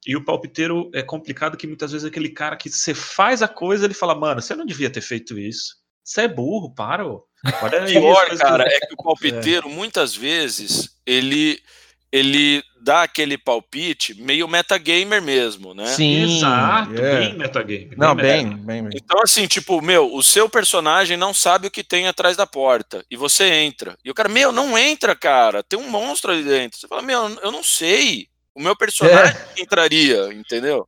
E 0.08 0.16
o 0.16 0.24
palpiteiro 0.24 0.90
é 0.94 1.04
complicado 1.04 1.58
que 1.58 1.68
muitas 1.68 1.92
vezes 1.92 2.06
é 2.06 2.08
aquele 2.08 2.30
cara 2.30 2.56
que 2.56 2.70
você 2.70 2.94
faz 2.94 3.42
a 3.42 3.48
coisa, 3.48 3.84
ele 3.84 3.94
fala, 3.94 4.16
mano, 4.16 4.42
você 4.42 4.56
não 4.56 4.66
devia 4.66 4.90
ter 4.90 5.02
feito 5.02 5.38
isso. 5.38 5.76
Você 6.02 6.22
é 6.22 6.28
burro, 6.30 6.74
para. 6.74 7.06
Olha 7.06 7.26
as 7.84 7.92
pior, 7.92 8.38
cara, 8.38 8.64
que- 8.64 8.74
é 8.74 8.80
que 8.80 8.94
o 8.94 9.04
palpiteiro, 9.04 9.70
muitas 9.70 10.16
vezes, 10.16 10.96
ele, 11.06 11.62
ele 12.10 12.64
dá 12.82 13.04
aquele 13.04 13.38
palpite 13.38 14.14
meio 14.16 14.48
metagamer 14.48 15.22
mesmo, 15.22 15.74
né? 15.74 15.88
Sim. 15.88 16.24
Exato, 16.38 16.94
é. 16.96 17.20
bem 17.20 17.38
metagame. 17.38 17.92
Não, 17.98 18.16
bem, 18.16 18.48
bem, 18.56 18.84
bem. 18.84 18.92
Então, 18.96 19.22
assim, 19.22 19.46
tipo, 19.46 19.82
meu, 19.82 20.16
o 20.16 20.24
seu 20.24 20.48
personagem 20.48 21.18
não 21.18 21.34
sabe 21.34 21.68
o 21.68 21.72
que 21.72 21.84
tem 21.84 22.08
atrás 22.08 22.38
da 22.38 22.48
porta. 22.48 23.04
E 23.12 23.18
você 23.18 23.44
entra. 23.52 23.98
E 24.06 24.10
o 24.10 24.14
cara, 24.14 24.30
meu, 24.30 24.54
não 24.54 24.78
entra, 24.78 25.14
cara. 25.14 25.62
Tem 25.62 25.78
um 25.78 25.90
monstro 25.90 26.32
ali 26.32 26.44
dentro. 26.44 26.80
Você 26.80 26.88
fala, 26.88 27.02
meu, 27.02 27.28
eu 27.42 27.52
não 27.52 27.62
sei. 27.62 28.30
O 28.58 28.62
meu 28.64 28.76
personagem 28.76 29.36
entraria, 29.58 30.34
entendeu? 30.34 30.88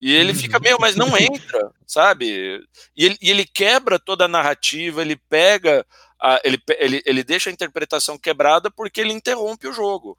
E 0.00 0.10
ele 0.14 0.32
fica, 0.32 0.58
meu, 0.58 0.78
mas 0.80 0.96
não 0.96 1.14
entra, 1.18 1.70
sabe? 1.86 2.58
E 2.96 3.04
ele, 3.04 3.18
e 3.20 3.30
ele 3.30 3.44
quebra 3.44 3.98
toda 3.98 4.24
a 4.24 4.28
narrativa, 4.28 5.02
ele 5.02 5.16
pega. 5.28 5.84
a- 6.18 6.40
ele, 6.42 6.58
ele, 6.78 7.02
ele 7.04 7.22
deixa 7.22 7.50
a 7.50 7.52
interpretação 7.52 8.16
quebrada 8.16 8.70
porque 8.70 9.00
ele 9.02 9.12
interrompe 9.12 9.68
o 9.68 9.72
jogo. 9.72 10.16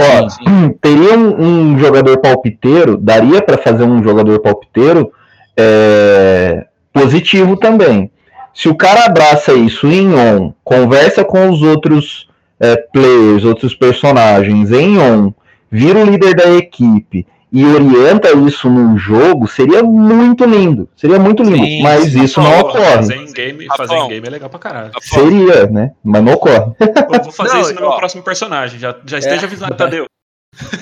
Ó, 0.00 0.28
Sim, 0.28 0.72
teria 0.80 1.18
um, 1.18 1.72
um 1.74 1.78
jogador 1.80 2.20
palpiteiro, 2.20 2.96
daria 2.96 3.42
pra 3.42 3.58
fazer 3.58 3.82
um 3.82 4.02
jogador 4.02 4.40
palpiteiro 4.40 5.12
é, 5.56 6.66
positivo 6.92 7.56
também. 7.56 8.10
Se 8.54 8.68
o 8.68 8.76
cara 8.76 9.04
abraça 9.06 9.52
isso 9.52 9.86
em 9.88 10.14
on, 10.14 10.52
conversa 10.64 11.24
com 11.24 11.50
os 11.50 11.62
outros 11.62 12.28
é, 12.60 12.76
players, 12.76 13.44
outros 13.44 13.74
personagens 13.74 14.70
em 14.70 14.98
on, 14.98 15.32
vira 15.76 15.98
o 16.00 16.04
líder 16.04 16.34
da 16.34 16.50
equipe 16.54 17.26
e 17.52 17.64
orienta 17.64 18.30
isso 18.32 18.68
no 18.68 18.98
jogo, 18.98 19.46
seria 19.46 19.82
muito 19.82 20.44
lindo. 20.44 20.88
Seria 20.96 21.18
muito 21.18 21.42
lindo. 21.42 21.64
Sim, 21.64 21.82
mas 21.82 22.12
sim, 22.12 22.24
isso 22.24 22.40
não 22.40 22.60
ocorre. 22.60 22.84
Fazer 22.96 23.16
em 23.16 23.32
game, 23.32 23.66
fazer 23.76 23.94
em 23.94 24.08
game 24.08 24.26
é 24.26 24.30
legal 24.30 24.50
pra 24.50 24.58
caralho. 24.58 24.90
Seria, 25.00 25.66
né? 25.66 25.92
Mas 26.04 26.22
não 26.24 26.32
ocorre. 26.34 26.72
Eu 26.80 27.22
vou 27.22 27.32
fazer 27.32 27.54
Não, 27.54 27.60
isso 27.62 27.74
no 27.74 27.80
meu 27.80 27.90
ó. 27.90 27.96
próximo 27.98 28.22
personagem. 28.22 28.78
Já, 28.80 28.94
já 29.06 29.18
esteja 29.18 29.46
avisado, 29.46 29.74
Tadeu. 29.76 30.06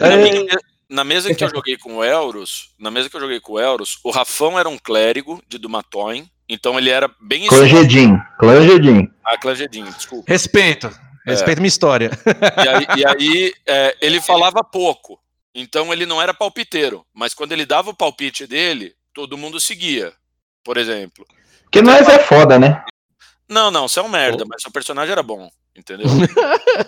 Na, 0.01 0.07
É. 0.09 0.17
minha- 0.17 0.47
na 0.91 1.03
mesa 1.05 1.35
que 1.35 1.43
eu 1.45 1.49
joguei 1.55 1.77
com 1.77 1.97
o 1.97 2.05
Elros, 2.05 2.71
na 2.79 2.91
mesa 2.91 3.09
que 3.11 3.17
eu 3.17 3.21
joguei 3.21 3.41
com 3.41 3.55
o 3.55 3.61
Elros, 3.61 3.99
o 4.05 4.11
Rafão 4.11 4.59
era 4.59 4.69
um 4.69 4.79
clérigo 4.79 5.43
de 5.49 5.59
Dumatoin, 5.59 6.27
então 6.49 6.79
ele 6.79 6.91
era 6.91 7.11
bem 7.21 7.47
Clangedim, 7.47 8.17
Clangedim. 8.39 9.09
Ah, 9.27 9.37
Clangedinho, 9.39 9.87
desculpa. 9.93 10.25
Respeito. 10.29 10.91
Respeito 11.25 11.59
minha 11.59 11.69
história. 11.69 12.11
E 12.65 12.69
aí, 12.69 12.87
e 12.99 13.07
aí, 13.07 13.55
é, 13.67 13.97
ele 14.01 14.21
falava 14.21 14.63
pouco, 14.63 15.19
então 15.55 15.93
ele 15.93 16.05
não 16.05 16.21
era 16.21 16.35
palpiteiro, 16.35 17.05
mas 17.15 17.33
quando 17.33 17.53
ele 17.53 17.65
dava 17.65 17.91
o 17.91 17.97
palpite 17.97 18.47
dele, 18.47 18.95
todo 19.13 19.39
mundo 19.39 19.59
seguia, 19.59 20.13
por 20.63 20.77
exemplo. 20.77 21.27
Porque 21.63 21.81
nós 21.81 22.09
é 22.09 22.19
foda, 22.19 22.59
né? 22.59 22.85
Não, 23.49 23.71
não, 23.71 23.89
você 23.89 24.01
é 24.01 24.03
um 24.03 24.09
merda, 24.09 24.45
mas 24.47 24.63
seu 24.63 24.71
personagem 24.71 25.13
era 25.13 25.23
bom, 25.23 25.49
entendeu? 25.77 26.07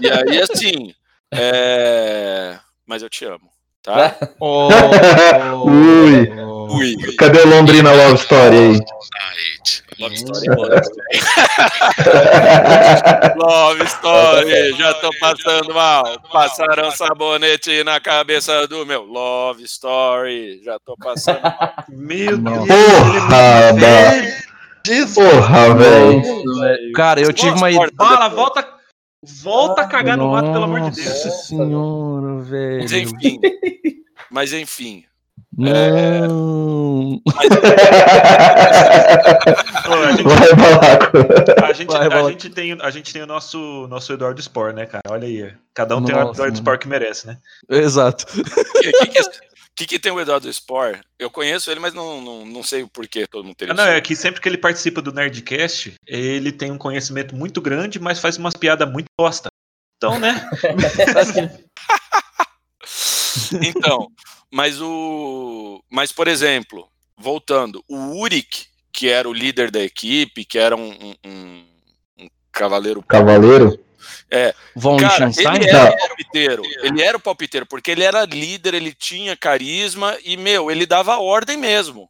e 0.00 0.10
aí, 0.10 0.42
assim, 0.42 0.94
é... 1.32 2.58
mas 2.86 3.02
eu 3.02 3.08
te 3.08 3.24
amo, 3.24 3.50
tá? 3.82 4.16
Oh, 4.40 4.68
Ui. 5.64 6.28
Ui. 6.94 7.16
Cadê 7.16 7.40
o 7.40 7.48
Londrina 7.48 7.92
Love 7.92 8.14
Story 8.14 8.56
aí? 8.56 8.80
Love 9.98 10.14
Story. 10.14 10.46
Love 13.36 13.82
Story, 13.84 14.72
já 14.76 14.94
tô 14.94 15.10
passando 15.18 15.74
mal. 15.74 16.20
Passaram 16.32 16.90
sabonete 16.92 17.82
na 17.82 17.98
cabeça 17.98 18.68
do 18.68 18.86
meu. 18.86 19.04
Love 19.04 19.64
Story, 19.64 20.62
já 20.62 20.78
tô 20.78 20.96
passando 20.96 21.40
mal. 21.42 21.74
Meu. 21.88 22.38
Deus. 22.38 22.68
Porra. 22.68 23.74
Porra, 25.14 25.74
velho. 25.74 26.92
Cara, 26.94 27.20
eu 27.20 27.32
tive 27.32 27.56
uma 27.56 27.72
Porta 27.72 27.96
Fala, 27.96 28.28
volta, 28.28 28.68
volta 29.42 29.82
a 29.82 29.86
cagar 29.86 30.16
no 30.16 30.30
mato, 30.30 30.52
pelo 30.52 30.64
amor 30.64 30.90
de 30.90 31.02
Deus. 31.02 31.24
Nossa 31.24 31.30
senhora, 31.30 32.40
velho. 32.42 32.82
Mas 32.82 32.92
enfim. 32.92 33.40
Mas 34.30 34.52
enfim. 34.52 35.04
Não. 35.56 37.22
A 39.86 40.12
gente, 40.12 40.22
Vai, 40.24 40.54
Balaco. 40.54 41.16
a 41.64 41.72
gente, 41.72 41.92
Vai, 41.92 42.08
a 42.08 42.28
gente 42.30 42.50
tem, 42.50 42.78
a 42.80 42.90
gente 42.90 43.12
tem 43.12 43.22
o 43.22 43.26
nosso, 43.26 43.86
nosso 43.88 44.12
Eduardo 44.12 44.42
Spor, 44.42 44.74
né, 44.74 44.84
cara? 44.84 45.02
Olha 45.08 45.26
aí. 45.26 45.54
Cada 45.72 45.96
um 45.96 46.04
tem 46.04 46.14
o 46.14 46.18
Nossa, 46.18 46.32
Eduardo. 46.32 46.58
Spor 46.58 46.78
que 46.78 46.86
merece, 46.86 47.26
né? 47.26 47.38
Exato. 47.70 48.26
O 48.38 48.44
que, 48.80 48.92
que, 48.92 49.06
que, 49.06 49.30
que, 49.76 49.86
que 49.86 49.98
tem 49.98 50.12
o 50.12 50.20
Eduardo 50.20 50.52
Spor? 50.52 50.98
Eu 51.18 51.30
conheço 51.30 51.70
ele, 51.70 51.80
mas 51.80 51.94
não, 51.94 52.20
não, 52.20 52.44
não 52.44 52.62
sei 52.62 52.82
o 52.82 52.88
porquê 52.88 53.26
todo 53.26 53.44
mundo 53.44 53.56
teria. 53.56 53.72
Ah, 53.72 53.76
não, 53.76 53.84
é 53.86 54.00
que 54.00 54.14
sempre 54.14 54.42
que 54.42 54.48
ele 54.48 54.58
participa 54.58 55.00
do 55.00 55.12
Nerdcast, 55.12 55.94
ele 56.06 56.52
tem 56.52 56.70
um 56.70 56.78
conhecimento 56.78 57.34
muito 57.34 57.62
grande, 57.62 57.98
mas 57.98 58.18
faz 58.18 58.36
umas 58.36 58.54
piadas 58.54 58.90
muito 58.90 59.06
bosta. 59.18 59.48
Então, 59.96 60.18
né? 60.18 60.50
Então, 63.62 64.08
mas 64.56 64.80
o. 64.80 65.84
Mas, 65.90 66.12
por 66.12 66.26
exemplo, 66.26 66.88
voltando, 67.14 67.84
o 67.86 68.18
Uric, 68.18 68.64
que 68.90 69.06
era 69.06 69.28
o 69.28 69.32
líder 69.32 69.70
da 69.70 69.82
equipe, 69.82 70.46
que 70.46 70.58
era 70.58 70.74
um, 70.74 70.92
um, 70.92 71.14
um, 71.26 71.66
um 72.20 72.28
cavaleiro. 72.50 73.02
Cavaleiro? 73.02 73.78
É. 74.30 74.54
Von 74.74 74.96
Cara, 74.96 75.30
ele 75.36 75.68
era 75.68 75.90
o 75.90 75.98
palpiteiro. 75.98 76.62
Ele 76.82 77.02
era 77.02 77.16
o 77.18 77.20
palpiteiro, 77.20 77.66
porque 77.66 77.90
ele 77.90 78.02
era 78.02 78.24
líder, 78.24 78.72
ele 78.72 78.94
tinha 78.94 79.36
carisma 79.36 80.16
e, 80.24 80.38
meu, 80.38 80.70
ele 80.70 80.86
dava 80.86 81.18
ordem 81.18 81.58
mesmo. 81.58 82.08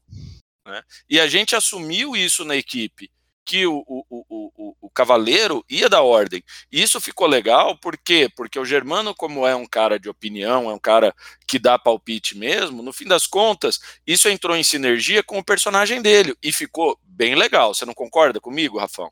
Né? 0.64 0.82
E 1.11 1.18
a 1.18 1.26
gente 1.26 1.57
assumiu 1.57 2.14
isso 2.14 2.44
na 2.44 2.55
equipe, 2.55 3.11
que 3.44 3.66
o, 3.66 3.82
o, 3.88 4.05
o, 4.09 4.24
o, 4.28 4.66
o 4.66 4.66
cavaleiro 4.97 5.62
ia 5.68 5.88
dar 5.90 6.01
ordem. 6.01 6.42
E 6.72 6.82
isso 6.82 6.99
ficou 7.01 7.26
legal, 7.26 7.76
por 7.76 7.97
quê? 7.99 8.30
Porque 8.34 8.59
o 8.59 8.64
Germano, 8.64 9.14
como 9.14 9.47
é 9.47 9.55
um 9.55 9.66
cara 9.66 10.01
de 10.01 10.09
opinião, 10.09 10.70
é 10.70 10.72
um 10.72 10.78
cara 10.78 11.14
que 11.47 11.59
dá 11.59 11.78
palpite 11.78 12.36
mesmo, 12.36 12.82
no 12.82 12.92
fim 12.94 13.05
das 13.07 13.26
contas, 13.26 13.78
isso 14.07 14.28
entrou 14.28 14.57
em 14.57 14.64
sinergia 14.64 15.22
com 15.22 15.38
o 15.38 15.44
personagem 15.44 16.01
dele 16.01 16.34
e 16.42 16.51
ficou 16.53 16.99
bem 17.05 17.34
legal. 17.34 17.74
Você 17.74 17.84
não 17.84 17.92
concorda 17.92 18.40
comigo, 18.40 18.78
Rafão? 18.78 19.11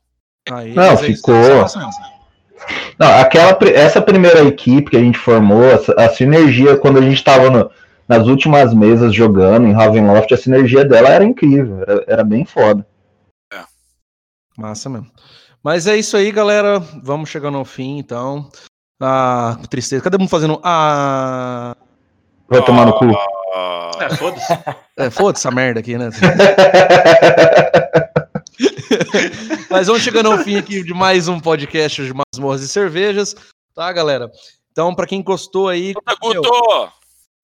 Aí, 0.51 0.73
Não, 0.73 0.83
é 0.91 0.97
ficou. 0.97 1.35
é 1.35 1.61
massa 1.61 1.79
mesmo. 1.79 2.15
Não, 2.97 3.19
aquela, 3.19 3.57
essa 3.73 4.01
primeira 4.01 4.43
equipe 4.43 4.89
que 4.91 4.97
a 4.97 5.01
gente 5.01 5.17
formou, 5.17 5.63
essa- 5.65 5.93
a, 5.93 6.09
sinergia, 6.09 6.77
quando 6.77 6.97
a 6.97 7.01
gente 7.01 7.15
estava 7.17 7.71
nas 8.07 8.27
últimas 8.27 8.73
mesas 8.73 9.13
jogando 9.13 9.67
em 9.67 9.73
Ravenloft, 9.73 10.33
a 10.33 10.37
sinergia 10.37 10.83
dela 10.85 11.09
era 11.09 11.23
incrível, 11.23 11.81
era, 11.81 12.03
era 12.07 12.23
bem 12.23 12.45
foda. 12.45 12.85
Massa 14.57 14.89
mesmo. 14.89 15.11
Mas 15.65 15.87
é 15.87 15.97
isso 15.97 16.15
aí, 16.15 16.31
galera. 16.31 16.77
Vamos 17.01 17.27
chegando 17.27 17.57
ao 17.57 17.65
fim, 17.65 17.97
então. 17.97 18.51
Ah, 19.01 19.57
tristeza. 19.67 20.03
Cadê 20.03 20.15
mundo 20.15 20.29
fazendo? 20.29 20.61
Ah. 20.63 21.75
Vai 22.47 22.63
tomar 22.63 22.85
no 22.85 22.93
cu. 22.93 23.05
Ah, 23.55 23.89
É, 23.99 24.15
foda-se. 24.15 24.53
É, 24.97 25.09
foda 25.09 25.37
essa 25.37 25.49
merda 25.49 25.79
aqui, 25.79 25.97
né? 25.97 26.09
Mas 29.69 29.87
vamos 29.87 30.03
chegando 30.03 30.31
ao 30.31 30.37
fim 30.37 30.55
aqui 30.55 30.83
de 30.83 30.93
mais 30.93 31.27
um 31.27 31.37
podcast 31.39 32.05
de 32.05 32.13
Masmorras 32.13 32.61
e 32.61 32.69
Cervejas, 32.69 33.35
tá, 33.75 33.91
galera? 33.91 34.31
Então, 34.71 34.95
pra 34.95 35.07
quem 35.07 35.21
gostou 35.21 35.67
aí. 35.67 35.93
Meu, 36.23 36.41
Guto! 36.41 36.89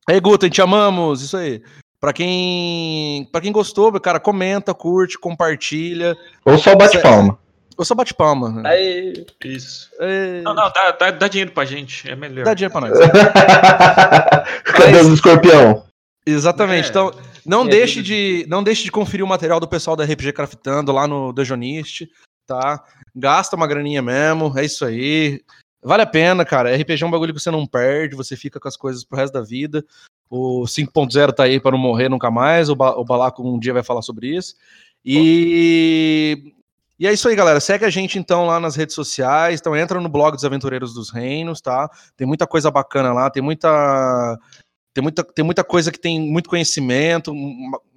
Aí, 0.07 0.19
Guto, 0.21 0.49
te 0.49 0.61
amamos, 0.61 1.23
isso 1.23 1.35
aí. 1.35 1.61
Pra 1.99 2.13
quem, 2.13 3.27
pra 3.31 3.41
quem 3.41 3.51
gostou, 3.51 3.91
cara, 3.99 4.19
comenta, 4.19 4.73
curte, 4.73 5.19
compartilha. 5.19 6.15
Ou 6.45 6.57
só 6.57 6.73
bate 6.75 6.99
palma. 7.01 7.40
Ou 7.77 7.85
só 7.85 7.95
bate 7.95 8.13
palma. 8.13 8.49
né? 8.49 8.69
Aí, 8.69 9.25
Isso. 9.45 9.89
É, 9.99 10.41
Não, 10.41 10.53
não, 10.53 10.71
dá, 10.71 10.91
dá, 10.91 11.11
dá 11.11 11.27
dinheiro 11.27 11.51
pra 11.51 11.65
gente, 11.65 12.09
é 12.09 12.15
melhor. 12.15 12.45
Dá 12.45 12.53
dinheiro 12.53 12.71
pra 12.71 12.81
nós. 12.81 12.97
Cadê 14.65 14.99
os 14.99 15.13
escorpião? 15.13 15.83
Exatamente. 16.25 16.85
É. 16.85 16.89
Então, 16.89 17.11
não 17.45 17.65
É, 17.65 17.69
deixe 17.69 18.01
de 18.03 18.45
não 18.47 18.63
deixe 18.63 18.83
de 18.83 18.91
conferir 18.91 19.25
o 19.25 19.27
material 19.27 19.59
do 19.59 19.67
pessoal 19.67 19.95
da 19.95 20.03
RPG 20.03 20.33
Craftando 20.33 20.91
lá 20.91 21.07
no 21.07 21.33
Dejonist, 21.33 22.07
tá? 22.45 22.83
Gasta 23.15 23.55
uma 23.55 23.67
graninha 23.67 24.01
mesmo, 24.01 24.53
é 24.57 24.65
isso 24.65 24.85
aí. 24.85 25.41
Vale 25.83 26.03
a 26.03 26.07
pena, 26.07 26.45
cara. 26.45 26.75
RPG 26.75 27.03
é 27.03 27.07
um 27.07 27.11
bagulho 27.11 27.33
que 27.33 27.39
você 27.39 27.49
não 27.49 27.65
perde, 27.65 28.15
você 28.15 28.35
fica 28.35 28.59
com 28.59 28.67
as 28.67 28.77
coisas 28.77 29.03
pro 29.03 29.17
resto 29.17 29.33
da 29.33 29.41
vida. 29.41 29.83
O 30.29 30.63
5.0 30.65 31.33
tá 31.33 31.43
aí 31.43 31.59
para 31.59 31.71
não 31.71 31.79
morrer 31.79 32.07
nunca 32.07 32.29
mais. 32.29 32.69
O, 32.69 32.75
ba 32.75 32.95
o 32.95 33.03
Balaco 33.03 33.43
um 33.43 33.59
dia 33.59 33.73
vai 33.73 33.83
falar 33.83 34.03
sobre 34.03 34.27
isso. 34.27 34.53
E 35.03 36.53
e 37.01 37.07
é 37.07 37.11
isso 37.11 37.27
aí, 37.27 37.35
galera. 37.35 37.59
Segue 37.59 37.83
a 37.83 37.89
gente 37.89 38.19
então 38.19 38.45
lá 38.45 38.59
nas 38.59 38.75
redes 38.75 38.93
sociais. 38.93 39.59
Então 39.59 39.75
entra 39.75 39.99
no 39.99 40.07
blog 40.07 40.35
dos 40.35 40.45
Aventureiros 40.45 40.93
dos 40.93 41.09
Reinos, 41.09 41.59
tá? 41.59 41.89
Tem 42.15 42.27
muita 42.27 42.45
coisa 42.45 42.69
bacana 42.69 43.11
lá, 43.11 43.27
tem 43.27 43.41
muita 43.41 44.37
tem 44.93 45.01
muita, 45.01 45.23
tem 45.23 45.43
muita 45.43 45.63
coisa 45.63 45.91
que 45.91 45.99
tem 45.99 46.19
muito 46.19 46.47
conhecimento, 46.47 47.33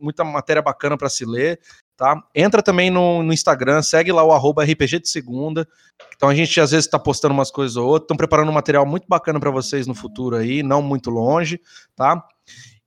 muita 0.00 0.24
matéria 0.24 0.62
bacana 0.62 0.96
para 0.96 1.10
se 1.10 1.26
ler, 1.26 1.60
tá? 1.98 2.18
Entra 2.34 2.62
também 2.62 2.88
no, 2.88 3.22
no 3.22 3.30
Instagram, 3.30 3.82
segue 3.82 4.10
lá 4.10 4.24
o 4.24 4.32
arroba 4.32 4.64
RPG 4.64 5.00
de 5.00 5.08
segunda. 5.10 5.68
Então 6.16 6.30
a 6.30 6.34
gente 6.34 6.58
às 6.58 6.70
vezes 6.70 6.86
está 6.86 6.98
postando 6.98 7.34
umas 7.34 7.50
coisas 7.50 7.76
ou 7.76 7.86
outras, 7.86 8.04
estão 8.04 8.16
preparando 8.16 8.48
um 8.48 8.54
material 8.54 8.86
muito 8.86 9.04
bacana 9.06 9.38
para 9.38 9.50
vocês 9.50 9.86
no 9.86 9.94
futuro 9.94 10.34
aí, 10.34 10.62
não 10.62 10.80
muito 10.80 11.10
longe, 11.10 11.60
tá? 11.94 12.24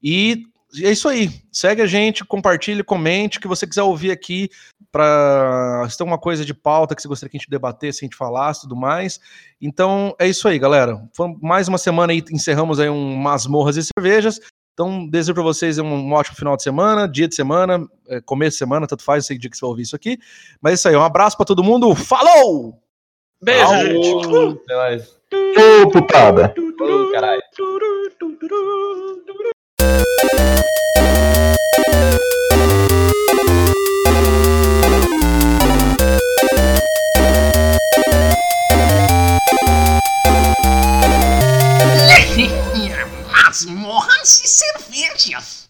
E 0.01 0.45
é 0.75 0.91
isso 0.91 1.07
aí. 1.07 1.29
Segue 1.51 1.81
a 1.81 1.87
gente, 1.87 2.25
compartilhe, 2.25 2.83
comente 2.83 3.37
o 3.37 3.41
que 3.41 3.47
você 3.47 3.65
quiser 3.65 3.83
ouvir 3.83 4.11
aqui 4.11 4.49
para 4.91 5.87
se 5.89 5.97
tem 5.97 6.03
alguma 6.03 6.19
coisa 6.19 6.43
de 6.43 6.53
pauta 6.53 6.95
que 6.95 7.01
você 7.01 7.07
gostaria 7.07 7.29
que 7.29 7.37
a 7.37 7.39
gente 7.39 7.49
debatesse, 7.49 8.03
a 8.03 8.05
gente 8.05 8.17
falasse, 8.17 8.61
tudo 8.61 8.75
mais. 8.75 9.19
Então 9.61 10.15
é 10.19 10.27
isso 10.27 10.47
aí, 10.47 10.59
galera. 10.59 11.01
Foi 11.13 11.33
mais 11.41 11.67
uma 11.67 11.77
semana 11.77 12.13
aí, 12.13 12.23
encerramos 12.31 12.79
aí 12.79 12.89
um 12.89 13.15
masmorras 13.15 13.77
e 13.77 13.83
cervejas. 13.83 14.39
Então 14.73 15.07
desejo 15.07 15.33
para 15.33 15.43
vocês 15.43 15.79
um, 15.79 15.85
um 15.85 16.13
ótimo 16.13 16.35
final 16.35 16.55
de 16.55 16.63
semana, 16.63 17.07
dia 17.07 17.27
de 17.27 17.35
semana, 17.35 17.87
é, 18.07 18.21
começo 18.21 18.51
de 18.51 18.59
semana, 18.59 18.85
tanto 18.85 19.03
faz, 19.03 19.23
não 19.23 19.27
sei 19.27 19.35
que 19.37 19.41
dia 19.41 19.49
que 19.49 19.57
você 19.57 19.61
vai 19.61 19.69
ouvir 19.69 19.83
isso 19.83 19.95
aqui. 19.95 20.19
Mas 20.61 20.71
é 20.71 20.75
isso 20.75 20.87
aí, 20.89 20.95
um 20.95 21.03
abraço 21.03 21.35
para 21.37 21.45
todo 21.45 21.63
mundo. 21.63 21.95
Falou! 21.95 22.79
Beijo, 23.41 23.65
Au. 23.65 23.85
gente. 23.85 24.61
Até 24.65 24.75
mais. 24.75 25.17
Ô, 25.83 25.89
putada. 25.89 26.53
Falou, 26.77 27.11
caralho. 27.11 27.41
Masmorras 43.57 44.41
e 44.43 44.47
cervejas. 44.47 45.66